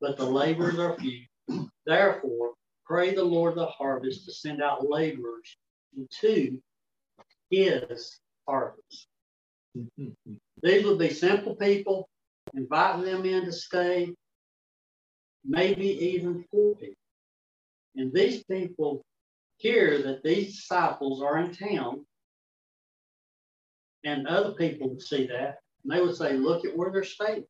but 0.00 0.16
the 0.16 0.24
laborers 0.24 0.78
are 0.78 0.96
few. 0.98 1.24
Therefore, 1.86 2.52
pray 2.86 3.14
the 3.14 3.24
Lord 3.24 3.52
of 3.52 3.58
the 3.58 3.66
harvest 3.66 4.24
to 4.26 4.32
send 4.32 4.62
out 4.62 4.88
laborers 4.88 5.56
into 5.96 6.58
his 7.50 8.20
harvest. 8.48 9.08
These 10.62 10.84
would 10.84 10.98
be 10.98 11.10
simple 11.10 11.56
people, 11.56 12.08
inviting 12.54 13.04
them 13.04 13.24
in 13.24 13.44
to 13.44 13.52
stay, 13.52 14.14
maybe 15.44 15.86
even 15.86 16.44
poor 16.50 16.74
people. 16.74 16.94
And 17.96 18.12
these 18.12 18.42
people 18.44 19.04
hear 19.56 20.02
that 20.02 20.22
these 20.22 20.56
disciples 20.56 21.22
are 21.22 21.38
in 21.38 21.54
town, 21.54 22.04
and 24.04 24.26
other 24.26 24.52
people 24.52 24.88
would 24.90 25.02
see 25.02 25.26
that, 25.26 25.58
and 25.82 25.92
they 25.92 26.00
would 26.00 26.16
say, 26.16 26.32
Look 26.34 26.64
at 26.64 26.76
where 26.76 26.90
they're 26.90 27.04
staying. 27.04 27.44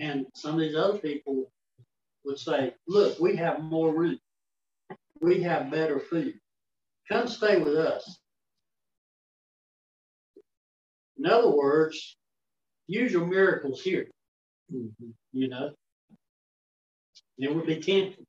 And 0.00 0.26
some 0.34 0.54
of 0.54 0.60
these 0.60 0.74
other 0.74 0.98
people 0.98 1.50
would 2.24 2.38
say, 2.38 2.74
Look, 2.88 3.18
we 3.20 3.36
have 3.36 3.60
more 3.60 3.94
room, 3.94 4.18
we 5.20 5.42
have 5.42 5.70
better 5.70 6.00
food. 6.00 6.34
Come 7.08 7.28
stay 7.28 7.60
with 7.60 7.76
us. 7.76 8.18
In 11.18 11.26
other 11.26 11.50
words, 11.50 12.16
use 12.86 13.12
your 13.12 13.26
miracles 13.26 13.82
here. 13.82 14.08
Mm-hmm. 14.72 15.10
You 15.32 15.48
know, 15.48 15.70
it 17.38 17.54
would 17.54 17.66
be 17.66 17.76
tempting. 17.76 18.26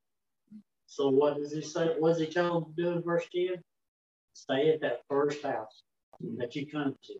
So 0.86 1.08
what 1.08 1.36
does 1.36 1.52
he 1.52 1.62
say? 1.62 1.94
What 1.98 2.10
does 2.10 2.20
he 2.20 2.26
tell 2.26 2.60
them 2.60 2.74
to 2.74 2.82
do 2.82 2.88
in 2.90 3.02
verse 3.02 3.24
10? 3.34 3.62
Stay 4.34 4.70
at 4.70 4.80
that 4.80 5.00
first 5.08 5.42
house 5.42 5.82
mm-hmm. 6.22 6.38
that 6.38 6.54
you 6.54 6.66
come 6.66 6.94
to. 7.04 7.14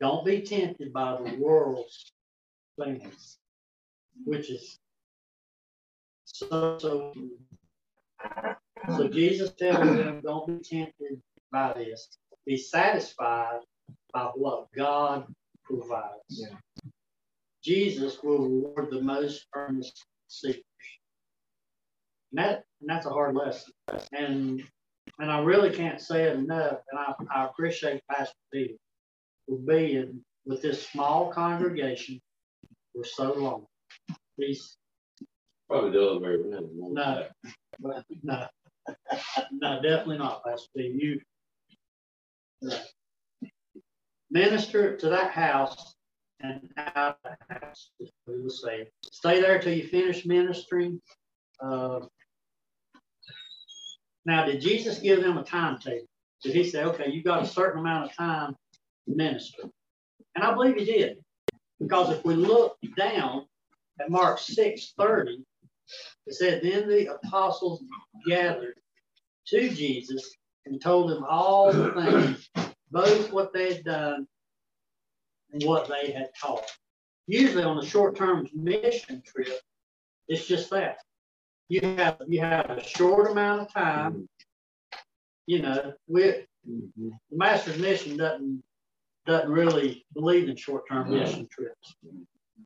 Don't 0.00 0.24
be 0.24 0.40
tempted 0.42 0.92
by 0.92 1.16
the 1.16 1.36
world's 1.38 2.12
things, 2.78 3.38
which 4.24 4.50
is 4.50 4.78
so 6.24 6.78
so. 6.78 7.12
So 8.96 9.08
Jesus 9.08 9.52
tells 9.52 9.96
them, 9.96 10.20
don't 10.22 10.46
be 10.46 10.58
tempted 10.62 11.20
by 11.52 11.72
this. 11.74 12.18
Be 12.46 12.56
satisfied 12.56 13.60
by 14.12 14.30
what 14.34 14.66
God 14.76 15.26
provides. 15.64 16.24
Yeah. 16.28 16.56
Jesus 17.64 18.22
will 18.22 18.38
reward 18.38 18.88
the 18.90 19.00
most 19.00 19.46
earnest 19.54 20.04
seekers. 20.28 20.62
And, 22.32 22.44
that, 22.44 22.64
and 22.80 22.90
that's 22.90 23.06
a 23.06 23.10
hard 23.10 23.34
lesson. 23.34 23.72
And 24.12 24.62
and 25.18 25.30
I 25.30 25.40
really 25.40 25.70
can't 25.70 26.00
say 26.00 26.24
it 26.24 26.36
enough. 26.36 26.78
And 26.90 26.98
I, 26.98 27.14
I 27.34 27.44
appreciate 27.46 28.02
Pastor 28.10 28.34
Peter 28.52 28.74
for 29.46 29.58
being 29.58 30.24
with 30.44 30.62
this 30.62 30.86
small 30.88 31.30
congregation 31.30 32.20
for 32.94 33.04
so 33.04 33.32
long. 33.34 33.66
He's 34.36 34.76
Probably 35.68 35.92
the 35.92 36.10
other 36.10 36.20
way 36.20 36.28
around. 36.30 36.94
no, 36.94 37.26
no, 37.80 38.02
no, 39.52 39.82
definitely 39.82 40.18
not, 40.18 40.44
Pastor 40.44 40.68
Peter. 40.76 40.94
You 40.94 41.20
no. 42.60 42.78
minister 44.30 44.96
to 44.96 45.08
that 45.08 45.30
house 45.30 45.94
and 46.40 46.70
out 46.76 47.18
of 47.24 47.32
the 47.48 47.54
house, 47.54 47.90
what 47.98 48.10
he 48.26 48.42
was. 48.42 48.64
Stay 49.12 49.40
there 49.40 49.60
till 49.60 49.72
you 49.72 49.88
finish 49.88 50.26
ministering. 50.26 51.00
Uh, 51.60 52.00
now, 54.26 54.46
did 54.46 54.60
Jesus 54.60 54.98
give 54.98 55.22
them 55.22 55.38
a 55.38 55.44
timetable? 55.44 56.06
Did 56.42 56.54
he 56.54 56.64
say, 56.64 56.84
okay, 56.84 57.10
you've 57.10 57.24
got 57.24 57.42
a 57.42 57.46
certain 57.46 57.80
amount 57.80 58.10
of 58.10 58.16
time 58.16 58.56
to 59.08 59.14
minister? 59.14 59.62
And 60.34 60.44
I 60.44 60.52
believe 60.52 60.76
he 60.76 60.84
did. 60.84 61.18
Because 61.80 62.10
if 62.10 62.24
we 62.24 62.34
look 62.34 62.76
down 62.96 63.46
at 64.00 64.10
Mark 64.10 64.38
6 64.38 64.94
30, 64.98 65.44
it 66.26 66.34
said, 66.34 66.62
Then 66.62 66.88
the 66.88 67.14
apostles 67.14 67.82
gathered 68.28 68.74
to 69.48 69.68
Jesus 69.68 70.34
and 70.66 70.80
told 70.80 71.10
him 71.10 71.24
all 71.28 71.72
the 71.72 71.92
things, 71.92 72.48
both 72.90 73.32
what 73.32 73.52
they 73.52 73.74
had 73.74 73.84
done 73.84 74.26
and 75.54 75.62
what 75.64 75.88
they 75.88 76.10
had 76.12 76.30
taught. 76.40 76.70
Usually 77.26 77.62
on 77.62 77.78
a 77.78 77.86
short-term 77.86 78.48
mission 78.52 79.22
trip, 79.24 79.60
it's 80.28 80.46
just 80.46 80.68
that. 80.70 80.98
You 81.68 81.80
have 81.96 82.20
you 82.28 82.40
have 82.40 82.68
a 82.70 82.84
short 82.84 83.30
amount 83.30 83.62
of 83.62 83.72
time. 83.72 84.28
You 85.46 85.62
know, 85.62 85.94
we 86.06 86.22
mm-hmm. 86.22 87.08
the 87.30 87.36
master's 87.36 87.78
mission 87.78 88.18
doesn't 88.18 88.62
doesn't 89.26 89.50
really 89.50 90.04
believe 90.12 90.50
in 90.50 90.56
short-term 90.56 91.10
mission 91.10 91.48
trips. 91.50 91.94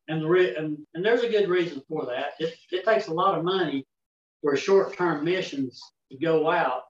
And 0.08 0.22
the 0.22 0.26
re- 0.26 0.56
and, 0.56 0.78
and 0.94 1.04
there's 1.04 1.22
a 1.22 1.28
good 1.28 1.48
reason 1.48 1.82
for 1.88 2.06
that. 2.06 2.32
It, 2.40 2.54
it 2.72 2.84
takes 2.84 3.06
a 3.06 3.14
lot 3.14 3.38
of 3.38 3.44
money 3.44 3.86
for 4.42 4.56
short-term 4.56 5.24
missions 5.24 5.80
to 6.10 6.18
go 6.18 6.50
out. 6.50 6.84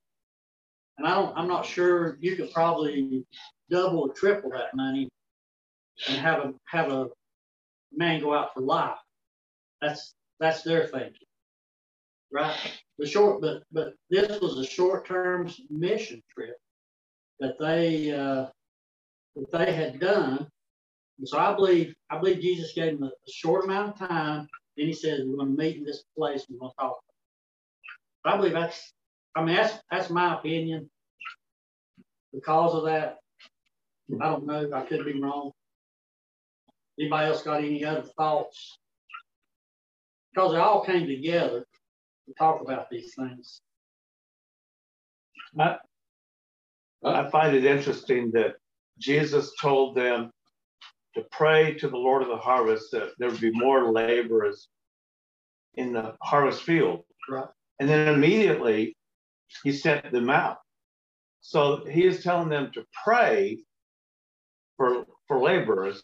And 0.96 1.06
I 1.06 1.14
don't 1.14 1.36
I'm 1.36 1.48
not 1.48 1.66
sure 1.66 2.16
you 2.20 2.36
could 2.36 2.52
probably 2.52 3.26
double 3.70 4.00
or 4.00 4.14
triple 4.14 4.50
that 4.50 4.74
money 4.74 5.10
and 6.06 6.16
have 6.18 6.40
a 6.40 6.54
have 6.66 6.90
a 6.92 7.08
man 7.92 8.20
go 8.20 8.34
out 8.34 8.54
for 8.54 8.60
life. 8.60 8.98
That's 9.82 10.14
that's 10.40 10.62
their 10.62 10.86
thinking. 10.86 11.14
Right. 12.32 12.56
The 12.98 13.06
short 13.06 13.40
but 13.40 13.62
but 13.72 13.94
this 14.10 14.40
was 14.40 14.58
a 14.58 14.66
short-term 14.66 15.50
mission 15.70 16.22
trip 16.34 16.56
that 17.40 17.58
they 17.58 18.12
uh 18.12 18.46
that 19.36 19.52
they 19.52 19.72
had 19.72 20.00
done. 20.00 20.46
And 21.18 21.28
so 21.28 21.38
I 21.38 21.54
believe 21.54 21.94
I 22.10 22.18
believe 22.18 22.40
Jesus 22.40 22.72
gave 22.74 22.98
them 22.98 23.10
a, 23.10 23.30
short 23.30 23.64
amount 23.64 24.00
of 24.00 24.08
time. 24.08 24.48
Then 24.76 24.86
he 24.86 24.92
says, 24.92 25.22
We're 25.26 25.38
gonna 25.38 25.50
meet 25.50 25.78
in 25.78 25.84
this 25.84 26.04
place 26.16 26.46
and 26.48 26.58
we're 26.60 26.68
gonna 26.68 26.74
talk. 26.80 26.98
I 28.24 28.36
believe 28.36 28.52
that's 28.52 28.92
I 29.36 29.44
mean 29.44 29.56
that's 29.56 29.78
that's 29.90 30.10
my 30.10 30.34
opinion. 30.38 30.90
Because 32.34 32.74
of 32.74 32.84
that, 32.84 33.18
I 34.20 34.26
don't 34.26 34.46
know. 34.46 34.70
I 34.74 34.82
could 34.82 35.04
be 35.04 35.20
wrong. 35.20 35.52
Anybody 36.98 37.28
else 37.28 37.42
got 37.42 37.62
any 37.62 37.84
other 37.84 38.02
thoughts? 38.02 38.78
Because 40.32 40.52
they 40.52 40.58
all 40.58 40.84
came 40.84 41.06
together 41.06 41.66
to 42.26 42.34
talk 42.34 42.60
about 42.60 42.90
these 42.90 43.14
things. 43.14 43.60
I, 45.58 45.76
I 47.04 47.30
find 47.30 47.56
it 47.56 47.64
interesting 47.64 48.30
that 48.32 48.56
Jesus 48.98 49.52
told 49.60 49.96
them 49.96 50.30
to 51.14 51.24
pray 51.30 51.74
to 51.74 51.88
the 51.88 51.96
Lord 51.96 52.22
of 52.22 52.28
the 52.28 52.36
harvest 52.36 52.90
that 52.92 53.10
there 53.18 53.30
would 53.30 53.40
be 53.40 53.52
more 53.52 53.92
laborers 53.92 54.68
in 55.74 55.92
the 55.92 56.14
harvest 56.20 56.62
field. 56.62 57.04
Right. 57.28 57.48
And 57.80 57.88
then 57.88 58.12
immediately 58.14 58.96
he 59.62 59.72
sent 59.72 60.10
them 60.12 60.30
out. 60.30 60.58
So 61.40 61.84
he 61.84 62.04
is 62.04 62.22
telling 62.22 62.48
them 62.48 62.70
to 62.74 62.84
pray 63.04 63.58
for, 64.76 65.06
for 65.26 65.40
laborers, 65.40 66.02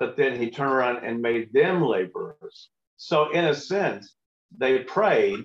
but 0.00 0.16
then 0.16 0.40
he 0.40 0.50
turned 0.50 0.72
around 0.72 1.04
and 1.04 1.20
made 1.20 1.52
them 1.52 1.82
laborers. 1.82 2.70
So, 2.96 3.30
in 3.30 3.44
a 3.44 3.54
sense, 3.54 4.14
they 4.56 4.78
prayed 4.80 5.44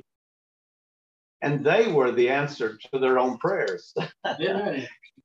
and 1.42 1.64
they 1.64 1.92
were 1.92 2.12
the 2.12 2.30
answer 2.30 2.80
to 2.92 3.00
their 3.00 3.20
own 3.20 3.38
prayers. 3.38 3.94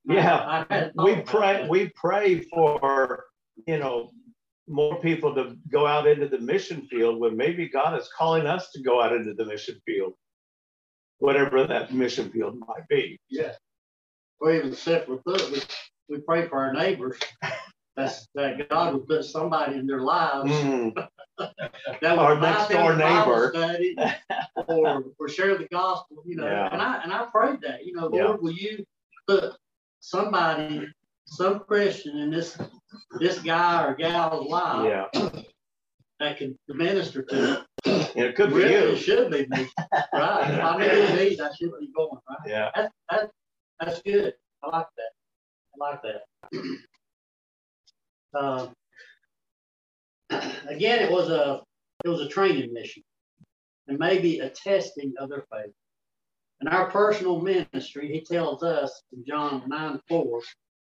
Yeah, 0.07 0.65
hadn't 0.71 0.95
we 0.97 1.21
pray 1.21 1.69
we 1.69 1.93
pray 1.95 2.41
for 2.41 3.25
you 3.67 3.79
know 3.79 4.11
more 4.67 4.99
people 5.01 5.35
to 5.35 5.57
go 5.71 5.87
out 5.87 6.07
into 6.07 6.27
the 6.27 6.39
mission 6.39 6.87
field 6.91 7.21
when 7.21 7.37
maybe 7.37 7.69
God 7.69 8.01
is 8.01 8.09
calling 8.17 8.47
us 8.47 8.71
to 8.73 8.83
go 8.83 9.03
out 9.03 9.13
into 9.13 9.35
the 9.35 9.45
mission 9.45 9.81
field, 9.85 10.15
whatever 11.19 11.67
that 11.67 11.93
mission 11.93 12.31
field 12.31 12.59
might 12.59 12.89
be. 12.89 13.21
Yeah. 13.29 13.53
Or 14.41 14.55
even 14.55 14.75
separate, 14.75 15.21
but 15.25 15.51
we, 15.51 15.61
we 16.09 16.23
pray 16.23 16.49
for 16.49 16.61
our 16.61 16.73
neighbors. 16.73 17.19
That's 18.01 18.29
that 18.35 18.69
God 18.69 18.95
would 18.95 19.07
put 19.07 19.25
somebody 19.25 19.77
in 19.77 19.87
their 19.87 20.01
lives 20.01 20.51
Mm, 20.51 20.95
that 21.39 22.19
Our 22.19 22.41
next 22.41 22.69
door 22.71 22.97
neighbor. 22.97 23.51
study 23.55 23.95
or, 24.69 25.05
or 25.19 25.29
share 25.29 25.57
the 25.59 25.69
gospel, 25.71 26.23
you 26.25 26.37
know. 26.37 26.47
Yeah. 26.47 26.69
And 26.73 26.81
I 26.83 27.03
and 27.03 27.13
I 27.13 27.27
prayed 27.27 27.61
that, 27.63 27.85
you 27.87 27.93
know, 27.95 28.07
Lord, 28.07 28.15
Yeah. 28.15 28.37
will 28.41 28.53
you 28.53 28.85
put 29.27 29.53
somebody, 30.01 30.87
some 31.27 31.61
Christian 31.61 32.19
in 32.19 32.31
this 32.31 32.59
this 33.19 33.39
guy 33.41 33.85
or 33.87 33.95
gal's 33.95 34.47
life 34.49 35.07
yeah, 35.15 35.31
that 36.21 36.39
can 36.39 36.59
minister 36.69 37.23
to. 37.23 37.67
It 37.85 38.35
could 38.35 38.51
be 38.51 38.61
you. 38.61 38.67
it 38.93 38.97
should 38.99 39.31
be 39.31 39.47
me, 39.49 39.67
right? 40.13 40.51
If 40.51 40.65
I 40.65 40.77
knew 40.79 41.17
these, 41.19 41.41
I 41.41 41.51
should 41.55 41.73
be 41.81 41.91
going, 41.97 42.19
right? 42.29 42.39
Yeah. 42.47 42.71
That, 42.75 42.93
that, 43.11 43.31
that's 43.81 44.03
good. 44.03 44.35
I 44.63 44.77
like 44.77 44.87
that. 44.97 45.13
I 45.75 45.91
like 45.91 46.03
that. 46.03 46.23
Um, 48.39 48.73
again, 50.69 51.01
it 51.01 51.11
was 51.11 51.29
a 51.31 51.63
it 52.05 52.09
was 52.09 52.21
a 52.21 52.29
training 52.29 52.73
mission, 52.73 53.03
and 53.89 53.99
maybe 53.99 54.39
a 54.41 54.49
testing 54.51 55.13
of 55.19 55.29
their 55.29 55.45
faith. 55.53 55.73
In 56.63 56.69
our 56.69 56.91
personal 56.91 57.41
ministry, 57.41 58.09
he 58.13 58.21
tells 58.21 58.63
us 58.63 59.03
in 59.13 59.25
John 59.27 59.65
9 59.69 60.01
4, 60.09 60.41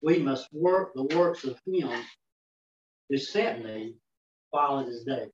we 0.02 0.18
must 0.18 0.48
work 0.52 0.92
the 0.94 1.04
works 1.16 1.44
of 1.44 1.58
him 1.66 1.90
who 3.08 3.16
sent 3.18 3.64
me 3.64 3.94
while 4.50 4.80
it 4.80 4.88
is 4.88 5.04
day. 5.04 5.26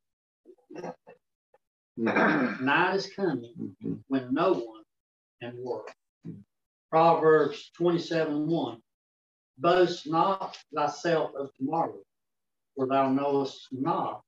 Night 1.97 2.95
is 2.95 3.13
coming 3.15 3.77
Mhm. 3.83 4.03
when 4.09 4.33
no 4.33 4.53
one 4.55 4.83
can 5.43 5.63
work. 5.63 5.93
Proverbs 6.91 7.71
27 7.77 8.47
1. 8.47 8.83
Boast 9.59 10.07
not 10.07 10.57
thyself 10.75 11.33
of 11.35 11.51
tomorrow, 11.55 11.99
for 12.75 12.87
thou 12.87 13.11
knowest 13.11 13.69
not 13.73 14.23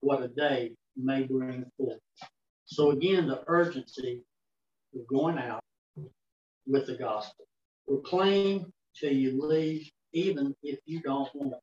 what 0.00 0.22
a 0.22 0.28
day 0.28 0.72
may 0.96 1.22
bring 1.22 1.64
forth. 1.76 2.00
So 2.64 2.90
again, 2.90 3.28
the 3.28 3.42
urgency 3.46 4.22
of 4.94 5.06
going 5.06 5.38
out 5.38 5.62
with 6.66 6.86
the 6.86 6.96
gospel. 6.96 7.46
Proclaim 7.86 8.72
till 8.98 9.12
you 9.12 9.40
leave, 9.40 9.88
even 10.12 10.54
if 10.62 10.80
you 10.84 11.00
don't 11.00 11.28
want, 11.34 11.54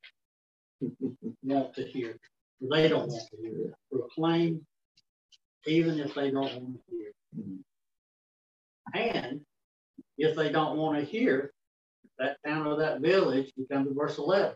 want 1.43 1.73
to 1.75 1.83
hear. 1.83 2.17
They 2.61 2.87
don't 2.87 3.09
want 3.09 3.29
to 3.31 3.37
hear. 3.41 3.73
Proclaim 3.91 4.65
even 5.65 5.99
if 5.99 6.13
they 6.13 6.31
don't 6.31 6.53
want 6.61 6.75
to 6.75 6.95
hear. 6.95 7.11
Mm-hmm. 7.37 7.57
And 8.93 9.41
if 10.17 10.35
they 10.35 10.51
don't 10.51 10.77
want 10.77 10.99
to 10.99 11.05
hear, 11.05 11.51
that 12.19 12.37
town 12.45 12.67
or 12.67 12.77
that 12.77 13.01
village 13.01 13.51
becomes 13.57 13.95
verse 13.95 14.17
11. 14.17 14.55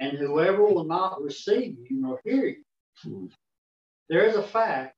And 0.00 0.16
whoever 0.16 0.64
will 0.64 0.84
not 0.84 1.22
receive 1.22 1.76
you 1.88 2.00
nor 2.00 2.20
hear 2.24 2.56
you, 3.04 3.30
there 4.08 4.24
is 4.24 4.36
a 4.36 4.42
fact 4.42 4.94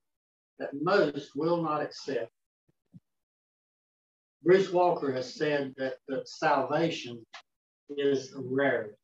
that 0.58 0.70
most 0.80 1.30
will 1.34 1.62
not 1.62 1.82
accept. 1.82 2.30
Bruce 4.42 4.70
Walker 4.70 5.12
has 5.12 5.34
said 5.34 5.74
that, 5.76 5.94
that 6.08 6.28
salvation 6.28 7.24
is 7.96 8.34
a 8.34 8.40
rarity. 8.40 8.94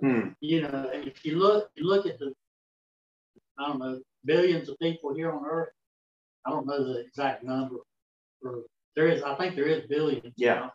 Hmm. 0.00 0.28
You 0.40 0.62
know, 0.62 0.90
if 0.92 1.24
you 1.24 1.38
look, 1.38 1.70
you 1.74 1.84
look 1.86 2.06
at 2.06 2.18
the, 2.18 2.32
I 3.58 3.68
don't 3.68 3.78
know, 3.78 4.00
billions 4.24 4.68
of 4.68 4.78
people 4.78 5.14
here 5.14 5.30
on 5.32 5.44
Earth. 5.44 5.70
I 6.46 6.50
don't 6.50 6.66
know 6.66 6.82
the 6.84 7.00
exact 7.00 7.44
number. 7.44 7.76
Or 8.42 8.62
there 8.96 9.08
is, 9.08 9.22
I 9.22 9.34
think 9.36 9.54
there 9.54 9.66
is 9.66 9.86
billions. 9.88 10.34
Yeah. 10.36 10.70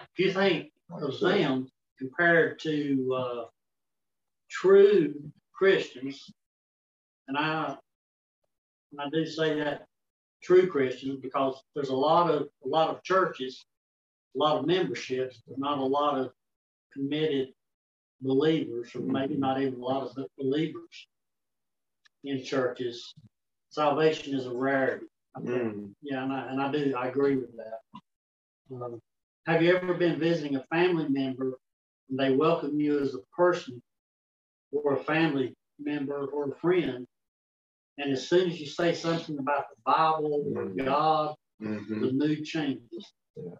If 0.00 0.18
you 0.18 0.32
think 0.32 0.70
of 0.90 1.20
them 1.20 1.68
compared 1.98 2.58
to 2.60 3.14
uh, 3.16 3.44
true 4.50 5.14
Christians, 5.52 6.30
and 7.28 7.36
I, 7.36 7.76
and 8.92 9.00
I 9.00 9.08
do 9.12 9.26
say 9.26 9.58
that 9.60 9.86
true 10.42 10.66
Christians 10.66 11.18
because 11.20 11.62
there's 11.74 11.88
a 11.88 11.96
lot 11.96 12.30
of 12.30 12.48
a 12.64 12.68
lot 12.68 12.90
of 12.90 13.02
churches, 13.02 13.64
a 14.34 14.38
lot 14.38 14.58
of 14.58 14.66
memberships, 14.66 15.42
but 15.48 15.58
not 15.58 15.78
a 15.78 15.84
lot 15.84 16.18
of 16.18 16.32
committed 16.92 17.48
believers, 18.20 18.94
or 18.94 19.00
maybe 19.00 19.36
not 19.36 19.60
even 19.60 19.74
a 19.74 19.84
lot 19.84 20.02
of 20.02 20.26
believers 20.38 21.08
in 22.24 22.42
churches. 22.42 23.14
Salvation 23.70 24.34
is 24.34 24.46
a 24.46 24.52
rarity. 24.52 25.06
I. 25.36 25.40
Mm. 25.40 25.90
Yeah, 26.02 26.22
and 26.22 26.32
I, 26.32 26.48
and 26.50 26.62
I 26.62 26.70
do, 26.70 26.94
I 26.96 27.08
agree 27.08 27.36
with 27.36 27.56
that. 27.56 27.80
Um, 28.72 29.00
have 29.46 29.62
you 29.62 29.76
ever 29.76 29.94
been 29.94 30.18
visiting 30.18 30.56
a 30.56 30.64
family 30.64 31.08
member 31.08 31.58
and 32.08 32.18
they 32.18 32.34
welcome 32.34 32.80
you 32.80 32.98
as 33.00 33.14
a 33.14 33.20
person 33.36 33.82
or 34.72 34.94
a 34.94 35.04
family 35.04 35.54
member 35.78 36.26
or 36.26 36.50
a 36.50 36.54
friend? 36.56 37.06
And 37.98 38.12
as 38.12 38.28
soon 38.28 38.50
as 38.50 38.60
you 38.60 38.66
say 38.66 38.94
something 38.94 39.38
about 39.38 39.66
the 39.70 39.80
Bible 39.84 40.44
or 40.56 40.64
Mhm. 40.64 40.84
God, 40.84 41.36
Mhm. 41.60 42.00
the 42.00 42.12
mood 42.12 42.44
changes. 42.44 43.12
Yeah. 43.36 43.54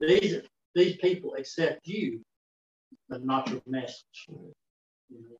These 0.00 0.42
these 0.74 0.96
people 0.98 1.34
accept 1.36 1.86
you, 1.86 2.22
but 3.08 3.24
not 3.24 3.48
your 3.48 3.62
message. 3.66 4.26
You 4.28 4.58
know, 5.10 5.36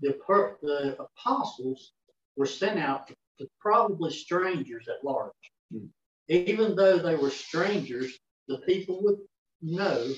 the 0.00 0.12
the 0.62 1.00
apostles 1.00 1.92
were 2.36 2.46
sent 2.46 2.78
out 2.78 3.06
to, 3.08 3.14
to 3.38 3.48
probably 3.58 4.10
strangers 4.10 4.88
at 4.88 5.02
large. 5.04 5.32
Mm. 5.72 5.88
Even 6.28 6.76
though 6.76 6.98
they 6.98 7.14
were 7.16 7.30
strangers, 7.30 8.18
the 8.48 8.58
people 8.58 9.02
would 9.02 9.18
know 9.60 10.08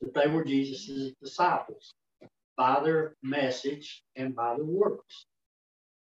that 0.00 0.14
they 0.14 0.28
were 0.28 0.44
Jesus' 0.44 1.12
disciples 1.22 1.94
by 2.56 2.80
their 2.82 3.14
message 3.22 4.02
and 4.16 4.34
by 4.34 4.56
their 4.56 4.64
works. 4.64 5.26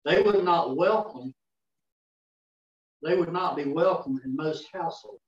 They 0.04 0.22
would 0.22 0.44
not 0.44 0.76
welcome 0.76 1.34
they 3.04 3.14
would 3.14 3.32
not 3.32 3.56
be 3.56 3.64
welcome 3.64 4.18
in 4.24 4.34
most 4.34 4.66
households. 4.72 5.20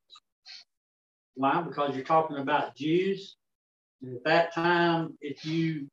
Why? 1.35 1.61
Because 1.61 1.95
you're 1.95 2.05
talking 2.07 2.39
about 2.39 2.75
Jews. 2.75 3.37
And 4.03 4.17
at 4.17 4.25
that 4.25 4.55
time, 4.55 5.17
if 5.21 5.45
you 5.45 5.89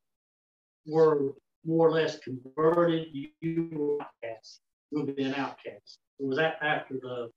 were 0.88 1.34
more 1.65 1.89
or 1.89 1.91
less 1.91 2.19
converted, 2.19 3.07
you, 3.11 3.69
were 3.74 3.97
outcast. 4.01 4.61
You 4.91 4.99
would 5.03 5.15
be 5.15 5.24
an 5.24 5.36
outcast. 5.36 5.99
It 6.19 6.26
was 6.26 6.38
that 6.38 6.57
after 6.61 6.95
the. 6.95 7.30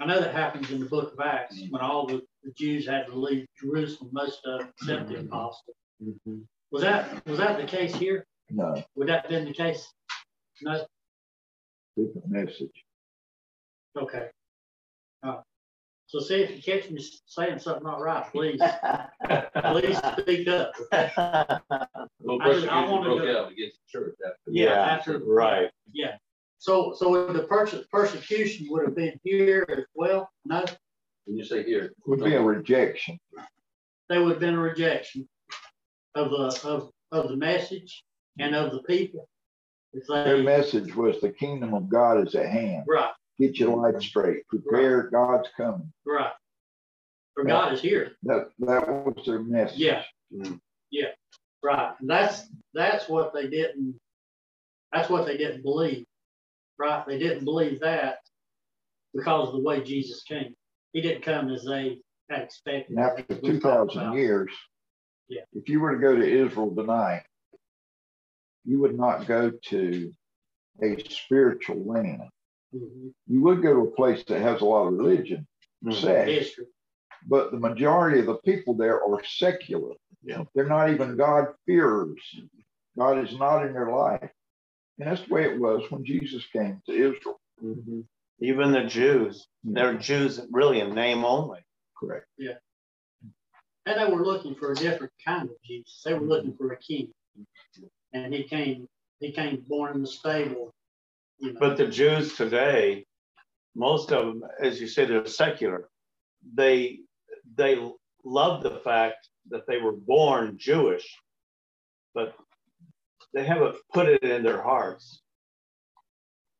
I 0.00 0.06
know 0.06 0.20
that 0.20 0.34
happens 0.34 0.70
in 0.70 0.80
the 0.80 0.86
book 0.86 1.12
of 1.12 1.20
Acts 1.20 1.60
when 1.68 1.82
all 1.82 2.06
the, 2.06 2.22
the 2.42 2.50
Jews 2.56 2.86
had 2.86 3.06
to 3.06 3.14
leave 3.14 3.46
Jerusalem, 3.60 4.10
most 4.12 4.40
of 4.46 4.60
them 4.60 4.68
except 4.80 5.08
the 5.08 5.16
apostles. 5.20 5.76
Mhm. 6.02 6.42
Was 6.70 6.82
that 6.82 7.26
was 7.26 7.38
that 7.38 7.58
the 7.60 7.66
case 7.66 7.94
here? 7.94 8.26
No, 8.50 8.82
Would 8.96 9.08
that 9.08 9.22
have 9.22 9.30
been 9.30 9.44
the 9.44 9.52
case? 9.52 9.86
No. 10.62 10.84
different 11.96 12.28
message. 12.30 12.84
Okay. 13.96 14.28
Uh, 15.22 15.40
so 16.06 16.18
see 16.20 16.36
if 16.42 16.50
you 16.56 16.62
catch 16.62 16.90
me 16.90 17.04
saying 17.26 17.58
something 17.58 17.84
not 17.84 18.00
right, 18.00 18.24
please, 18.32 18.60
please 19.70 19.98
speak 20.20 20.48
up. 20.48 20.72
Well, 22.22 22.38
I 22.42 22.52
just- 22.52 22.68
I 22.68 22.82
persecution 22.82 22.90
wanna 22.90 23.04
broke 23.04 23.22
go- 23.22 23.38
out 23.44 23.52
against 23.52 23.78
the 23.78 23.98
church 23.98 24.14
after. 24.26 24.38
Yeah, 24.50 24.72
After, 24.72 25.18
right. 25.18 25.70
yeah. 25.92 26.16
So, 26.60 26.94
so 26.96 27.32
the 27.32 27.44
perse- 27.44 27.86
persecution 27.90 28.66
would 28.68 28.84
have 28.84 28.94
been 28.94 29.18
here 29.24 29.66
as 29.70 29.84
well? 29.94 30.30
No, 30.44 30.62
When 31.24 31.38
you 31.38 31.44
say 31.44 31.62
here. 31.64 31.90
Would 32.06 32.22
be 32.22 32.34
a 32.34 32.42
rejection. 32.42 33.18
there 34.10 34.22
would 34.22 34.32
have 34.32 34.40
been 34.40 34.54
a 34.56 34.60
rejection 34.60 35.26
of 36.14 36.30
the, 36.30 36.60
of, 36.68 36.90
of 37.12 37.30
the 37.30 37.36
message 37.36 38.04
and 38.38 38.54
of 38.54 38.72
the 38.72 38.82
people. 38.82 39.26
If 39.94 40.06
Their 40.06 40.42
message 40.42 40.94
was 40.94 41.18
the 41.22 41.30
kingdom 41.30 41.72
of 41.72 41.88
God 41.88 42.28
is 42.28 42.34
at 42.34 42.50
hand. 42.50 42.84
right, 42.86 43.10
Get 43.38 43.58
your 43.58 43.74
life 43.76 44.00
straight. 44.02 44.46
Prepare, 44.48 45.04
God's 45.10 45.48
coming. 45.56 45.90
right. 46.06 46.32
For 47.34 47.44
God 47.44 47.72
is 47.72 47.80
here. 47.80 48.12
That 48.24 48.48
that 48.58 48.86
was 48.86 49.24
their 49.24 49.38
message. 49.38 49.78
Yeah. 49.78 50.02
Mm. 50.34 50.60
Yeah, 50.90 51.06
right. 51.62 51.94
And 52.00 52.10
that's 52.10 52.48
that's 52.74 53.08
what 53.08 53.32
they 53.32 53.48
didn't 53.48 53.98
that's 54.92 55.08
what 55.08 55.26
they 55.26 55.36
didn't 55.38 55.62
believe. 55.62 56.04
Right? 56.80 57.04
They 57.06 57.18
didn't 57.18 57.44
believe 57.44 57.80
that 57.80 58.18
because 59.14 59.48
of 59.48 59.54
the 59.54 59.60
way 59.60 59.82
Jesus 59.82 60.22
came. 60.22 60.54
He 60.94 61.02
didn't 61.02 61.22
come 61.22 61.50
as 61.50 61.62
they 61.64 61.98
had 62.30 62.40
expected. 62.42 62.96
And 62.96 63.00
after 63.04 63.24
as 63.28 63.42
we 63.42 63.48
two 63.50 63.60
talked 63.60 63.92
thousand 63.92 64.02
about. 64.08 64.16
years, 64.16 64.50
Yeah. 65.28 65.42
if 65.52 65.68
you 65.68 65.80
were 65.80 65.92
to 65.94 66.00
go 66.00 66.16
to 66.16 66.26
Israel 66.26 66.74
tonight, 66.74 67.22
you 68.64 68.80
would 68.80 68.96
not 68.96 69.26
go 69.26 69.50
to 69.50 70.14
a 70.82 70.98
spiritual 71.08 71.84
land. 71.84 72.22
Mhm. 72.74 73.12
You 73.26 73.42
would 73.42 73.60
go 73.62 73.74
to 73.74 73.80
a 73.90 73.94
place 73.94 74.24
that 74.24 74.40
has 74.40 74.62
a 74.62 74.64
lot 74.64 74.86
of 74.86 74.94
religion, 74.94 75.46
Mhm. 75.84 75.92
sex, 76.00 76.30
History. 76.30 76.66
but 77.26 77.50
the 77.50 77.58
majority 77.58 78.20
of 78.20 78.26
the 78.26 78.38
people 78.38 78.72
there 78.74 79.04
are 79.04 79.22
secular. 79.24 79.94
Yeah. 80.22 80.44
They're 80.54 80.66
not 80.66 80.88
even 80.90 81.16
God 81.16 81.54
fearers. 81.66 82.22
God 82.96 83.18
is 83.18 83.36
not 83.38 83.66
in 83.66 83.74
their 83.74 83.90
life. 83.90 84.30
And 85.00 85.10
that's 85.10 85.26
the 85.26 85.34
way 85.34 85.44
it 85.44 85.58
was 85.58 85.90
when 85.90 86.04
Jesus 86.04 86.46
came 86.52 86.82
to 86.86 86.92
Israel. 86.92 87.40
Mhm. 87.62 88.06
Even 88.40 88.72
the 88.72 88.84
Jews, 88.84 89.48
they're 89.64 89.96
Jews 89.96 90.40
really 90.50 90.80
in 90.80 90.94
name 90.94 91.24
only. 91.24 91.64
Correct. 91.96 92.26
Yeah. 92.38 92.58
And 93.86 93.98
they 93.98 94.12
were 94.12 94.24
looking 94.24 94.54
for 94.54 94.72
a 94.72 94.74
different 94.74 95.12
kind 95.24 95.48
of 95.48 95.56
Jesus. 95.62 96.02
They 96.04 96.14
were 96.14 96.26
looking 96.26 96.54
for 96.56 96.72
a 96.72 96.78
king. 96.78 97.14
And 98.12 98.34
he 98.34 98.44
came, 98.44 98.88
he 99.20 99.32
came 99.32 99.62
born 99.66 99.94
in 99.94 100.02
the 100.02 100.06
stable. 100.06 100.74
You 101.38 101.54
know. 101.54 101.60
But 101.60 101.78
the 101.78 101.86
Jews 101.88 102.36
today, 102.36 103.06
most 103.74 104.12
of 104.12 104.26
them, 104.26 104.44
as 104.60 104.80
you 104.80 104.86
said, 104.86 105.08
they're 105.08 105.26
secular. 105.26 105.88
They 106.54 107.00
they 107.56 107.76
love 108.24 108.62
the 108.62 108.80
fact 108.80 109.28
that 109.48 109.66
they 109.66 109.78
were 109.78 109.92
born 109.92 110.58
Jewish, 110.58 111.18
but 112.14 112.36
they 113.32 113.44
haven't 113.44 113.76
put 113.92 114.08
it 114.08 114.22
in 114.22 114.42
their 114.42 114.62
hearts, 114.62 115.22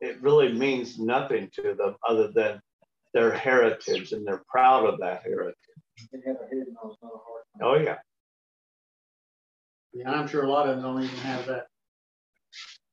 it 0.00 0.20
really 0.22 0.52
means 0.52 0.98
nothing 0.98 1.50
to 1.54 1.74
them 1.74 1.96
other 2.08 2.28
than 2.32 2.60
their 3.12 3.32
heritage 3.32 4.12
and 4.12 4.26
they're 4.26 4.42
proud 4.48 4.84
of 4.86 4.98
that 5.00 5.22
heritage. 5.22 5.54
They 6.12 6.18
have 6.26 6.36
a 6.36 6.46
head 6.54 6.66
knowledge, 6.72 6.96
not 7.02 7.12
a 7.12 7.18
heart. 7.18 7.44
Oh 7.62 7.74
yeah. 7.74 7.98
Yeah, 9.92 10.10
I'm 10.12 10.28
sure 10.28 10.44
a 10.44 10.48
lot 10.48 10.68
of 10.68 10.76
them 10.76 10.84
don't 10.84 11.02
even 11.02 11.18
have 11.18 11.46
that 11.46 11.66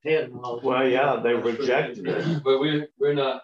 head 0.03 0.33
knowledge. 0.33 0.63
Well, 0.63 0.87
yeah, 0.87 1.19
they 1.23 1.33
rejected 1.35 2.07
it. 2.07 2.41
But 2.43 2.59
we, 2.59 2.87
we're 2.99 3.13
not, 3.13 3.43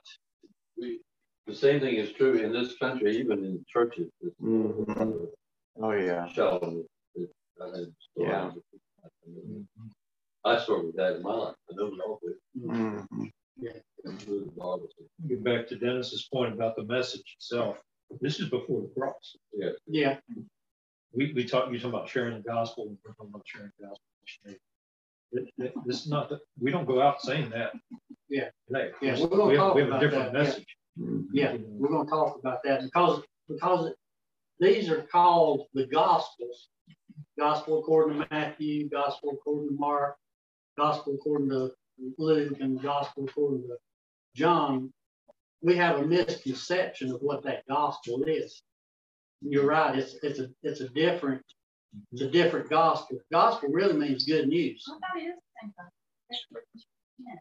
we, 0.77 0.99
the 1.45 1.53
same 1.55 1.79
thing 1.79 1.95
is 1.95 2.11
true 2.13 2.33
in 2.33 2.51
this 2.51 2.75
country, 2.77 3.17
even 3.17 3.45
in 3.45 3.63
churches. 3.71 4.09
It's 4.21 4.35
Mhm. 4.41 5.27
Oh 5.81 5.91
yeah. 5.91 6.27
Shallow. 6.27 6.83
It- 7.15 7.29
I 7.61 7.65
had 7.67 7.93
Yeah. 8.17 8.49
stories. 8.49 9.65
I 10.45 10.59
struggled 10.59 10.87
with 10.87 10.95
that 10.97 11.15
in 11.17 11.23
my 11.23 11.33
life. 11.33 11.55
I 11.71 11.75
know 11.75 11.85
we 11.85 11.99
all 12.01 12.19
did. 12.21 13.33
It 14.05 14.27
was 14.27 14.49
marvelous. 14.57 14.91
Get 15.27 15.43
back 15.43 15.67
to 15.69 15.77
Dennis's 15.77 16.27
point 16.33 16.53
about 16.53 16.75
the 16.75 16.83
message 16.83 17.23
itself. 17.37 17.77
This 18.21 18.39
is 18.39 18.49
before 18.49 18.81
the 18.81 18.89
cross. 18.99 19.35
Yeah, 19.53 19.69
Yeah. 19.87 20.17
We, 21.15 21.31
we 21.33 21.45
talk, 21.45 21.71
you 21.71 21.77
talking 21.77 21.91
about 21.91 22.09
sharing 22.09 22.35
the 22.37 22.41
gospel, 22.43 22.87
we're 22.87 23.13
talking 23.13 23.29
about 23.29 23.43
sharing 23.45 23.71
the 23.79 23.87
gospel. 23.87 24.03
It- 25.31 25.49
it- 25.57 25.73
This 25.85 26.01
is 26.01 26.07
not, 26.09 26.29
the 26.29 26.39
we 26.59 26.71
don't 26.71 26.85
go 26.85 27.01
out 27.01 27.21
saying 27.21 27.49
that. 27.51 27.73
Yeah. 28.29 28.49
Today. 28.67 28.91
Yeah, 29.01 29.19
we're 29.19 29.27
gonna 29.27 29.45
We 29.45 29.51
have, 29.55 29.57
talk 29.59 29.75
we 29.75 29.81
have 29.83 29.91
a 29.93 29.99
different 29.99 30.33
that, 30.33 30.39
yeah. 30.39 30.43
message. 30.43 30.77
Mhm. 30.99 31.25
yeah, 31.31 31.57
we're 31.59 31.89
gonna 31.89 32.09
talk 32.09 32.37
about 32.39 32.61
that 32.63 32.81
because, 32.83 33.23
because 33.47 33.93
these 34.59 34.89
are 34.89 35.03
called 35.03 35.67
the 35.73 35.85
gospels. 35.87 36.69
Gospel 37.37 37.79
according 37.79 38.19
to 38.19 38.27
Matthew, 38.31 38.89
gospel 38.89 39.31
according 39.33 39.69
to 39.69 39.75
Mark, 39.75 40.17
gospel 40.77 41.15
according 41.15 41.49
to 41.49 41.71
Luke, 42.17 42.57
and 42.59 42.81
gospel 42.81 43.25
according 43.25 43.63
to 43.63 43.77
John. 44.35 44.91
We 45.61 45.75
have 45.77 45.99
a 45.99 46.05
misconception 46.05 47.11
of 47.11 47.21
what 47.21 47.43
that 47.43 47.63
gospel 47.69 48.23
is. 48.23 48.63
You're 49.41 49.65
right, 49.65 49.97
it's, 49.97 50.15
it's 50.23 50.39
a, 50.39 50.49
it's 50.63 50.81
a 50.81 50.89
different, 50.89 51.41
it's 52.11 52.21
a 52.21 52.29
different 52.29 52.69
gospel. 52.69 53.19
Gospel 53.31 53.69
really 53.69 53.93
means 53.93 54.25
good 54.25 54.47
news. 54.47 54.83
It 55.15 55.19
is 55.19 55.35
the 55.35 55.61
same 55.61 55.73
thing. 57.25 57.37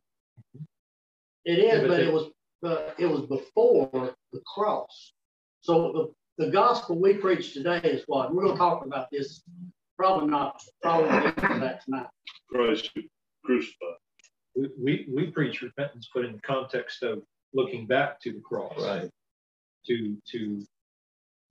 It 1.45 1.59
Yeah, 1.59 1.74
is, 1.74 1.80
but 1.80 1.89
but 1.89 2.01
it 2.01 2.12
was, 2.12 2.30
uh, 2.64 2.91
it 2.99 3.07
was 3.07 3.22
before 3.22 4.14
the 4.33 4.41
cross. 4.55 5.14
So 5.62 6.12
the, 6.39 6.45
the 6.45 6.51
gospel 6.51 7.01
we 7.01 7.14
preach 7.14 7.55
today 7.55 7.80
is 7.83 8.05
what? 8.07 8.33
We're 8.35 8.45
gonna 8.45 8.57
talk 8.57 8.85
about 8.85 9.09
this, 9.11 9.43
probably 9.97 10.28
not, 10.28 10.62
probably 10.83 11.11
not 11.11 11.37
that 11.37 11.85
tonight. 11.85 12.07
Christ 12.49 12.91
crucified. 13.45 13.97
We, 14.55 14.68
we, 14.78 15.07
we 15.12 15.26
preach 15.30 15.62
repentance, 15.62 16.09
but 16.14 16.24
in 16.24 16.32
the 16.32 16.40
context 16.40 17.03
of 17.03 17.22
looking 17.55 17.86
back 17.86 18.20
to 18.22 18.32
the 18.32 18.40
cross. 18.40 18.74
Right. 18.78 19.11
To, 19.86 20.16
to 20.30 20.64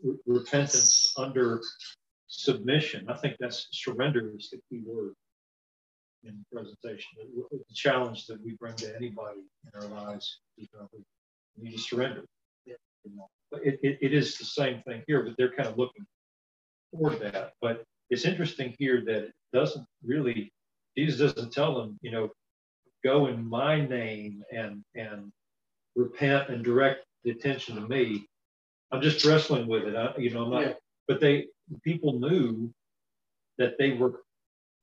re- 0.04 0.18
repentance 0.26 1.14
under 1.18 1.62
submission. 2.28 3.10
I 3.10 3.18
think 3.18 3.36
that's 3.40 3.68
surrender 3.72 4.32
is 4.38 4.50
the 4.50 4.60
key 4.70 4.84
word 4.86 5.14
in 6.24 6.38
the 6.38 6.56
presentation. 6.56 7.10
The, 7.18 7.58
the 7.58 7.74
challenge 7.74 8.28
that 8.28 8.44
we 8.44 8.54
bring 8.54 8.76
to 8.76 8.96
anybody 8.96 9.42
in 9.66 9.82
our 9.82 9.88
lives, 9.88 10.40
you 10.56 10.68
know, 10.74 10.88
we 10.94 11.04
need 11.70 11.76
to 11.76 11.82
surrender. 11.82 12.24
You 12.66 12.76
know, 13.16 13.28
But 13.50 13.66
it, 13.66 13.80
it, 13.82 13.98
it 14.02 14.14
is 14.14 14.38
the 14.38 14.46
same 14.46 14.84
thing 14.84 15.02
here, 15.08 15.24
but 15.24 15.34
they're 15.36 15.52
kind 15.52 15.68
of 15.68 15.78
looking 15.78 16.06
toward 16.94 17.20
that. 17.20 17.54
But 17.60 17.84
it's 18.12 18.26
interesting 18.26 18.76
here 18.78 19.02
that 19.06 19.24
it 19.24 19.34
doesn't 19.52 19.86
really, 20.06 20.54
Jesus 20.98 21.34
doesn't 21.34 21.54
tell 21.54 21.76
them, 21.76 21.98
you 22.02 22.12
know, 22.12 22.30
go 23.04 23.28
in 23.28 23.48
my 23.48 23.86
name 23.86 24.44
and 24.52 24.84
and 24.96 25.32
repent 25.96 26.50
and 26.50 26.64
direct 26.64 27.06
the 27.24 27.32
attention 27.32 27.76
to 27.76 27.82
me. 27.82 28.26
I'm 28.92 29.02
just 29.02 29.26
wrestling 29.26 29.68
with 29.68 29.84
it. 29.84 29.96
I, 29.96 30.16
you 30.18 30.32
know, 30.32 30.44
I'm 30.46 30.52
not, 30.52 30.62
Yeah. 30.62 30.74
but 31.08 31.20
they 31.22 31.48
people 31.84 32.20
knew 32.20 32.74
that 33.58 33.78
they 33.78 33.92
were 33.94 34.22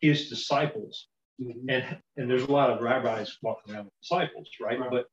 his 0.00 0.28
disciples, 0.28 1.08
and 1.38 2.00
and 2.16 2.30
there's 2.30 2.44
a 2.44 2.52
lot 2.52 2.70
of 2.70 2.80
rabbis 2.80 3.36
walking 3.42 3.74
around 3.74 3.84
with 3.86 4.00
disciples, 4.02 4.48
right? 4.60 4.80
Right. 4.80 4.90
But 4.90 5.06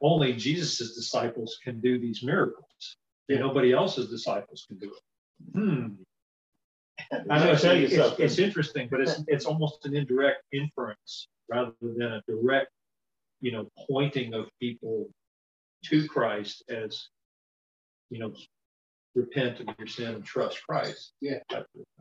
only 0.00 0.32
Jesus's 0.34 0.94
disciples 0.96 1.58
can 1.62 1.80
do 1.80 1.98
these 1.98 2.22
miracles. 2.22 2.96
Yeah. 3.28 3.38
Nobody 3.38 3.72
else's 3.72 4.10
disciples 4.10 4.64
can 4.68 4.78
do 4.78 4.92
it. 4.92 5.02
Hmm. 5.54 5.88
I 7.12 7.16
know 7.18 7.24
Let 7.26 7.44
me 7.44 7.50
it's, 7.50 7.62
tell 7.62 7.76
you 7.76 7.86
it's, 7.86 7.96
something. 7.96 8.24
it's 8.24 8.38
interesting, 8.38 8.88
but 8.90 9.00
it's 9.00 9.22
it's 9.26 9.44
almost 9.44 9.84
an 9.86 9.96
indirect 9.96 10.42
inference 10.52 11.28
rather 11.48 11.72
than 11.80 12.02
a 12.02 12.22
direct, 12.28 12.70
you 13.40 13.52
know, 13.52 13.68
pointing 13.88 14.34
of 14.34 14.48
people 14.60 15.08
to 15.86 16.08
Christ 16.08 16.64
as, 16.68 17.08
you 18.10 18.18
know, 18.18 18.34
repent 19.14 19.60
of 19.60 19.68
your 19.78 19.86
sin 19.86 20.14
and 20.14 20.24
trust 20.24 20.60
Christ. 20.66 21.12
Yeah. 21.20 21.40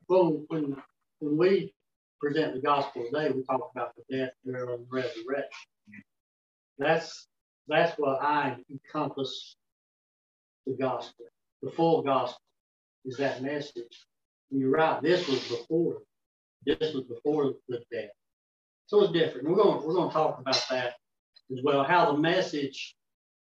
Well, 0.08 0.44
when, 0.48 0.78
when 1.20 1.38
we 1.38 1.74
present 2.22 2.54
the 2.54 2.62
gospel 2.62 3.06
today, 3.06 3.32
we 3.32 3.44
talk 3.44 3.72
about 3.76 3.92
the 3.96 4.18
death, 4.18 4.32
burial, 4.46 4.76
and 4.76 4.86
resurrection. 4.90 5.70
That's, 6.78 7.28
that's 7.68 7.98
what 8.00 8.22
I 8.22 8.58
encompass 8.72 9.56
the 10.66 10.74
gospel. 10.74 11.26
The 11.62 11.72
full 11.72 12.02
gospel 12.02 12.42
is 13.06 13.18
that 13.18 13.44
message. 13.44 14.06
You're 14.54 14.72
right, 14.72 15.02
this 15.02 15.28
was 15.28 15.40
before, 15.48 15.98
this 16.66 16.94
was 16.94 17.04
before 17.04 17.54
the 17.68 17.84
death. 17.92 18.12
So 18.88 19.04
it's 19.04 19.14
different. 19.14 19.48
We're 19.48 19.56
going, 19.56 19.86
we're 19.86 19.94
going 19.94 20.10
to 20.10 20.14
talk 20.14 20.40
about 20.40 20.66
that 20.70 20.94
as 21.52 21.60
well, 21.64 21.84
how 21.84 22.12
the 22.12 22.18
message 22.18 22.96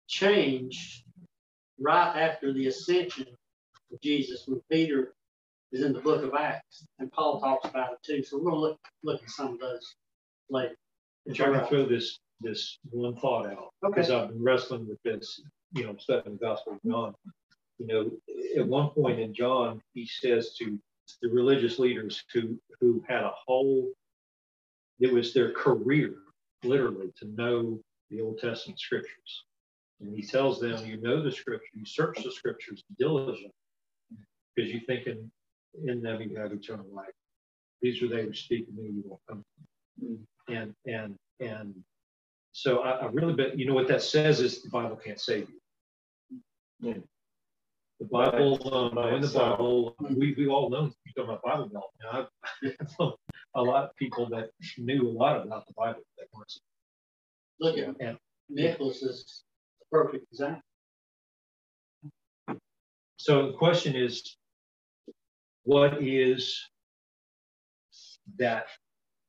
changed 0.09 1.05
right 1.79 2.17
after 2.17 2.53
the 2.53 2.67
ascension 2.67 3.27
of 3.93 4.01
Jesus 4.01 4.45
when 4.47 4.61
Peter 4.71 5.15
is 5.73 5.83
in 5.83 5.93
the 5.93 6.01
book 6.01 6.23
of 6.23 6.35
Acts, 6.35 6.87
and 6.99 7.13
Paul 7.13 7.41
talks 7.41 7.69
about 7.69 7.93
it 7.93 7.99
too. 8.05 8.23
So 8.23 8.39
we're 8.39 8.51
gonna 8.51 8.61
look 8.61 8.79
look 9.03 9.23
at 9.23 9.31
some 9.31 9.55
of 9.55 9.61
those 9.61 9.95
later. 10.51 10.75
And 11.27 11.37
try 11.37 11.51
to 11.51 11.67
throw 11.67 11.87
this 11.87 12.19
this 12.41 12.79
one 12.91 13.17
thought 13.17 13.47
out 13.47 13.71
because 13.83 14.11
I've 14.11 14.29
been 14.29 14.43
wrestling 14.43 14.89
with 14.89 14.99
this, 15.05 15.41
you 15.75 15.85
know, 15.85 15.97
studying 15.99 16.39
the 16.39 16.47
Gospel 16.47 16.75
of 16.75 16.91
John. 16.91 17.15
You 17.79 17.87
know, 17.87 18.11
at 18.57 18.67
one 18.67 18.91
point 18.91 19.21
in 19.21 19.35
John, 19.35 19.81
he 19.95 20.07
says 20.07 20.55
to 20.59 20.79
the 21.23 21.29
religious 21.29 21.79
leaders 21.79 22.23
who 22.33 22.59
who 22.81 23.03
had 23.09 23.23
a 23.23 23.33
whole, 23.47 23.91
it 25.01 25.13
was 25.13 25.33
their 25.33 25.53
career, 25.53 26.15
literally, 26.63 27.13
to 27.19 27.27
know 27.27 27.81
the 28.11 28.21
Old 28.21 28.39
Testament 28.39 28.79
scriptures. 28.79 29.45
And 30.01 30.15
he 30.15 30.23
tells 30.23 30.61
them, 30.61 30.87
you 30.87 31.01
know 31.01 31.23
the 31.23 31.33
scripture, 31.33 31.67
you 31.75 31.85
search 31.85 32.23
the 32.23 32.31
scriptures 32.31 32.85
diligently, 32.99 33.51
because 34.55 34.71
you 34.71 34.81
think 34.87 35.07
in, 35.07 35.31
in 35.85 36.01
them 36.01 36.21
you 36.23 36.37
have 36.37 36.53
eternal 36.53 36.87
life. 36.93 37.09
These 37.83 38.03
are 38.03 38.09
they 38.09 38.23
who 38.23 38.33
speak 38.33 38.67
to 38.67 38.73
me, 38.73 38.91
you 38.91 39.03
will 39.09 39.21
come. 39.29 39.45
And 40.49 40.75
and 40.87 41.17
and 41.41 41.75
so 42.53 42.81
I, 42.81 42.91
I 42.91 43.07
really 43.07 43.35
bet 43.35 43.59
you 43.59 43.67
know 43.67 43.75
what 43.75 43.89
that 43.89 44.03
says 44.03 44.41
is 44.41 44.63
the 44.63 44.71
Bible 44.71 44.97
can't 44.97 45.21
save 45.21 45.49
you. 45.49 45.61
Yeah. 46.81 46.95
The 48.01 48.07
Bible, 48.07 48.75
um, 48.75 49.15
in 49.15 49.23
the. 49.23 49.29
Bible, 49.29 49.97
we, 50.01 50.35
we 50.39 50.47
all 50.47 50.71
know 50.71 50.91
you 51.05 51.13
talk 51.17 51.25
about 51.25 51.43
Bible 51.43 51.69
Belt. 51.69 51.91
Now, 52.01 52.29
I've 52.63 53.13
a 53.57 53.63
lot 53.63 53.85
of 53.85 53.97
people 53.97 54.29
that 54.31 54.51
knew 54.79 55.09
a 55.09 55.11
lot 55.11 55.45
about 55.45 55.67
the 55.67 55.73
Bible 55.77 56.01
that 56.17 56.27
weren't. 56.33 56.53
Look 57.61 57.77
at 57.77 57.97
And 58.01 58.17
Nicholas 58.49 59.03
is 59.03 59.43
a 59.83 59.85
perfect 59.91 60.27
example. 60.31 60.63
So 63.17 63.49
the 63.49 63.59
question 63.59 63.97
is, 63.97 64.37
what 65.65 66.01
is 66.01 66.57
that 68.39 68.67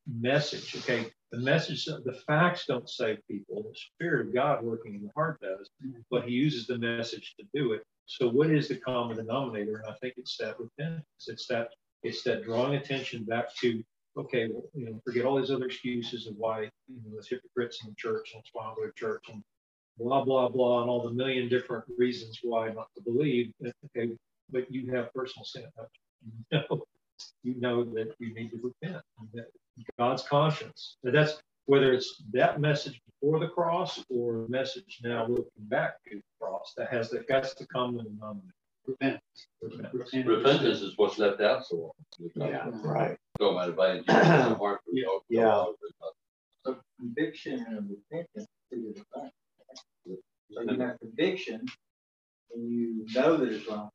message? 0.08 0.76
Okay, 0.78 1.12
the 1.32 1.40
message, 1.40 1.86
the 1.86 2.20
facts 2.26 2.66
don't 2.66 2.90
save 2.90 3.20
people. 3.28 3.64
The 3.64 3.76
Spirit 3.76 4.28
of 4.28 4.34
God 4.34 4.64
working 4.64 4.96
in 4.96 5.04
the 5.04 5.12
heart 5.16 5.40
does, 5.42 5.70
but 6.10 6.24
He 6.24 6.32
uses 6.32 6.66
the 6.68 6.78
message 6.78 7.36
to 7.40 7.46
do 7.54 7.74
it. 7.74 7.84
So 8.06 8.28
what 8.28 8.50
is 8.50 8.68
the 8.68 8.78
common 8.78 9.18
denominator? 9.18 9.84
And 9.84 9.94
I 9.94 9.96
think 10.02 10.16
it's 10.18 10.36
that 10.38 10.60
repentance. 10.60 11.06
It's 11.28 11.46
that 11.48 11.70
it's 12.02 12.24
that 12.24 12.44
drawing 12.44 12.76
attention 12.76 13.24
back 13.26 13.54
to 13.58 13.84
okay, 14.18 14.50
well, 14.52 14.64
you 14.74 14.86
know, 14.86 15.00
forget 15.06 15.26
all 15.26 15.40
these 15.40 15.52
other 15.52 15.66
excuses 15.66 16.26
of 16.26 16.36
why 16.36 16.62
you 16.62 16.96
know 16.96 17.12
there's 17.12 17.30
hypocrites 17.30 17.80
in 17.84 17.90
the 17.90 17.96
church 17.96 18.32
and 18.34 18.42
that's 18.42 18.50
why 18.54 18.74
church 18.96 19.26
and 19.32 19.44
blah 20.00 20.24
blah 20.24 20.50
blah 20.50 20.82
and 20.82 20.90
all 20.90 21.04
the 21.04 21.14
million 21.14 21.48
different 21.48 21.84
reasons 21.98 22.40
why 22.42 22.70
not 22.70 22.88
to 22.96 23.04
believe. 23.04 23.52
Okay, 23.86 24.12
but 24.52 24.72
you 24.72 24.92
have 24.94 25.14
personal 25.14 25.46
sin. 25.46 25.66
You 26.52 26.60
know, 26.70 26.84
you 27.44 27.60
know 27.60 27.84
that 27.84 28.14
you 28.20 28.34
need 28.34 28.52
to 28.52 28.60
repent. 28.64 29.04
That 29.34 29.48
God's 29.98 30.24
conscience. 30.24 30.98
And 31.04 31.16
that's 31.16 31.42
whether 31.66 31.94
it's 31.94 32.24
that 32.34 32.60
message 32.60 33.02
before 33.06 33.40
the 33.40 33.48
cross 33.48 34.04
or 34.10 34.46
a 34.46 34.50
message 34.50 35.00
now 35.04 35.28
looking 35.28 35.46
back 35.58 36.04
to 36.06 36.18
the 36.18 36.24
cross 36.42 36.74
that 36.78 36.90
has 36.90 37.10
the 37.10 37.24
that's 37.28 37.54
the 37.54 37.68
common 37.68 38.06
denominator. 38.06 38.54
Repentance. 38.88 39.22
Repentance. 39.62 40.28
Repentance 40.28 40.82
is 40.82 40.94
what's 40.98 41.20
left 41.20 41.42
out 41.42 41.66
so 41.66 41.94
often. 42.18 42.50
Yeah. 42.50 42.70
Right. 42.82 43.18
Go 43.40 43.52
about 43.52 43.70
inviting 43.70 44.04
Jesus 44.04 44.24
in 44.24 44.50
the 44.50 44.56
heart. 44.56 44.82
Yeah. 44.92 45.04
Yeah. 45.30 45.66
conviction 47.00 47.66
and 47.70 47.90
repentance 47.90 48.48
are 48.48 48.76
two 48.76 48.94
different. 48.94 49.34
So 50.06 50.62
you 50.62 50.80
have 50.80 51.00
conviction 51.00 51.62
and 52.54 52.72
you 52.72 53.06
know 53.14 53.38
that 53.38 53.50
it's 53.50 53.68
wrong, 53.70 53.90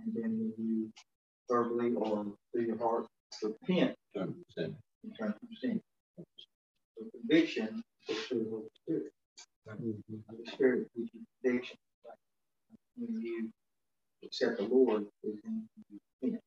and 0.00 0.12
then 0.14 0.52
when 0.56 0.66
you 0.66 0.90
verbally 1.50 1.94
or 1.94 2.26
through 2.52 2.64
your 2.66 2.78
heart 2.78 3.06
repent 3.42 3.96
Turn 4.16 4.28
to 4.28 4.44
sin. 4.54 4.76
and 5.04 5.12
turn 5.18 5.34
from 5.38 5.50
sin. 5.60 5.80
So 6.98 7.04
conviction 7.20 7.82
is 8.08 8.18
through 8.26 8.44
the 8.44 8.50
Holy 8.50 8.68
Spirit. 8.82 9.12
The 9.66 10.52
Spirit 10.52 10.88
gives 10.96 11.10
you 11.14 11.20
conviction. 11.42 11.78
When 12.98 13.22
you 13.22 13.50
accept 14.24 14.58
the 14.58 14.64
Lord, 14.64 15.04
is 15.24 15.36
when 15.44 15.68
you 15.90 15.98
repent. 16.22 16.42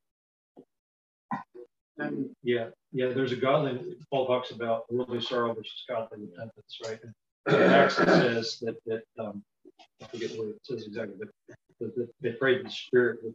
And 2.00 2.30
Yeah, 2.44 2.68
yeah, 2.92 3.10
there's 3.14 3.32
a 3.34 3.36
godly, 3.38 3.98
Paul 4.12 4.28
talks 4.28 4.52
about 4.52 4.92
worldly 4.92 5.22
sorrow 5.22 5.54
versus 5.54 5.84
godly 5.90 6.20
repentance, 6.22 6.80
right? 6.86 7.00
And 7.48 7.56
in 7.56 7.62
Acts 7.72 7.98
says 7.98 8.60
that, 8.62 8.76
that, 8.88 9.04
um, 9.20 9.44
I 10.02 10.08
forget 10.08 10.32
what 10.38 10.48
it 10.50 10.60
says 10.64 10.86
exactly, 10.88 11.16
but 11.20 11.30
that, 11.80 11.96
that 11.96 12.10
they 12.22 12.32
prayed 12.34 12.60
in 12.60 12.64
the 12.66 12.72
spirit 12.72 13.20
that 13.24 13.34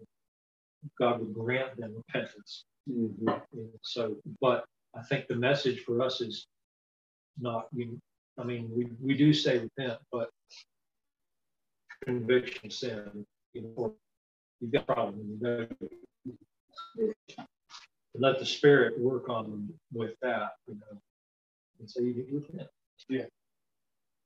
God 0.99 1.21
would 1.21 1.35
grant 1.35 1.77
them 1.79 1.95
repentance. 1.97 2.65
Mm-hmm. 2.91 3.29
And 3.29 3.71
So, 3.83 4.17
but 4.41 4.65
I 4.97 5.03
think 5.03 5.27
the 5.27 5.37
message 5.37 5.81
for 5.81 6.03
us 6.03 6.21
is 6.21 6.47
not, 7.41 7.67
you, 7.75 8.01
I 8.39 8.45
mean, 8.45 8.71
we, 8.75 8.87
we 9.01 9.17
do 9.17 9.33
say 9.33 9.59
repent, 9.59 9.99
but 10.11 10.31
conviction, 12.05 12.71
sin, 12.71 13.27
you 13.53 13.63
know, 13.63 13.95
you've 14.61 14.73
got 14.73 14.83
a 14.83 14.93
problem, 14.93 15.39
you 15.41 15.49
know. 15.49 15.67
Let 18.15 18.39
the 18.39 18.47
spirit 18.47 18.99
work 18.99 19.29
on 19.29 19.45
them 19.45 19.75
with 19.93 20.15
that, 20.23 20.53
you 20.67 20.75
know. 20.75 20.99
And 21.79 21.89
so 21.89 22.01
you 22.01 22.15
get 22.15 22.33
repent. 22.33 22.69
Yeah. 23.09 23.25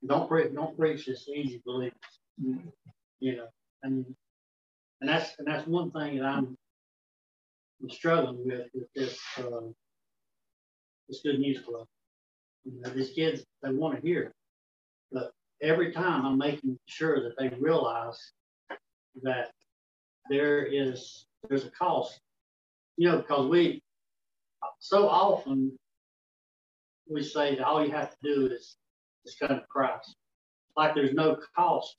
don't 0.07 0.29
preach, 0.29 0.55
don't 0.55 0.77
preach 0.79 1.07
this 1.07 1.29
easy 1.29 1.61
believism. 1.67 1.93
You 3.21 3.37
know, 3.37 3.47
and 3.83 4.07
and 5.03 5.09
that's 5.09 5.35
and 5.39 5.47
that's 5.49 5.67
one 5.67 5.91
thing 5.91 6.19
that 6.19 6.25
I'm, 6.25 6.57
I'm 7.83 7.91
struggling 7.91 8.47
with 8.47 8.69
with 8.73 8.87
this 8.95 9.19
uh, 9.39 9.69
this 11.09 11.21
good 11.25 11.41
news 11.41 11.61
club. 11.61 11.87
You 12.65 12.81
know, 12.81 12.91
these 12.91 13.11
kids 13.11 13.45
they 13.63 13.73
want 13.73 13.97
to 13.97 14.07
hear, 14.07 14.23
it. 14.23 14.33
but 15.11 15.33
every 15.61 15.93
time 15.93 16.25
I'm 16.25 16.39
making 16.39 16.79
sure 16.87 17.21
that 17.25 17.37
they 17.37 17.49
realize 17.59 18.17
that 19.25 19.51
there 20.31 20.65
is 20.65 21.27
there's 21.49 21.65
a 21.65 21.71
cost. 21.71 22.21
You 22.97 23.09
know, 23.09 23.17
because 23.19 23.49
we 23.49 23.83
so 24.79 25.09
often 25.09 25.77
we 27.11 27.25
say 27.25 27.57
that 27.57 27.65
all 27.65 27.85
you 27.85 27.91
have 27.91 28.11
to 28.11 28.17
do 28.23 28.47
is 28.47 28.77
is 29.25 29.35
come 29.35 29.49
to 29.49 29.65
Christ. 29.69 30.15
Like 30.77 30.95
there's 30.95 31.13
no 31.13 31.39
cost. 31.57 31.97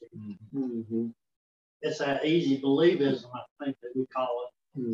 It's 1.84 2.00
that 2.00 2.26
easy 2.26 2.60
believism, 2.60 3.30
I 3.36 3.64
think 3.64 3.78
that 3.82 3.92
we 3.96 4.06
call 4.08 4.48
it. 4.48 4.80
Hmm. 4.80 4.94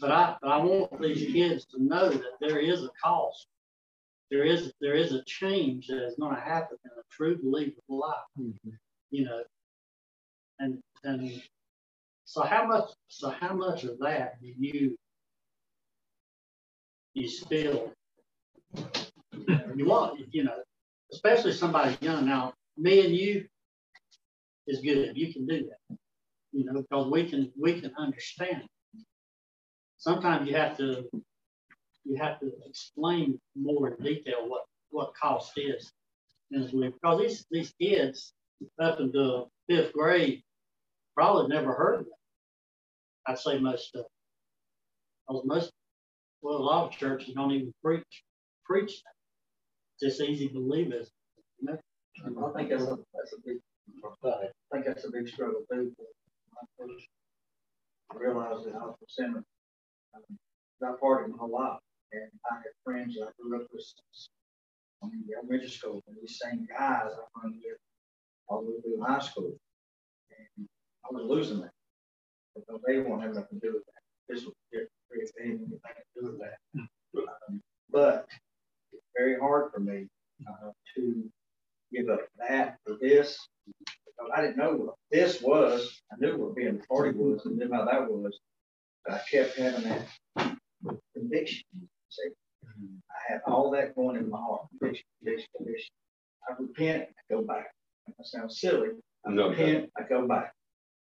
But 0.00 0.12
I 0.12 0.36
but 0.40 0.48
I 0.48 0.58
want 0.58 1.00
these 1.00 1.32
kids 1.32 1.64
to 1.72 1.82
know 1.82 2.10
that 2.10 2.38
there 2.40 2.60
is 2.60 2.84
a 2.84 2.90
cost. 3.02 3.46
There 4.30 4.44
is 4.44 4.72
there 4.80 4.94
is 4.94 5.12
a 5.12 5.24
change 5.24 5.88
that 5.88 6.04
is 6.04 6.14
going 6.20 6.36
to 6.36 6.40
happen 6.40 6.76
in 6.84 6.90
a 6.90 7.02
true 7.10 7.38
believer's 7.42 7.82
life. 7.88 8.14
Mm-hmm. 8.38 8.70
You 9.10 9.24
know, 9.24 9.42
and 10.60 10.78
and 11.02 11.42
so 12.24 12.42
how 12.42 12.66
much 12.66 12.90
so 13.08 13.30
how 13.30 13.54
much 13.54 13.84
of 13.84 13.98
that 14.00 14.40
do 14.40 14.52
you 14.58 14.96
you 17.14 17.26
still 17.26 17.90
you 18.76 19.86
want 19.86 20.20
you 20.30 20.44
know 20.44 20.62
especially 21.12 21.52
somebody 21.52 21.96
young. 22.00 22.26
Now, 22.26 22.54
me 22.76 23.04
and 23.04 23.14
you 23.14 23.46
is 24.66 24.80
good. 24.80 25.16
You 25.16 25.32
can 25.32 25.46
do 25.46 25.68
that, 25.68 25.98
you 26.52 26.64
know, 26.64 26.82
because 26.82 27.10
we 27.10 27.28
can 27.28 27.52
we 27.60 27.80
can 27.80 27.92
understand. 27.98 28.64
Sometimes 29.98 30.48
you 30.48 30.56
have 30.56 30.76
to 30.78 31.08
you 32.04 32.16
have 32.16 32.40
to 32.40 32.52
explain 32.66 33.40
more 33.56 33.88
in 33.88 34.04
detail 34.04 34.48
what 34.48 34.62
what 34.90 35.12
cost 35.20 35.52
is, 35.58 35.92
because 36.50 37.20
these 37.20 37.46
these 37.50 37.72
kids 37.80 38.34
up 38.80 39.00
until 39.00 39.50
fifth 39.68 39.92
grade 39.92 40.42
probably 41.14 41.48
never 41.48 41.72
heard 41.74 42.00
of 42.00 42.06
it. 42.06 42.12
I'd 43.26 43.38
say 43.38 43.58
most 43.58 43.94
of 43.96 44.06
because 45.28 45.44
most 45.46 45.72
well 46.42 46.56
a 46.56 46.64
lot 46.64 46.86
of 46.86 46.92
churches 46.98 47.34
don't 47.34 47.52
even 47.52 47.72
preach 47.84 48.24
preach 48.64 49.02
that 49.04 49.14
It's 50.00 50.18
just 50.18 50.28
easy 50.30 50.48
to 50.48 50.54
believe 50.54 50.92
it. 50.92 51.08
And 52.24 52.36
I 52.38 52.50
think 52.56 52.70
that's 52.70 52.84
a, 52.84 52.96
that's 53.14 53.32
a 53.34 53.40
big, 53.44 53.58
I 54.24 54.48
think 54.72 54.86
that's 54.86 55.04
a 55.06 55.10
big 55.10 55.28
struggle 55.28 55.62
too. 55.72 55.92
I 58.10 58.16
realized 58.16 58.66
that 58.66 58.74
I 58.74 58.84
was 58.86 58.96
a 59.02 59.06
sinner. 59.08 59.44
Um, 60.14 60.38
That 60.80 61.00
part 61.00 61.28
of 61.28 61.36
my 61.36 61.44
life, 61.44 61.80
and 62.12 62.30
I 62.50 62.54
had 62.56 62.72
friends 62.84 63.14
that 63.16 63.28
I 63.28 63.30
grew 63.40 63.56
up 63.60 63.66
with 63.72 63.82
since 63.82 64.30
I 65.02 65.06
mean, 65.06 65.24
elementary 65.36 65.68
school, 65.68 66.02
and 66.08 66.16
these 66.20 66.40
same 66.42 66.66
guys 66.66 67.12
I 67.12 67.40
hung 67.40 67.54
with 67.62 67.78
all 68.48 68.62
the 68.62 68.70
way 68.70 68.80
through 68.82 69.00
high 69.04 69.20
school. 69.20 69.52
And 70.56 70.68
I 71.04 71.14
was 71.14 71.24
losing 71.24 71.60
that. 71.60 71.70
Because 72.54 72.80
they 72.86 72.98
won't 73.00 73.22
have 73.22 73.34
nothing 73.34 73.60
to 73.60 73.66
do 73.66 73.74
with 73.74 73.84
that. 73.86 74.02
This 74.28 74.44
was 74.44 74.54
different. 74.72 74.90
They 75.10 75.44
didn't 75.44 75.60
have 75.84 75.96
anything 75.96 76.02
to 76.16 76.20
do 76.20 76.26
with 76.32 76.40
that. 76.40 76.58
Um, 77.48 77.62
But 77.90 78.26
it's 78.92 79.06
very 79.16 79.38
hard 79.38 79.72
for 79.72 79.80
me 79.80 80.08
uh, 80.48 80.70
to 80.96 81.30
give 81.92 82.08
up 82.08 82.20
that 82.48 82.78
for 82.84 82.96
this. 83.00 83.38
Because 84.18 84.32
I 84.36 84.40
didn't 84.42 84.56
know 84.56 84.72
what 84.72 84.94
this 85.10 85.40
was. 85.40 86.00
I 86.12 86.16
knew 86.18 86.36
what 86.36 86.56
being 86.56 86.80
a 86.82 86.86
party 86.92 87.16
was 87.16 87.44
and 87.46 87.56
knew 87.56 87.70
how 87.72 87.84
that 87.84 88.10
was. 88.10 88.38
But 89.06 89.14
I 89.14 89.20
kept 89.30 89.56
having 89.58 89.84
that 89.84 90.56
conviction. 91.14 91.64
See, 92.08 92.30
I 92.66 93.32
had 93.32 93.40
all 93.46 93.70
that 93.72 93.94
going 93.94 94.16
in 94.16 94.28
my 94.28 94.38
heart. 94.38 94.62
Conviction, 94.78 95.04
conviction, 95.22 95.48
conviction. 95.56 95.90
I 96.48 96.54
repent, 96.58 97.08
I 97.08 97.34
go 97.34 97.42
back. 97.42 97.66
That 98.06 98.26
sounds 98.26 98.60
silly. 98.60 98.88
I 99.26 99.30
No, 99.30 99.50
repent, 99.50 99.90
I 99.96 100.02
go 100.02 100.26
back. 100.26 100.52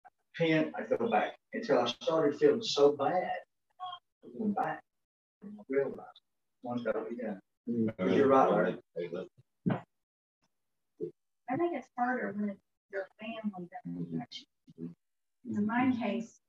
I 0.05 0.45
repent, 0.45 0.75
I 0.77 0.83
go 0.97 1.09
back. 1.11 1.37
Until 1.53 1.79
I 1.79 1.87
started 2.03 2.39
feeling 2.39 2.63
so 2.63 2.93
bad, 2.93 3.13
I 3.13 4.29
went 4.35 4.57
back. 4.57 4.83
And 5.43 5.53
I 5.59 5.63
realized 5.69 6.21
one's 6.63 6.83
got 6.83 6.93
to 6.93 7.05
be 7.09 7.17
done. 7.17 7.41
You're 7.67 8.29
right, 8.29 8.51
Larry. 8.51 8.77
I 11.49 11.57
think 11.57 11.77
it's 11.77 11.89
harder 11.97 12.33
when 12.37 12.51
it's 12.51 12.61
your 12.93 13.07
family 13.21 13.69
that 14.13 14.29
you. 14.79 14.91
In 15.49 15.67
my 15.67 15.93
case, 16.01 16.41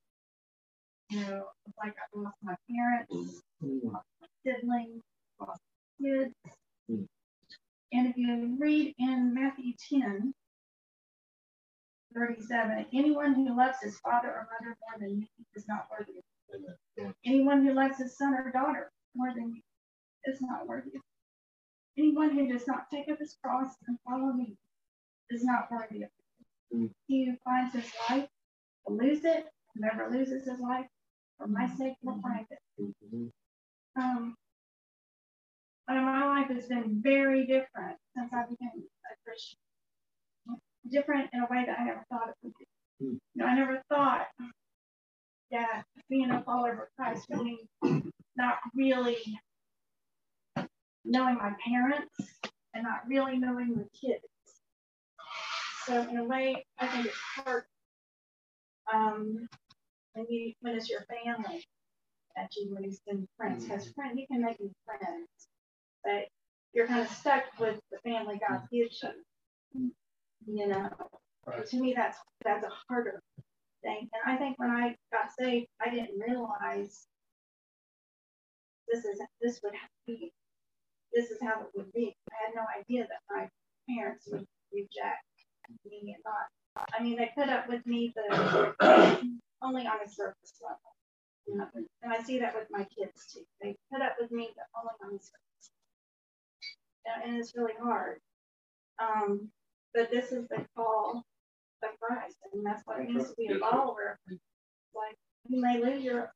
you 1.10 1.20
know, 1.22 1.46
it's 1.66 1.78
like 1.78 1.96
I 1.98 2.20
lost 2.20 2.38
my 2.44 2.56
parents, 2.70 3.44
lost 3.62 4.06
my 4.22 4.28
siblings, 4.46 5.04
lost 5.40 5.62
kids. 6.02 6.34
And 6.90 8.08
if 8.08 8.18
you 8.18 8.58
read 8.60 8.96
in 8.98 9.34
Matthew 9.34 9.74
10, 9.90 10.34
37, 12.16 12.86
anyone 12.94 13.36
who 13.36 13.56
loves 13.56 13.78
his 13.82 13.98
father 14.00 14.30
or 14.30 14.48
mother 14.52 14.76
more 14.82 15.00
than 15.00 15.20
me 15.20 15.30
is 15.56 15.68
not 15.68 15.88
worthy 15.92 16.14
of. 16.18 16.24
Anyone 17.26 17.66
who 17.66 17.74
loves 17.74 17.98
his 18.00 18.18
son 18.18 18.34
or 18.34 18.52
daughter 18.52 18.92
more 19.16 19.34
than 19.34 19.54
me 19.54 19.64
is 20.26 20.42
not 20.42 20.68
worthy 20.68 20.96
of. 20.96 21.02
Anyone 21.98 22.32
who 22.32 22.48
does 22.52 22.68
not 22.68 22.90
take 22.92 23.10
up 23.10 23.20
his 23.20 23.38
cross 23.44 23.76
and 23.88 23.98
follow 24.08 24.34
me 24.34 24.58
is 25.30 25.44
not 25.44 25.70
worthy 25.72 26.04
of. 26.04 26.10
Mm. 26.74 26.90
He 27.08 27.26
who 27.26 27.36
finds 27.44 27.74
his 27.74 27.92
life 28.10 28.28
will 28.86 28.98
lose 28.98 29.24
it. 29.24 29.46
Whoever 29.76 30.10
loses 30.12 30.48
his 30.48 30.60
life 30.60 30.88
for 31.38 31.48
my 31.48 31.68
sake 31.68 31.94
will 32.04 32.14
mm-hmm. 32.14 32.22
find 32.22 32.46
it. 32.50 32.60
Mm-hmm. 32.82 34.02
Um, 34.02 34.36
but 35.88 35.96
my 35.96 36.26
life 36.26 36.50
has 36.50 36.68
been 36.68 37.02
very 37.02 37.46
different 37.46 37.98
since 38.16 38.32
I 38.34 38.44
became 38.44 38.70
a 38.76 39.16
Christian. 39.26 39.60
Different 40.90 41.30
in 41.34 41.42
a 41.42 41.48
way 41.50 41.66
that 41.66 41.80
I 41.80 41.84
never 41.84 42.06
thought 42.10 42.30
it 42.30 42.36
would 42.42 42.54
be. 42.58 42.66
Mm. 43.04 43.12
You 43.12 43.20
know, 43.36 43.46
I 43.46 43.56
never 43.56 43.82
thought 43.90 44.28
that 45.52 45.84
being 46.10 46.32
a 46.32 46.42
follower 46.44 46.72
of 46.72 46.96
Christ 46.98 47.28
would 47.30 47.42
mean 47.42 48.12
not 48.36 48.56
really 48.76 49.18
knowing 51.04 51.36
my 51.36 51.52
parents 51.66 52.14
and 52.74 52.84
not 52.84 53.02
really 53.08 53.38
knowing 53.38 53.76
the 53.76 53.88
kids. 54.00 54.24
So 55.88 56.02
in 56.10 56.18
a 56.18 56.26
way, 56.26 56.66
I 56.78 56.88
think 56.88 57.06
it's 57.06 57.16
hard 57.16 57.64
um, 58.94 59.48
when 60.14 60.26
you 60.30 60.52
when 60.60 60.76
it's 60.76 60.90
your 60.90 61.06
family 61.06 61.64
that 62.36 62.50
you 62.58 62.74
when 62.74 62.84
he's 62.84 63.00
been 63.08 63.26
friends. 63.38 63.64
Because 63.64 63.90
friend, 63.94 64.20
you 64.20 64.28
can 64.28 64.42
make 64.42 64.60
new 64.60 64.74
friends, 64.86 65.30
but 66.04 66.28
you're 66.74 66.88
kind 66.88 67.00
of 67.00 67.10
stuck 67.10 67.44
with 67.58 67.80
the 67.90 68.00
family 68.00 68.38
God 68.50 68.64
gives 68.70 69.02
you. 69.02 69.92
You 70.46 70.68
know, 70.68 70.90
to 71.70 71.78
me 71.78 71.94
that's 71.96 72.18
that's 72.44 72.66
a 72.66 72.72
harder 72.90 73.22
thing. 73.82 74.10
And 74.12 74.36
I 74.36 74.38
think 74.38 74.60
when 74.60 74.72
I 74.72 74.94
got 75.14 75.32
saved, 75.40 75.68
I 75.82 75.90
didn't 75.90 76.20
realize 76.20 77.08
this 78.90 79.06
is 79.06 79.22
this 79.42 79.62
would 79.64 79.74
be 80.06 80.34
this 81.14 81.32
is 81.32 81.38
how 81.42 81.62
it 81.62 81.68
would 81.76 81.94
be. 81.94 82.14
I 82.30 82.36
had 82.46 82.56
no 82.56 82.66
idea 82.78 83.08
that 83.08 83.22
my 83.34 83.48
parents 83.88 84.28
would 84.30 84.46
reject 84.74 85.24
me 85.90 86.16
and 86.16 86.24
not. 86.26 86.88
I 86.98 87.04
mean, 87.04 87.18
they 87.18 87.32
put 87.36 87.50
up 87.50 87.68
with 87.68 87.86
me, 87.86 88.14
but 88.16 88.76
only 89.62 89.88
on 89.88 89.98
a 90.06 90.10
surface 90.10 90.54
level. 90.62 91.68
And 92.04 92.14
I 92.14 92.22
see 92.24 92.40
that 92.40 92.54
with 92.54 92.68
my 92.70 92.86
kids 92.98 93.34
too. 93.34 93.42
They 93.62 93.76
put 93.92 94.02
up 94.02 94.16
with 94.20 94.32
me, 94.32 94.50
but 94.56 94.66
only 94.78 94.94
on 95.04 95.14
the 95.14 95.24
surface. 95.24 95.72
And 97.26 97.38
it's 97.38 97.56
really 97.56 97.74
hard. 97.82 98.20
Um, 99.00 99.50
but 99.94 100.12
this 100.12 100.32
is 100.32 100.48
the 100.50 100.66
call 100.76 101.24
of 101.84 101.90
Christ, 102.00 102.36
and 102.54 102.66
that's 102.66 102.84
what 102.86 103.00
it 103.00 103.10
means 103.10 103.30
to 103.30 103.36
be 103.38 103.48
a 103.48 103.60
follower. 103.60 104.20
Like 104.94 105.16
you 105.48 105.62
may 105.62 105.82
lose 105.82 106.04
your 106.04 106.34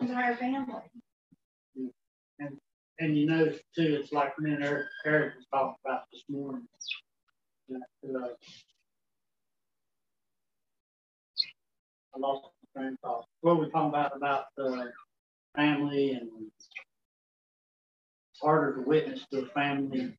entire 0.00 0.36
family. 0.36 0.82
And 2.38 2.56
and 2.98 3.16
you 3.16 3.26
know 3.26 3.46
too, 3.76 3.98
it's 4.00 4.12
like 4.12 4.38
me 4.38 4.52
and 4.52 4.64
Eric, 4.64 4.86
Eric 5.04 5.34
was 5.36 5.46
talking 5.52 5.74
about 5.84 6.02
this 6.12 6.22
morning. 6.28 6.66
That, 7.68 7.82
uh, 8.08 8.28
I 12.14 12.18
lost 12.18 12.44
my 12.74 12.82
train 12.82 12.92
of 12.94 13.00
thought. 13.00 13.24
What 13.40 13.56
were 13.56 13.64
we 13.64 13.70
talking 13.70 13.88
about 13.88 14.16
about 14.16 14.46
the 14.56 14.92
family 15.56 16.12
and 16.12 16.28
it's 16.46 16.68
harder 18.42 18.74
to 18.74 18.80
witness 18.82 19.24
to 19.32 19.42
a 19.42 19.46
family. 19.46 20.16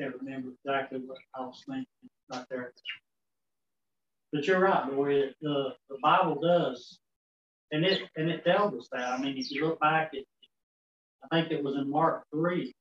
Can't 0.00 0.14
remember 0.20 0.50
exactly 0.64 1.00
what 1.00 1.18
I 1.34 1.40
was 1.40 1.62
thinking 1.66 1.86
right 2.32 2.44
there. 2.48 2.72
But 4.32 4.46
you're 4.46 4.60
right, 4.60 4.90
boy. 4.90 5.30
the 5.40 5.74
the 5.88 5.98
Bible 6.02 6.40
does, 6.40 6.98
and 7.72 7.84
it 7.84 8.02
and 8.16 8.30
it 8.30 8.44
tells 8.44 8.74
us 8.74 8.88
that. 8.92 9.08
I 9.08 9.20
mean, 9.20 9.36
if 9.36 9.50
you 9.50 9.66
look 9.66 9.80
back 9.80 10.12
at, 10.14 10.24
I 11.30 11.40
think 11.40 11.52
it 11.52 11.64
was 11.64 11.74
in 11.74 11.90
Mark 11.90 12.24
three, 12.32 12.72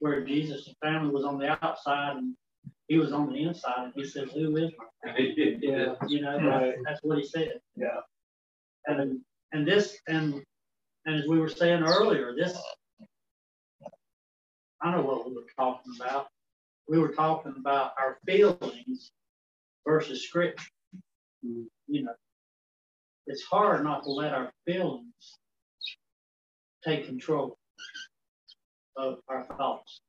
where 0.00 0.24
Jesus' 0.24 0.68
family 0.82 1.12
was 1.12 1.24
on 1.24 1.38
the 1.38 1.56
outside 1.64 2.16
and 2.16 2.34
he 2.88 2.98
was 2.98 3.12
on 3.12 3.32
the 3.32 3.42
inside, 3.42 3.84
and 3.84 3.92
he 3.94 4.04
said, 4.04 4.28
"Who 4.30 4.56
is 4.56 4.72
my 4.78 5.12
family?" 5.12 5.58
yeah, 5.60 5.94
you 6.06 6.20
know, 6.20 6.38
right. 6.38 6.74
that's 6.84 7.00
what 7.02 7.18
he 7.18 7.24
said. 7.24 7.60
Yeah. 7.76 8.00
And 8.86 9.20
and 9.52 9.66
this 9.66 9.98
and 10.08 10.42
and 11.06 11.16
as 11.16 11.26
we 11.26 11.38
were 11.38 11.48
saying 11.48 11.82
earlier, 11.82 12.34
this 12.36 12.56
I 14.82 14.90
know 14.90 15.02
what 15.02 15.26
we 15.26 15.34
were 15.34 15.46
talking 15.58 15.94
about. 15.98 16.28
We 16.88 16.98
were 16.98 17.12
talking 17.12 17.54
about 17.56 17.92
our 17.98 18.18
feelings 18.26 19.12
versus 19.86 20.26
scripture. 20.26 20.68
Mm-hmm. 21.44 21.62
You 21.88 22.04
know, 22.04 22.14
it's 23.26 23.42
hard 23.44 23.82
not 23.82 24.04
to 24.04 24.10
let 24.10 24.34
our 24.34 24.52
feelings 24.66 25.38
take 26.84 27.06
control 27.06 27.56
of 28.96 29.18
our 29.28 29.46
thoughts. 29.56 30.02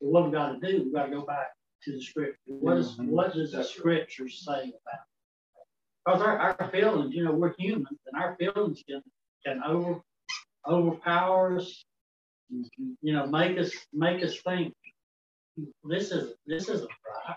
But 0.00 0.08
what 0.08 0.24
we 0.24 0.32
got 0.32 0.58
to 0.58 0.66
do, 0.66 0.84
we 0.84 0.92
got 0.92 1.06
to 1.06 1.12
go 1.12 1.22
back 1.22 1.48
to 1.84 1.92
the 1.92 2.02
scripture. 2.02 2.38
What, 2.46 2.78
is, 2.78 2.96
what 2.98 3.34
does 3.34 3.52
the 3.52 3.64
scripture 3.64 4.28
say 4.28 4.52
about 4.52 4.62
it? 4.62 4.74
Because 6.04 6.22
our, 6.22 6.38
our 6.38 6.70
feelings, 6.70 7.14
you 7.14 7.24
know, 7.24 7.32
we're 7.32 7.54
humans 7.58 7.98
and 8.06 8.22
our 8.22 8.36
feelings 8.36 8.82
can, 8.88 9.02
can 9.44 9.62
over, 9.64 10.00
overpower 10.68 11.56
us, 11.56 11.84
you 13.00 13.12
know, 13.12 13.26
make 13.26 13.58
us 13.58 13.72
make 13.92 14.22
us 14.22 14.38
think 14.40 14.74
this 15.82 16.10
is 16.10 16.34
this 16.46 16.68
isn't 16.68 16.90
right 17.26 17.36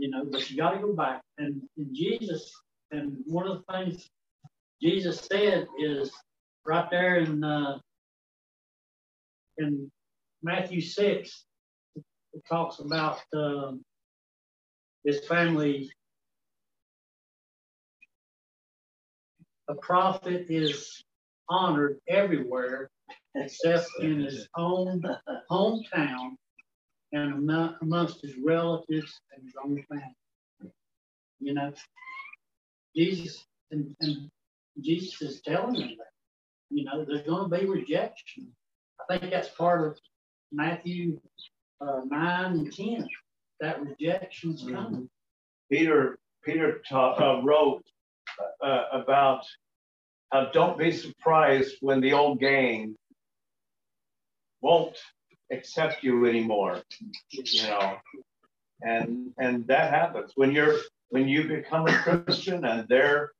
you 0.00 0.10
know, 0.10 0.24
but 0.24 0.50
you 0.50 0.56
got 0.56 0.70
to 0.70 0.78
go 0.78 0.94
back. 0.94 1.20
And, 1.38 1.60
and 1.76 1.94
Jesus, 1.94 2.50
and 2.90 3.18
one 3.26 3.46
of 3.46 3.58
the 3.58 3.72
things 3.72 4.08
Jesus 4.82 5.28
said 5.30 5.66
is 5.78 6.10
right 6.66 6.90
there 6.90 7.18
in 7.18 7.44
uh, 7.44 7.78
in 9.58 9.90
Matthew 10.42 10.80
six, 10.80 11.44
it 12.32 12.42
talks 12.48 12.78
about 12.78 13.20
um, 13.34 13.82
his 15.04 15.24
family. 15.26 15.90
A 19.68 19.74
prophet 19.74 20.46
is 20.48 21.02
honored 21.48 21.98
everywhere 22.08 22.90
except 23.34 23.88
in 24.00 24.20
his 24.20 24.48
own 24.56 25.02
hometown 25.50 26.32
and 27.12 27.50
amongst 27.82 28.22
his 28.22 28.34
relatives 28.44 29.20
and 29.32 29.44
his 29.44 29.54
own 29.62 29.84
family. 29.88 30.72
You 31.40 31.54
know, 31.54 31.72
Jesus 32.94 33.44
and, 33.70 33.94
and 34.00 34.30
Jesus 34.80 35.20
is 35.22 35.40
telling 35.42 35.74
them 35.74 35.94
that. 35.98 36.06
You 36.70 36.84
know, 36.84 37.04
there's 37.04 37.22
going 37.26 37.50
to 37.50 37.58
be 37.58 37.66
rejection. 37.66 38.48
I 39.00 39.18
think 39.18 39.32
that's 39.32 39.48
part 39.48 39.86
of 39.86 39.98
Matthew 40.52 41.20
uh, 41.80 42.00
9 42.06 42.52
and 42.52 42.72
10. 42.72 43.08
That 43.60 43.82
rejection's 43.82 44.64
mm-hmm. 44.64 44.74
coming. 44.74 45.10
Peter 45.70 46.18
Peter 46.44 46.80
uh, 46.90 47.40
wrote 47.44 47.84
uh, 48.62 48.84
about 48.92 49.44
how 50.32 50.46
don't 50.52 50.78
be 50.78 50.92
surprised 50.92 51.76
when 51.80 52.00
the 52.00 52.12
old 52.12 52.40
gang 52.40 52.96
won't 54.60 54.96
accept 55.52 56.02
you 56.02 56.26
anymore 56.26 56.80
you 57.30 57.62
know 57.64 57.96
and 58.82 59.32
and 59.38 59.66
that 59.66 59.92
happens 59.92 60.32
when 60.36 60.52
you're 60.52 60.78
when 61.08 61.28
you 61.28 61.48
become 61.48 61.86
a 61.88 61.98
christian 61.98 62.64
and 62.64 62.86
they're 62.88 63.32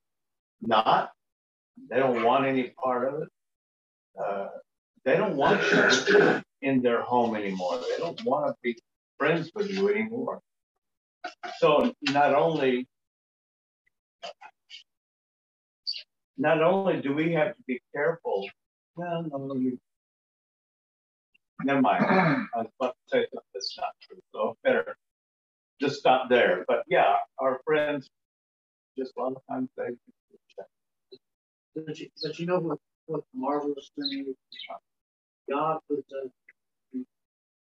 not 0.61 1.13
they 1.89 1.97
don't 1.97 2.25
want 2.25 2.45
any 2.45 2.65
part 2.83 3.07
of 3.07 3.23
it 3.23 3.29
uh, 4.23 4.49
they 5.05 5.17
don't 5.17 5.37
want 5.37 5.61
you 6.09 6.43
in 6.63 6.83
their 6.83 7.03
home 7.03 7.35
anymore 7.37 7.79
they 7.79 7.99
don't 7.99 8.23
want 8.25 8.47
to 8.47 8.55
be 8.63 8.77
friends 9.19 9.51
with 9.55 9.71
you 9.71 9.89
anymore 9.89 10.41
so 11.59 11.93
not 12.03 12.35
only 12.35 12.87
not 16.39 16.63
only 16.63 17.01
do 17.01 17.15
we 17.15 17.33
have 17.33 17.55
to 17.55 17.63
be 17.67 17.81
careful 17.95 18.47
well, 18.97 19.25
no, 19.31 19.55
you 19.55 19.79
never 21.63 21.81
mind. 21.81 22.05
I 22.05 22.45
was 22.57 22.67
about 22.79 22.97
to 22.97 23.09
say 23.09 23.27
something 23.33 23.51
that's 23.55 23.79
not 23.79 23.95
true, 24.03 24.19
so 24.33 24.57
better 24.65 24.97
just 25.81 25.97
stop 25.97 26.29
there. 26.29 26.65
But 26.69 26.83
yeah, 26.89 27.15
our 27.39 27.61
friends 27.65 28.09
just 28.99 29.13
a 29.17 29.23
lot 29.23 29.33
of 29.33 29.43
times 29.51 29.69
they. 29.77 29.97
But 31.75 31.99
you, 31.99 32.09
but 32.23 32.39
you 32.39 32.47
know 32.47 32.59
what, 32.59 32.79
what 33.07 33.23
marvelous 33.35 33.91
thing 33.97 34.27
is? 34.29 34.37
God 35.51 35.79
put 35.89 36.05
the. 36.11 36.31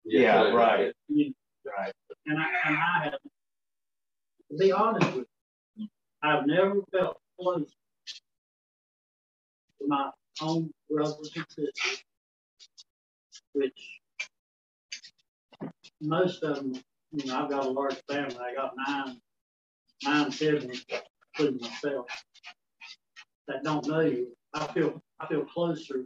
Yeah, 0.05 0.49
right. 0.51 0.93
right. 1.09 1.93
And 2.25 2.39
I, 2.39 2.45
and 2.65 2.77
I 2.77 3.03
have, 3.05 3.13
to 3.13 4.57
be 4.57 4.71
honest 4.71 5.13
with 5.15 5.27
you, 5.75 5.87
I've 6.21 6.45
never 6.45 6.81
felt 6.91 7.19
close 7.39 7.69
to 9.79 9.87
my 9.87 10.09
own 10.41 10.71
brothers 10.89 11.31
and 11.35 11.45
sisters 11.49 12.03
which 13.53 13.99
most 16.01 16.43
of 16.43 16.57
them, 16.57 16.73
you 17.11 17.25
know, 17.25 17.43
I've 17.43 17.49
got 17.49 17.65
a 17.65 17.69
large 17.69 17.95
family. 18.09 18.37
I 18.37 18.53
got 18.53 18.73
nine, 18.87 19.21
nine 20.03 20.31
siblings, 20.31 20.85
including 21.37 21.61
myself, 21.61 22.07
that 23.47 23.63
don't 23.63 23.87
know 23.87 24.01
you. 24.01 24.35
I 24.53 24.67
feel 24.67 25.01
I 25.19 25.27
feel 25.27 25.45
closer 25.45 26.03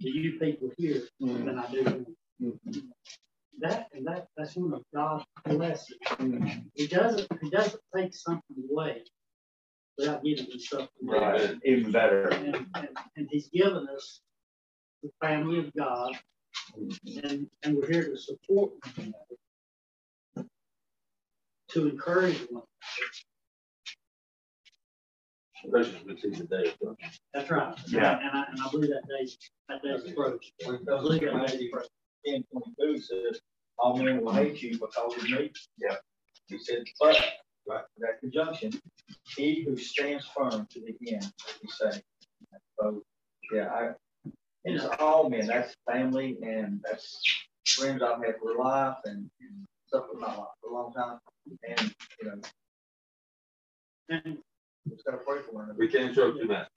to 0.00 0.08
you 0.08 0.38
people 0.38 0.70
here 0.76 1.02
mm-hmm. 1.22 1.46
than 1.46 1.58
I 1.58 1.70
do. 1.70 2.06
That 3.60 3.88
and 3.92 4.06
that 4.06 4.28
that's 4.36 4.56
one 4.56 4.72
of 4.72 4.82
God's 4.94 5.24
blessings. 5.44 5.98
He 6.74 6.86
doesn't 6.86 7.26
he 7.42 7.50
doesn't 7.50 7.82
take 7.96 8.14
something 8.14 8.56
away 8.70 9.02
without 9.96 10.22
giving 10.22 10.46
you 10.46 10.60
something. 10.60 10.88
Right, 11.02 11.56
even 11.64 11.90
better. 11.90 12.28
And, 12.28 12.66
and, 12.76 12.88
and 13.16 13.28
He's 13.30 13.48
given 13.48 13.88
us 13.94 14.20
the 15.02 15.10
family 15.20 15.58
of 15.58 15.72
God 15.74 16.16
and, 16.74 17.48
and 17.62 17.76
we're 17.76 17.90
here 17.90 18.08
to 18.08 18.16
support 18.16 18.72
one 18.96 19.14
another, 20.36 20.48
to 21.70 21.88
encourage 21.88 22.38
one 22.50 22.62
another. 25.64 25.90
That's 27.34 27.50
right. 27.50 27.74
Yeah. 27.88 28.18
And 28.18 28.30
I, 28.30 28.44
and 28.50 28.60
I 28.62 28.70
believe 28.70 28.90
that 28.90 29.02
day, 29.08 29.28
that 29.68 29.82
day's 29.82 30.10
approach. 30.10 30.52
I 30.64 30.76
believe 30.84 31.22
that 31.22 31.48
day's 31.48 31.70
approach. 32.36 32.46
1022 32.76 33.00
says, 33.00 33.40
all 33.78 33.96
men 33.96 34.22
will 34.22 34.32
hate 34.32 34.62
you 34.62 34.72
because 34.72 35.16
of 35.16 35.22
me. 35.24 35.52
Yeah. 35.78 35.96
He 36.46 36.58
said, 36.58 36.84
but, 37.00 37.16
right, 37.68 37.84
that 37.98 38.20
conjunction, 38.20 38.72
he 39.36 39.64
who 39.64 39.76
stands 39.76 40.26
firm 40.36 40.66
to 40.70 40.80
the 40.80 41.12
end, 41.12 41.32
he 41.60 41.68
say. 41.68 42.00
So, 42.80 43.02
yeah, 43.52 43.66
I, 43.66 44.30
it's 44.64 44.84
all 44.98 45.28
men. 45.28 45.46
That's 45.46 45.74
family 45.90 46.36
and 46.42 46.80
that's 46.84 47.22
friends 47.66 48.02
I've 48.02 48.24
had 48.24 48.36
for 48.40 48.56
life 48.56 48.96
and, 49.04 49.30
and 49.40 49.66
stuff 49.86 50.04
with 50.12 50.20
my 50.20 50.28
life 50.28 50.48
for 50.60 50.70
a 50.70 50.74
long 50.74 50.92
time. 50.92 51.18
And 51.68 51.94
you 52.20 52.28
know, 52.28 52.40
and 54.10 54.38
just 54.88 55.04
gotta 55.04 55.18
pray 55.18 55.40
for 55.42 55.52
one 55.52 55.74
We 55.78 55.88
can't 55.88 56.14
show 56.14 56.32
too 56.32 56.46
much. 56.46 56.68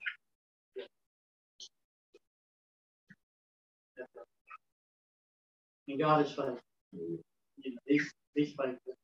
And 5.92 6.00
God 6.00 6.24
is 6.24 6.30
faithful. 6.30 6.58
You 6.92 7.20
know, 7.66 7.78
he's, 7.84 8.10
he's 8.34 8.54
faithful. 8.58 8.94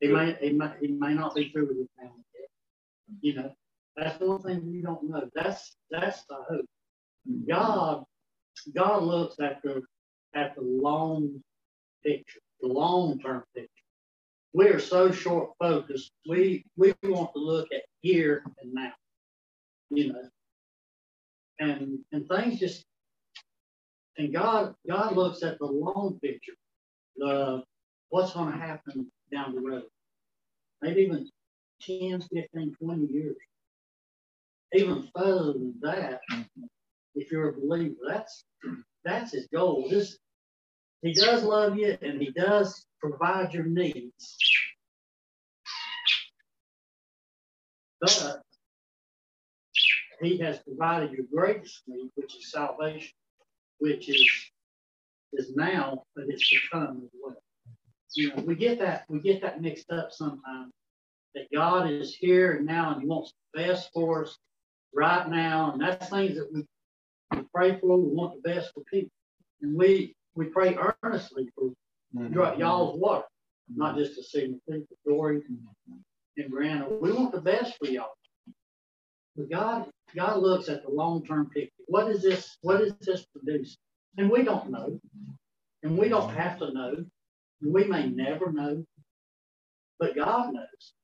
He 0.00 0.08
may, 0.08 0.36
he 0.40 0.50
may, 0.50 0.72
he 0.80 0.88
may 0.88 1.14
not 1.14 1.36
be 1.36 1.50
through 1.50 1.68
with 1.68 1.78
his 1.78 1.86
family 1.96 2.24
yet. 2.34 2.48
You 3.20 3.34
know, 3.34 3.52
that's 3.96 4.18
one 4.18 4.42
thing 4.42 4.68
you 4.72 4.82
don't 4.82 5.08
know. 5.08 5.28
That's 5.36 5.76
that's 5.88 6.24
the 6.24 6.34
hope. 6.34 6.66
Mm-hmm. 7.30 7.48
God, 7.48 8.04
God 8.74 9.02
looks 9.04 9.36
at 9.38 9.62
the 9.62 9.82
at 10.34 10.56
the 10.56 10.62
long 10.62 11.40
picture, 12.04 12.40
the 12.60 12.66
long 12.66 13.20
term 13.20 13.44
picture. 13.54 13.68
We 14.52 14.66
are 14.66 14.80
so 14.80 15.12
short 15.12 15.50
focused. 15.60 16.10
We 16.28 16.64
we 16.76 16.92
want 17.04 17.34
to 17.34 17.38
look 17.38 17.68
at 17.72 17.82
here 18.00 18.42
and 18.60 18.74
now. 18.74 18.92
You 19.90 20.12
know. 20.12 20.28
And 21.60 22.00
and 22.10 22.28
things 22.28 22.58
just 22.58 22.84
and 24.18 24.32
God 24.32 24.74
God 24.88 25.16
looks 25.16 25.42
at 25.42 25.58
the 25.58 25.66
long 25.66 26.18
picture, 26.22 26.54
the 27.16 27.64
what's 28.10 28.34
going 28.34 28.52
to 28.52 28.58
happen 28.58 29.10
down 29.32 29.54
the 29.54 29.60
road. 29.62 29.84
Maybe 30.82 31.02
even 31.02 31.28
10, 31.82 32.22
15, 32.34 32.76
20 32.82 33.06
years. 33.12 33.36
Even 34.74 35.08
further 35.16 35.54
than 35.54 35.74
that, 35.82 36.20
if 37.14 37.32
you're 37.32 37.50
a 37.50 37.52
believer, 37.54 37.96
that's 38.08 38.44
that's 39.04 39.32
his 39.32 39.48
goal. 39.52 39.88
This 39.90 40.18
he 41.02 41.12
does 41.14 41.44
love 41.44 41.76
you 41.78 41.96
and 42.02 42.20
he 42.20 42.30
does 42.32 42.86
provide 43.00 43.54
your 43.54 43.64
needs. 43.66 44.36
But 48.00 48.42
he 50.22 50.38
has 50.38 50.58
provided 50.60 51.12
your 51.12 51.26
greatest 51.34 51.82
need, 51.88 52.10
which 52.16 52.36
is 52.36 52.50
salvation, 52.52 53.12
which 53.82 54.08
is 54.08 54.30
is 55.32 55.56
now, 55.56 56.04
but 56.14 56.26
it's 56.28 56.48
to 56.50 56.56
come 56.70 57.02
as 57.04 57.10
well. 57.20 57.36
You 58.14 58.28
know, 58.28 58.42
we 58.46 58.54
get 58.54 58.78
that 58.78 59.04
we 59.08 59.18
get 59.20 59.42
that 59.42 59.60
mixed 59.60 59.90
up 59.90 60.12
sometimes. 60.12 60.72
That 61.34 61.46
God 61.52 61.90
is 61.90 62.14
here 62.14 62.52
and 62.52 62.66
now, 62.66 62.92
and 62.92 63.00
He 63.00 63.08
wants 63.08 63.32
the 63.54 63.62
best 63.62 63.90
for 63.92 64.24
us 64.24 64.38
right 64.94 65.28
now, 65.28 65.72
and 65.72 65.80
that's 65.80 66.10
things 66.10 66.36
that 66.36 66.48
we, 66.52 66.64
we 67.34 67.42
pray 67.54 67.80
for. 67.80 67.96
We 67.96 68.14
want 68.14 68.34
the 68.34 68.48
best 68.48 68.72
for 68.74 68.84
people, 68.92 69.10
and 69.62 69.76
we 69.76 70.14
we 70.34 70.46
pray 70.46 70.78
earnestly 71.02 71.48
for 71.56 71.70
mm-hmm. 72.14 72.60
y'all's 72.60 73.00
water, 73.00 73.24
not 73.74 73.96
just 73.96 74.14
to 74.14 74.22
see 74.22 74.54
the 74.68 74.84
Dory 75.06 75.42
and 76.36 76.52
Brianna. 76.52 77.00
We 77.00 77.12
want 77.12 77.32
the 77.32 77.40
best 77.40 77.78
for 77.78 77.90
y'all. 77.90 78.12
But 79.36 79.50
God, 79.50 79.90
God 80.14 80.42
looks 80.42 80.68
at 80.68 80.82
the 80.82 80.90
long-term 80.90 81.50
picture. 81.50 81.72
What 81.86 82.10
is 82.10 82.22
this? 82.22 82.56
What 82.62 82.80
is 82.80 82.94
this 83.00 83.24
produce? 83.26 83.76
And 84.18 84.30
we 84.30 84.42
don't 84.42 84.70
know, 84.70 85.00
and 85.82 85.98
we 85.98 86.08
don't 86.08 86.30
have 86.30 86.58
to 86.58 86.72
know. 86.72 87.04
We 87.62 87.84
may 87.84 88.08
never 88.08 88.52
know, 88.52 88.84
but 89.98 90.14
God 90.16 90.52
knows. 90.52 90.94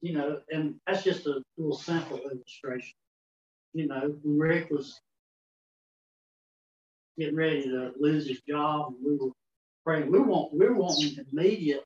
You 0.00 0.14
know, 0.14 0.40
and 0.50 0.76
that's 0.86 1.02
just 1.02 1.26
a 1.26 1.42
little 1.56 1.76
simple 1.76 2.18
illustration. 2.18 2.94
You 3.72 3.86
know, 3.86 4.16
when 4.22 4.38
Rick 4.38 4.70
was 4.70 5.00
getting 7.18 7.36
ready 7.36 7.62
to 7.64 7.92
lose 7.98 8.26
his 8.28 8.40
job, 8.48 8.88
and 8.88 8.96
we 9.04 9.16
were 9.16 9.32
praying. 9.84 10.10
We 10.10 10.20
want 10.20 10.54
we 10.54 10.68
wanting 10.70 11.16
immediate 11.32 11.84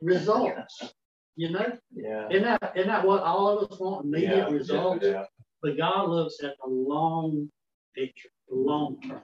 results. 0.00 0.92
You 1.36 1.50
know? 1.50 1.78
Yeah. 1.94 2.28
Isn't 2.30 2.44
that 2.44 2.72
isn't 2.76 2.88
that 2.88 3.06
what 3.06 3.22
all 3.22 3.58
of 3.58 3.70
us 3.70 3.78
want? 3.78 4.06
Immediate 4.06 4.36
yeah, 4.36 4.50
results. 4.50 5.04
Yeah, 5.04 5.10
yeah. 5.10 5.24
But 5.62 5.76
God 5.76 6.08
looks 6.08 6.42
at 6.42 6.54
the 6.62 6.70
long 6.70 7.50
picture, 7.94 8.30
the 8.48 8.56
long 8.56 9.00
term. 9.02 9.22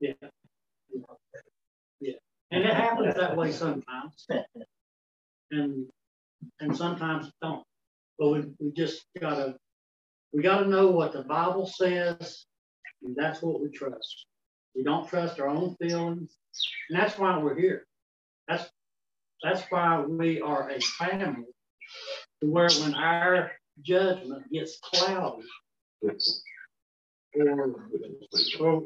Yeah. 0.00 0.12
Yeah. 2.00 2.12
And 2.50 2.64
it 2.64 2.74
happens 2.74 3.14
that 3.14 3.36
way 3.36 3.52
sometimes. 3.52 4.26
And 5.50 5.86
and 6.60 6.76
sometimes 6.76 7.26
it 7.26 7.34
don't. 7.42 7.62
But 8.18 8.28
we, 8.30 8.44
we 8.58 8.72
just 8.72 9.04
gotta 9.20 9.56
we 10.32 10.42
gotta 10.42 10.66
know 10.66 10.90
what 10.90 11.12
the 11.12 11.22
Bible 11.22 11.66
says 11.66 12.46
and 13.04 13.16
that's 13.16 13.42
what 13.42 13.60
we 13.60 13.68
trust. 13.68 14.26
We 14.74 14.82
don't 14.82 15.08
trust 15.08 15.40
our 15.40 15.48
own 15.48 15.76
feelings. 15.76 16.36
And 16.88 16.98
that's 16.98 17.18
why 17.18 17.38
we're 17.38 17.58
here. 17.58 17.86
That's 18.48 18.70
that's 19.42 19.62
why 19.70 20.00
we 20.00 20.40
are 20.40 20.70
a 20.70 20.80
family. 20.80 21.46
Where 22.40 22.68
when 22.80 22.94
our 22.94 23.52
judgment 23.82 24.50
gets 24.50 24.78
cloudy, 24.80 25.46
or, 27.34 27.88
or, 28.60 28.82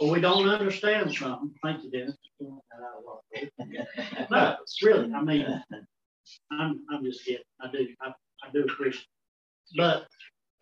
or 0.00 0.10
we 0.10 0.20
don't 0.20 0.48
understand 0.48 1.12
something. 1.12 1.54
Thank 1.62 1.84
you, 1.84 1.90
Dennis. 1.90 2.16
No, 4.30 4.56
really. 4.82 5.12
I 5.12 5.22
mean, 5.22 5.62
I'm 6.50 6.84
I'm 6.90 7.04
just 7.04 7.24
kidding. 7.24 7.42
I 7.60 7.70
do 7.70 7.88
I, 8.00 8.08
I 8.08 8.50
do 8.52 8.64
appreciate. 8.64 9.06
It. 9.74 9.76
But 9.76 10.06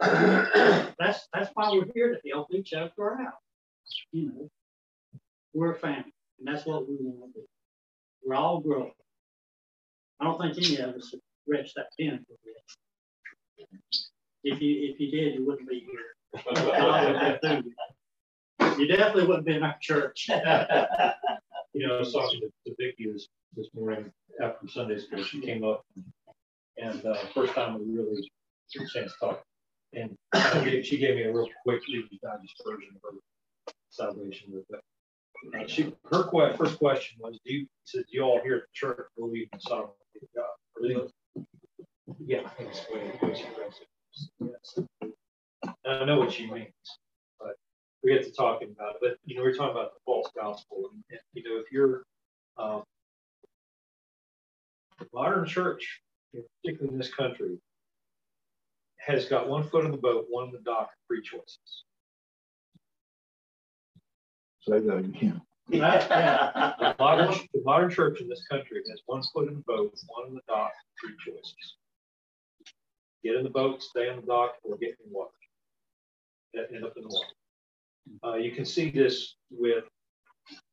that's 0.98 1.28
that's 1.32 1.50
why 1.54 1.70
we're 1.72 1.86
here 1.94 2.14
to 2.14 2.30
help 2.30 2.48
each 2.52 2.72
other 2.72 3.20
out. 3.20 3.34
You 4.12 4.26
know, 4.26 4.50
we're 5.52 5.72
a 5.72 5.78
family, 5.78 6.14
and 6.38 6.48
that's 6.48 6.66
what 6.66 6.88
we 6.88 6.96
want 7.00 7.34
to 7.34 7.40
do. 7.40 7.46
We're 8.24 8.34
all 8.34 8.60
growing. 8.60 8.92
I 10.20 10.24
don't 10.24 10.40
think 10.40 10.56
any 10.58 10.76
of 10.78 10.94
us 10.94 11.14
reached 11.46 11.74
that 11.76 11.86
pinnacle 11.98 12.36
yet. 12.44 13.66
If 14.42 14.60
you 14.60 14.92
if 14.92 15.00
you 15.00 15.10
did, 15.10 15.34
you 15.34 15.46
wouldn't 15.46 15.68
be 15.68 15.80
here. 15.80 16.14
you 18.78 18.86
definitely 18.86 19.26
wouldn't 19.26 19.46
be 19.46 19.54
in 19.54 19.62
our 19.62 19.76
church. 19.80 20.28
you 20.28 21.86
know, 21.86 21.96
I 21.96 21.98
was 21.98 22.12
talking 22.12 22.40
to, 22.40 22.50
to 22.66 22.74
Vicki 22.78 23.10
this, 23.12 23.28
this 23.56 23.68
morning 23.74 24.12
after 24.42 24.68
Sunday 24.68 24.98
school. 24.98 25.22
She 25.22 25.40
came 25.40 25.64
up, 25.64 25.84
and 26.78 27.04
uh, 27.04 27.14
first 27.34 27.54
time 27.54 27.78
we 27.78 27.96
really 27.96 28.30
had 28.74 28.82
a 28.82 28.88
chance 28.88 29.12
to 29.12 29.18
talk 29.18 29.44
and 29.92 30.16
she 30.84 30.98
gave 30.98 31.16
me 31.16 31.22
a 31.24 31.32
real 31.32 31.48
quick 31.64 31.82
Digest 32.22 32.62
version 32.64 32.90
of 32.94 33.02
her 33.02 33.72
salvation 33.90 34.52
she, 35.66 35.92
her 36.10 36.30
first 36.56 36.78
question 36.78 37.18
was, 37.20 37.38
"Do 37.44 37.52
you, 37.52 37.66
said, 37.84 38.04
you 38.08 38.22
all 38.22 38.40
here 38.42 38.56
at 38.56 38.62
the 38.62 38.68
church 38.72 39.06
believe 39.16 39.48
in 39.52 39.60
sovereignty 39.60 39.94
of 40.22 40.28
God?" 40.34 41.10
Yeah, 42.26 42.42
way 42.92 43.34
she 43.34 43.44
Yes. 44.40 44.78
I 45.86 46.04
know 46.04 46.18
what 46.18 46.32
she 46.32 46.50
means, 46.50 46.72
but 47.38 47.56
we 48.02 48.12
get 48.12 48.24
to 48.24 48.32
talking 48.32 48.74
about 48.76 48.96
it. 48.96 49.00
But 49.00 49.16
you 49.24 49.36
know, 49.36 49.42
we're 49.42 49.54
talking 49.54 49.76
about 49.76 49.94
the 49.94 50.00
false 50.04 50.30
gospel, 50.36 50.90
and, 50.92 51.02
and 51.10 51.20
you 51.32 51.42
know, 51.42 51.60
if 51.60 51.70
you're 51.72 52.04
um, 52.58 52.82
the 54.98 55.06
modern 55.12 55.46
church, 55.46 56.00
particularly 56.32 56.92
in 56.92 56.98
this 56.98 57.12
country, 57.12 57.58
has 58.98 59.26
got 59.26 59.48
one 59.48 59.66
foot 59.68 59.84
in 59.84 59.90
the 59.90 59.96
boat, 59.96 60.26
one 60.28 60.46
in 60.48 60.52
the 60.52 60.60
dock, 60.60 60.90
three 61.08 61.22
choices. 61.22 61.84
Say 64.68 64.80
that 64.80 64.96
again. 64.96 65.40
the, 65.68 66.94
modern, 66.98 67.34
the 67.54 67.62
modern 67.64 67.90
church 67.90 68.20
in 68.20 68.28
this 68.28 68.44
country 68.50 68.82
has 68.90 69.00
one 69.06 69.22
foot 69.32 69.48
in 69.48 69.54
the 69.54 69.62
boat, 69.66 69.94
one 70.08 70.28
in 70.28 70.34
the 70.34 70.40
dock, 70.48 70.72
three 71.00 71.14
choices. 71.24 71.76
Get 73.24 73.36
in 73.36 73.44
the 73.44 73.50
boat, 73.50 73.82
stay 73.82 74.08
in 74.08 74.16
the 74.16 74.22
dock, 74.22 74.54
or 74.64 74.76
get 74.78 74.90
in 74.90 75.10
the 75.10 75.16
water. 75.16 75.30
End 76.56 76.84
up 76.84 76.94
in 76.96 77.04
the 77.04 77.08
water. 77.08 77.34
Uh, 78.24 78.36
you 78.36 78.50
can 78.50 78.64
see 78.64 78.90
this 78.90 79.36
with 79.50 79.84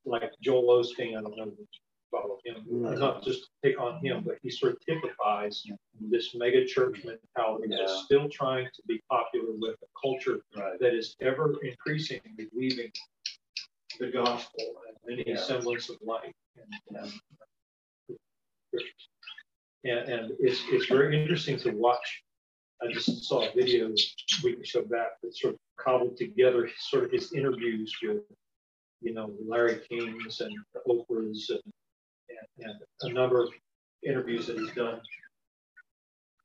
like 0.06 0.32
Joel 0.42 0.84
Osteen. 0.84 1.18
I 1.18 1.22
don't 1.22 1.38
know 1.38 1.44
if 1.44 1.60
you 1.60 1.68
follow 2.12 2.38
him, 2.46 2.56
mm-hmm. 2.72 3.00
not 3.00 3.24
just 3.24 3.50
pick 3.64 3.80
on 3.80 4.04
him, 4.04 4.24
but 4.26 4.38
he 4.42 4.50
sort 4.50 4.74
of 4.74 4.80
typifies 4.86 5.64
this 6.10 6.34
mega 6.36 6.66
church 6.66 7.04
mentality 7.04 7.68
yeah. 7.70 7.78
that's 7.80 8.04
still 8.06 8.30
trying 8.30 8.66
to 8.66 8.82
be 8.88 9.02
popular 9.10 9.52
with 9.58 9.76
a 9.84 9.88
culture 10.02 10.40
right. 10.56 10.80
that 10.80 10.94
is 10.94 11.16
ever 11.22 11.54
increasingly 11.64 12.48
leaving 12.54 12.92
the 14.00 14.12
gospel 14.12 14.64
and 15.06 15.20
any 15.20 15.32
yeah. 15.32 15.42
semblance 15.42 15.90
of 15.90 15.98
life. 16.06 16.34
And, 16.94 17.12
and, 19.84 20.10
and, 20.10 20.32
it's, 20.40 20.62
it's 20.70 20.88
very 20.88 21.20
interesting 21.20 21.58
to 21.60 21.72
watch. 21.72 22.24
I 22.82 22.92
just 22.92 23.24
saw 23.24 23.48
a 23.48 23.54
video 23.56 23.88
a 23.88 24.44
week 24.44 24.60
or 24.60 24.66
so 24.66 24.84
back 24.84 25.20
that 25.24 25.36
sort 25.36 25.54
of 25.56 25.60
cobbled 25.80 26.18
together 26.18 26.70
sort 26.78 27.06
of 27.06 27.12
his 27.12 27.34
interviews 27.34 27.96
with, 28.04 28.18
you 29.02 29.14
know, 29.14 29.34
Larry 29.48 29.80
Kings 29.90 30.42
and 30.42 30.54
Oprahs 30.88 31.50
and 31.50 31.62
and, 32.60 32.72
and 33.02 33.12
a 33.12 33.14
number 33.14 33.42
of 33.42 33.50
interviews 34.06 34.48
that 34.48 34.58
he's 34.58 34.72
done 34.74 35.00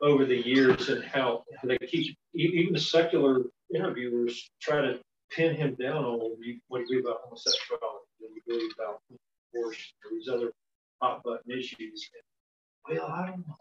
over 0.01 0.25
the 0.25 0.47
years 0.47 0.89
and 0.89 1.05
how 1.05 1.45
they 1.65 1.79
keep 1.79 2.17
even 2.35 2.73
the 2.73 2.81
secular 2.81 3.43
interviewers 3.75 4.51
try 4.61 4.81
to 4.81 4.99
pin 5.35 5.55
him 5.55 5.75
down 5.81 6.05
on 6.05 6.19
what 6.19 6.39
you 6.41 6.61
believe 6.71 7.05
about 7.05 7.21
homosexuality, 7.25 8.07
what 8.19 8.31
you 8.35 8.43
believe 8.47 8.71
about 8.79 9.01
abortion, 9.55 9.93
or 10.05 10.11
these 10.17 10.29
other 10.29 10.53
hot 11.01 11.23
button 11.25 11.51
issues. 11.51 12.09
And, 12.89 12.99
well, 12.99 13.07
I 13.07 13.27
don't 13.27 13.47
know. 13.47 13.57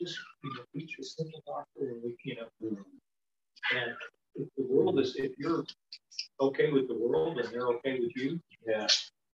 Just 0.00 0.18
you 0.44 0.50
know, 0.54 0.62
preach 0.72 0.96
a 1.00 1.04
simple 1.04 1.42
doctrine, 1.46 1.90
and 1.94 2.02
we, 2.02 2.16
you 2.24 2.36
know, 2.36 2.76
and 3.74 3.92
if 4.34 4.48
the 4.56 4.64
world 4.64 5.00
is, 5.00 5.16
if 5.16 5.32
you're 5.38 5.64
okay 6.40 6.70
with 6.70 6.86
the 6.88 6.94
world 6.94 7.38
and 7.38 7.48
they're 7.48 7.68
okay 7.68 7.98
with 7.98 8.12
you, 8.14 8.38
Yeah. 8.66 8.86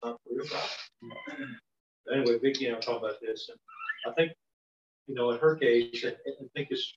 not 0.03 0.17
your 0.31 0.45
problem. 0.45 1.57
Anyway, 2.13 2.37
Vicky 2.39 2.67
and 2.67 2.77
I 2.77 2.79
talk 2.79 2.99
about 3.01 3.19
this, 3.21 3.49
and 3.49 3.57
I 4.05 4.15
think, 4.15 4.33
you 5.07 5.15
know, 5.15 5.31
in 5.31 5.39
her 5.39 5.55
case, 5.55 6.03
I, 6.05 6.09
I 6.09 6.47
think 6.55 6.67
it's 6.69 6.93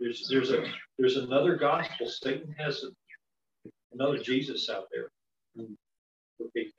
there's 0.00 0.26
there's 0.30 0.50
a 0.50 0.64
there's 0.98 1.16
another 1.16 1.56
gospel. 1.56 2.06
Satan 2.06 2.54
has 2.58 2.84
another 3.98 4.18
Jesus 4.18 4.68
out 4.70 4.86
there 4.92 5.08
for 6.38 6.46
people. 6.54 6.72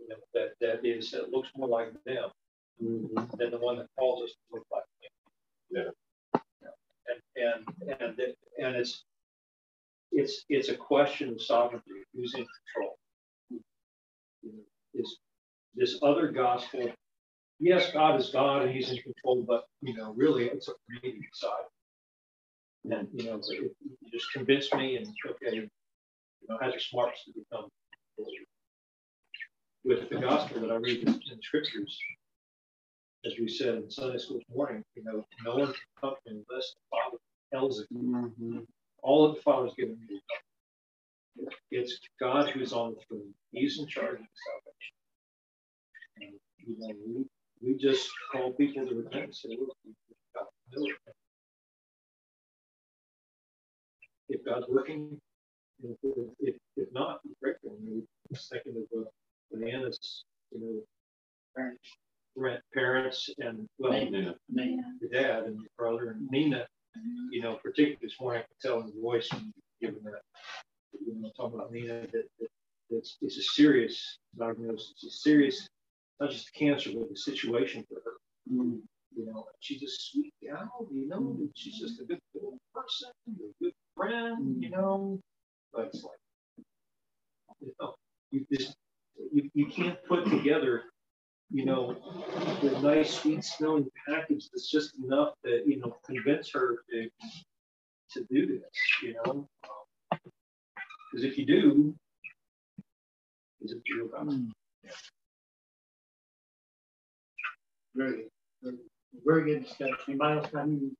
You 0.00 0.08
know, 0.08 0.16
that 0.34 0.50
that 0.60 0.84
is 0.86 1.10
that 1.12 1.30
looks 1.30 1.50
more 1.56 1.68
like 1.68 1.92
them 2.04 2.30
Mm-hmm. 2.82 3.36
than 3.38 3.52
the 3.52 3.58
one 3.58 3.78
that 3.78 3.86
calls 3.96 4.24
us 4.24 4.30
to 4.30 4.36
look 4.56 4.66
like 4.72 4.82
them. 5.70 5.92
Yeah. 6.64 6.70
And 7.06 7.66
and 7.86 8.00
and 8.00 8.18
it- 8.18 8.38
and 8.58 8.74
it's 8.76 9.04
it's 10.12 10.44
it's 10.48 10.68
a 10.70 10.76
question 10.76 11.30
of 11.30 11.40
sovereignty. 11.40 11.90
Who's 12.14 12.34
in 12.34 12.44
control? 12.74 12.98
Is 14.94 15.18
this 15.76 15.98
other 16.02 16.32
gospel? 16.32 16.90
Yes, 17.60 17.92
God 17.92 18.20
is 18.20 18.30
God 18.30 18.62
and 18.62 18.70
He's 18.72 18.90
in 18.90 18.98
control, 18.98 19.44
but 19.46 19.66
you 19.80 19.94
know, 19.94 20.12
really, 20.14 20.46
it's 20.46 20.68
a 20.68 20.72
reading 20.88 21.22
side. 21.32 21.50
And 22.90 23.08
you 23.14 23.26
know, 23.26 23.40
if 23.40 23.48
you 23.60 23.70
just 24.12 24.32
convince 24.32 24.72
me, 24.74 24.96
and 24.96 25.06
okay, 25.30 25.68
you 26.46 26.54
know, 26.54 26.58
has 26.60 26.72
your 26.72 26.80
smarts 26.80 27.24
to 27.24 27.32
become. 27.32 27.68
With 29.84 30.08
the 30.08 30.16
gospel 30.16 30.60
that 30.62 30.70
I 30.70 30.76
read 30.76 31.00
in 31.06 31.08
in 31.08 31.42
scriptures, 31.42 31.98
as 33.26 33.34
we 33.38 33.48
said 33.48 33.74
in 33.74 33.90
Sunday 33.90 34.18
school 34.18 34.38
this 34.38 34.56
morning, 34.56 34.82
you 34.94 35.04
know, 35.04 35.24
no 35.44 35.56
one 35.56 35.66
can 35.66 35.74
come 36.00 36.14
unless 36.26 36.44
the 36.74 36.80
Father 36.90 37.18
tells 37.52 37.80
it. 37.80 37.88
Mm-hmm. 37.92 38.60
All 39.02 39.28
that 39.28 39.36
the 39.36 39.42
Father's 39.42 39.74
given 39.76 39.98
me. 40.08 40.20
It's 41.70 41.98
God 42.20 42.48
who's 42.50 42.72
on 42.72 42.94
the 42.94 43.00
throne. 43.08 43.34
He's 43.50 43.78
in 43.78 43.86
charge 43.86 44.20
of 44.20 44.26
salvation. 44.46 44.94
And, 46.20 46.32
you 46.58 46.76
know, 46.78 46.94
we, 47.06 47.24
we 47.60 47.78
just 47.78 48.08
call 48.32 48.52
people 48.52 48.86
to 48.86 48.94
repent 48.94 49.24
and 49.24 49.34
say, 49.34 49.50
look, 49.50 49.76
we've 49.84 49.94
got 50.34 50.46
to 50.46 50.78
do 50.78 50.86
it. 50.86 51.14
If 54.28 54.44
God's 54.44 54.66
working, 54.68 55.20
if, 56.02 56.28
if, 56.40 56.56
if 56.76 56.88
not, 56.92 57.20
we 57.24 57.32
pray 57.42 57.52
for 57.62 57.68
him. 57.68 57.86
We 57.86 58.02
was 58.30 58.52
of 58.52 59.00
uh, 59.00 59.58
Diana's, 59.58 60.24
you 60.52 60.60
know, 60.60 60.82
parents, 61.56 61.88
rent 62.36 62.60
parents 62.72 63.30
and 63.38 63.66
well, 63.78 63.92
Yeah. 63.94 64.32
Yeah. 64.48 64.76
your 65.00 65.10
dad 65.10 65.44
and 65.44 65.56
your 65.60 65.70
brother 65.78 66.10
and 66.10 66.28
Nina, 66.30 66.66
you 67.30 67.42
know, 67.42 67.56
particularly 67.62 67.98
this 68.02 68.20
morning, 68.20 68.42
I 68.42 68.46
could 68.46 68.60
tell 68.68 68.80
in 68.80 68.86
the 68.86 69.00
voice 69.00 69.28
when 69.32 69.52
you 69.80 69.88
given 69.88 70.02
that, 70.04 70.20
you 71.06 71.14
know, 71.20 71.30
talking 71.36 71.58
about 71.58 71.72
Nina, 71.72 72.00
that, 72.02 72.12
that 72.12 72.48
it's, 72.90 73.16
it's 73.20 73.36
a 73.38 73.42
serious 73.42 74.18
diagnosis, 74.38 74.92
it's 74.96 75.04
a 75.04 75.18
serious, 75.18 75.68
not 76.20 76.30
just 76.30 76.52
cancer, 76.54 76.90
but 76.94 77.08
the 77.08 77.16
situation 77.16 77.84
for 77.88 77.96
her. 78.04 78.12
You 79.16 79.26
know, 79.26 79.46
she's 79.60 79.82
a 79.82 79.86
sweet 79.88 80.34
gal, 80.42 80.88
you 80.92 81.06
know, 81.08 81.36
and 81.38 81.50
she's 81.54 81.78
just 81.78 82.00
a 82.00 82.04
good 82.04 82.18
little 82.34 82.58
person, 82.74 83.10
a 83.28 83.64
good 83.64 83.72
friend, 83.96 84.60
you 84.62 84.70
know, 84.70 85.20
but 85.74 85.86
it's 85.86 86.04
like, 86.04 86.66
you 87.60 87.72
know, 87.80 87.94
you 88.30 88.46
just, 88.52 88.76
you, 89.32 89.50
you 89.54 89.66
can't 89.66 89.98
put 90.08 90.26
together 90.26 90.84
you 91.50 91.64
know, 91.64 91.96
the 92.62 92.80
nice, 92.80 93.14
sweet 93.14 93.44
smelling 93.44 93.88
package 94.08 94.48
that's 94.52 94.68
just 94.68 94.98
enough 94.98 95.34
to, 95.44 95.62
you 95.64 95.78
know, 95.78 95.96
convince 96.04 96.50
her 96.52 96.78
to 96.90 97.08
to 98.10 98.26
do 98.30 98.58
this, 98.58 98.70
you 99.02 99.14
know. 99.14 99.30
Um, 99.32 100.18
because 101.12 101.24
if 101.24 101.38
you 101.38 101.46
do, 101.46 101.94
is 103.60 103.72
it 103.72 103.78
real 103.94 104.08
gospel? 104.08 104.46
Very 107.94 108.24
good. 108.62 108.78
Very- 109.24 109.44
good 109.44 109.64
discussion. 109.64 109.96
Anybody 110.08 110.38
else 110.40 110.50
got 110.50 110.62
any, 110.62 110.90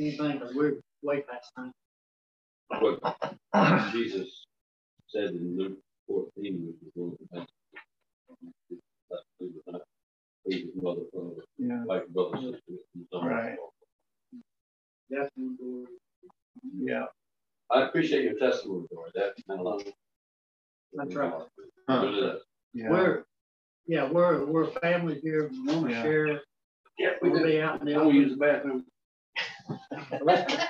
anything? 0.00 0.40
We're 0.54 0.80
way 1.02 1.22
past 1.30 1.52
time. 1.54 1.72
What 2.68 3.00
ah. 3.52 3.90
Jesus 3.92 4.44
said 5.08 5.30
in 5.30 5.56
Luke 5.56 5.78
fourteen, 6.06 6.66
which 6.66 6.76
is 6.82 6.92
one 6.94 7.12
of 7.12 7.18
the 7.18 7.38
best. 7.38 7.50
That's 9.10 9.22
who 9.38 9.46
was 9.46 9.62
not, 9.68 9.82
leave 10.46 10.66
his 10.66 10.82
mother, 10.82 11.02
father, 11.12 11.42
Yeah. 11.58 11.84
wife, 11.84 12.08
brother, 12.08 12.38
sister, 12.38 12.60
and 12.94 13.06
so 13.12 13.18
on. 13.18 13.26
Right. 13.28 13.56
Yeah. 16.78 17.04
I 17.70 17.82
appreciate 17.86 18.24
your 18.24 18.38
testimony, 18.38 18.86
Dory. 18.92 19.10
That 19.14 19.32
meant 19.48 19.60
a 19.60 19.62
lot. 19.62 19.82
That's 20.92 21.14
right. 21.14 21.32
Really 21.88 22.20
does. 22.20 22.40
Yeah. 22.74 22.90
We're, 22.90 23.24
yeah, 23.86 24.10
we're, 24.10 24.44
we're 24.44 24.64
a 24.64 24.80
family 24.80 25.20
here. 25.22 25.48
We 25.52 25.66
want 25.74 25.86
to 25.88 25.92
Yeah. 25.92 26.02
share. 26.02 26.40
Yeah, 26.98 27.10
We'll 27.22 27.42
be 27.44 27.60
out 27.60 27.80
in 27.80 27.86
the 27.86 27.94
I 27.94 28.02
will 28.02 28.12
use 28.12 28.32
the 28.32 28.38
bathroom. 28.38 28.84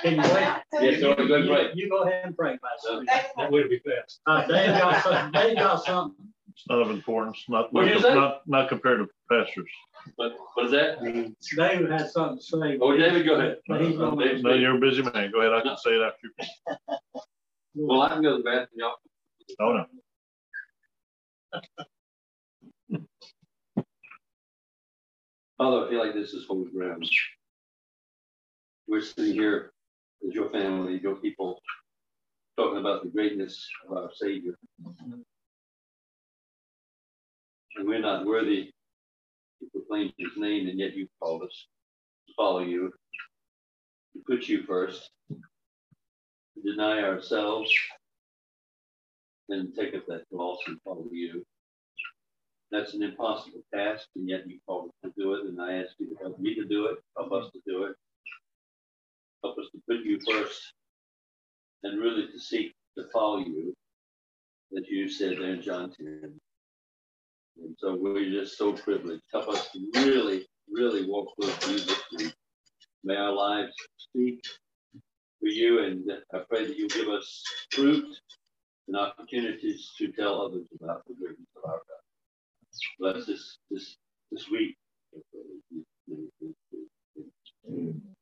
Can 0.02 0.14
you 0.16 0.34
wait? 0.34 0.48
Yes, 0.80 1.00
go, 1.00 1.14
go, 1.14 1.36
You- 1.36 1.52
right. 1.52 1.74
You 1.74 1.88
go 1.88 2.02
ahead 2.02 2.24
and 2.26 2.36
pray, 2.36 2.58
Pastor. 2.58 3.04
That 3.36 3.50
would 3.50 3.68
be 3.70 3.78
fast. 3.80 4.20
Uh, 4.26 4.46
Dave 4.46 4.78
got 4.78 5.02
something, 5.02 5.32
Dave 5.32 5.56
got 5.56 5.84
something. 5.84 6.26
It's 6.52 6.64
not 6.70 6.80
of 6.82 6.90
importance, 6.90 7.44
not, 7.48 7.70
What'd 7.72 7.94
you 7.94 8.00
say? 8.00 8.14
not, 8.14 8.40
not 8.46 8.68
compared 8.70 8.98
to 9.00 9.08
pastors. 9.30 9.68
What, 10.16 10.32
what 10.54 10.66
is 10.66 10.72
that? 10.72 11.02
David 11.56 11.90
had 11.90 12.10
something 12.10 12.38
to 12.38 12.42
say. 12.42 12.78
Oh, 12.80 12.96
David, 12.96 13.26
go 13.26 13.34
ahead. 13.34 13.58
But 13.68 13.82
he's 13.82 13.96
Uh, 13.96 14.10
gonna- 14.10 14.38
No, 14.40 14.54
you're 14.54 14.76
a 14.76 14.80
busy 14.80 15.02
man. 15.02 15.30
Go 15.32 15.40
ahead. 15.40 15.52
I 15.52 15.60
can 15.60 15.76
say 15.76 15.90
it 15.90 16.02
after. 16.02 16.28
you. 17.76 17.86
Well, 17.86 18.00
I 18.02 18.08
can 18.08 18.22
go 18.22 18.36
to 18.38 18.42
the 18.42 18.44
bathroom, 18.44 18.68
y'all. 18.76 18.94
Oh, 19.60 19.72
no. 19.74 19.86
Father, 25.58 25.86
I 25.86 25.90
feel 25.90 25.98
like 26.04 26.14
this 26.14 26.32
is 26.32 26.46
holy 26.46 26.70
ground. 26.70 27.08
We're 28.88 29.00
sitting 29.02 29.34
here 29.34 29.72
as 30.26 30.32
your 30.32 30.48
family, 30.50 31.00
your 31.02 31.16
people, 31.16 31.60
talking 32.56 32.78
about 32.78 33.02
the 33.02 33.08
greatness 33.08 33.68
of 33.88 33.96
our 33.96 34.10
Savior. 34.14 34.56
And 37.76 37.86
we're 37.88 38.00
not 38.00 38.24
worthy 38.24 38.70
to 39.60 39.66
proclaim 39.72 40.12
his 40.18 40.30
name, 40.36 40.68
and 40.68 40.78
yet 40.78 40.94
you 40.94 41.08
called 41.20 41.42
us 41.42 41.66
to 42.28 42.34
follow 42.34 42.60
you, 42.60 42.92
to 44.14 44.22
put 44.24 44.46
you 44.46 44.62
first, 44.62 45.10
to 45.30 46.62
deny 46.62 47.02
ourselves, 47.02 47.72
and 49.48 49.74
take 49.74 49.94
up 49.94 50.06
that 50.06 50.22
cross 50.32 50.58
and 50.68 50.80
follow 50.84 51.06
you. 51.10 51.44
That's 52.70 52.94
an 52.94 53.02
impossible 53.02 53.62
task, 53.74 54.06
and 54.14 54.28
yet 54.28 54.48
you 54.48 54.58
called 54.66 54.90
us 54.90 54.94
to 55.04 55.12
do 55.20 55.34
it, 55.34 55.46
and 55.46 55.60
I 55.60 55.74
ask 55.74 55.94
you 55.98 56.08
to 56.08 56.16
help 56.22 56.38
me 56.38 56.54
to 56.54 56.64
do 56.64 56.86
it, 56.86 56.98
help 57.16 57.32
us 57.32 57.50
to 57.52 57.60
do 57.66 57.84
it. 57.84 57.96
Help 59.46 59.58
us 59.58 59.70
to 59.70 59.80
put 59.88 60.04
you 60.04 60.18
first 60.28 60.72
and 61.84 62.00
really 62.02 62.26
to 62.26 62.38
seek 62.40 62.74
to 62.98 63.04
follow 63.12 63.38
you, 63.38 63.72
as 64.76 64.82
you 64.88 65.08
said 65.08 65.38
there 65.38 65.54
in 65.54 65.62
John 65.62 65.92
10. 65.92 66.32
And 67.62 67.76
so 67.78 67.96
we're 67.96 68.28
just 68.28 68.58
so 68.58 68.72
privileged. 68.72 69.22
Help 69.32 69.48
us 69.48 69.70
to 69.70 69.88
really, 69.94 70.48
really 70.68 71.08
walk 71.08 71.28
with 71.38 71.68
you 71.68 71.78
this 71.78 72.02
week. 72.18 72.34
May 73.04 73.14
our 73.14 73.30
lives 73.30 73.72
speak 73.96 74.42
for 75.38 75.46
you, 75.46 75.84
and 75.84 76.10
I 76.34 76.38
pray 76.50 76.66
that 76.66 76.76
you 76.76 76.88
give 76.88 77.06
us 77.06 77.44
fruit 77.70 78.16
and 78.88 78.96
opportunities 78.96 79.92
to 79.98 80.10
tell 80.10 80.42
others 80.44 80.66
about 80.82 81.02
the 81.06 81.14
greatness 81.14 81.46
of 81.56 81.70
our 81.70 81.76
God. 81.76 83.14
Bless 83.14 83.26
this, 83.26 83.58
this, 83.70 83.96
this 84.32 84.50
week. 84.50 84.76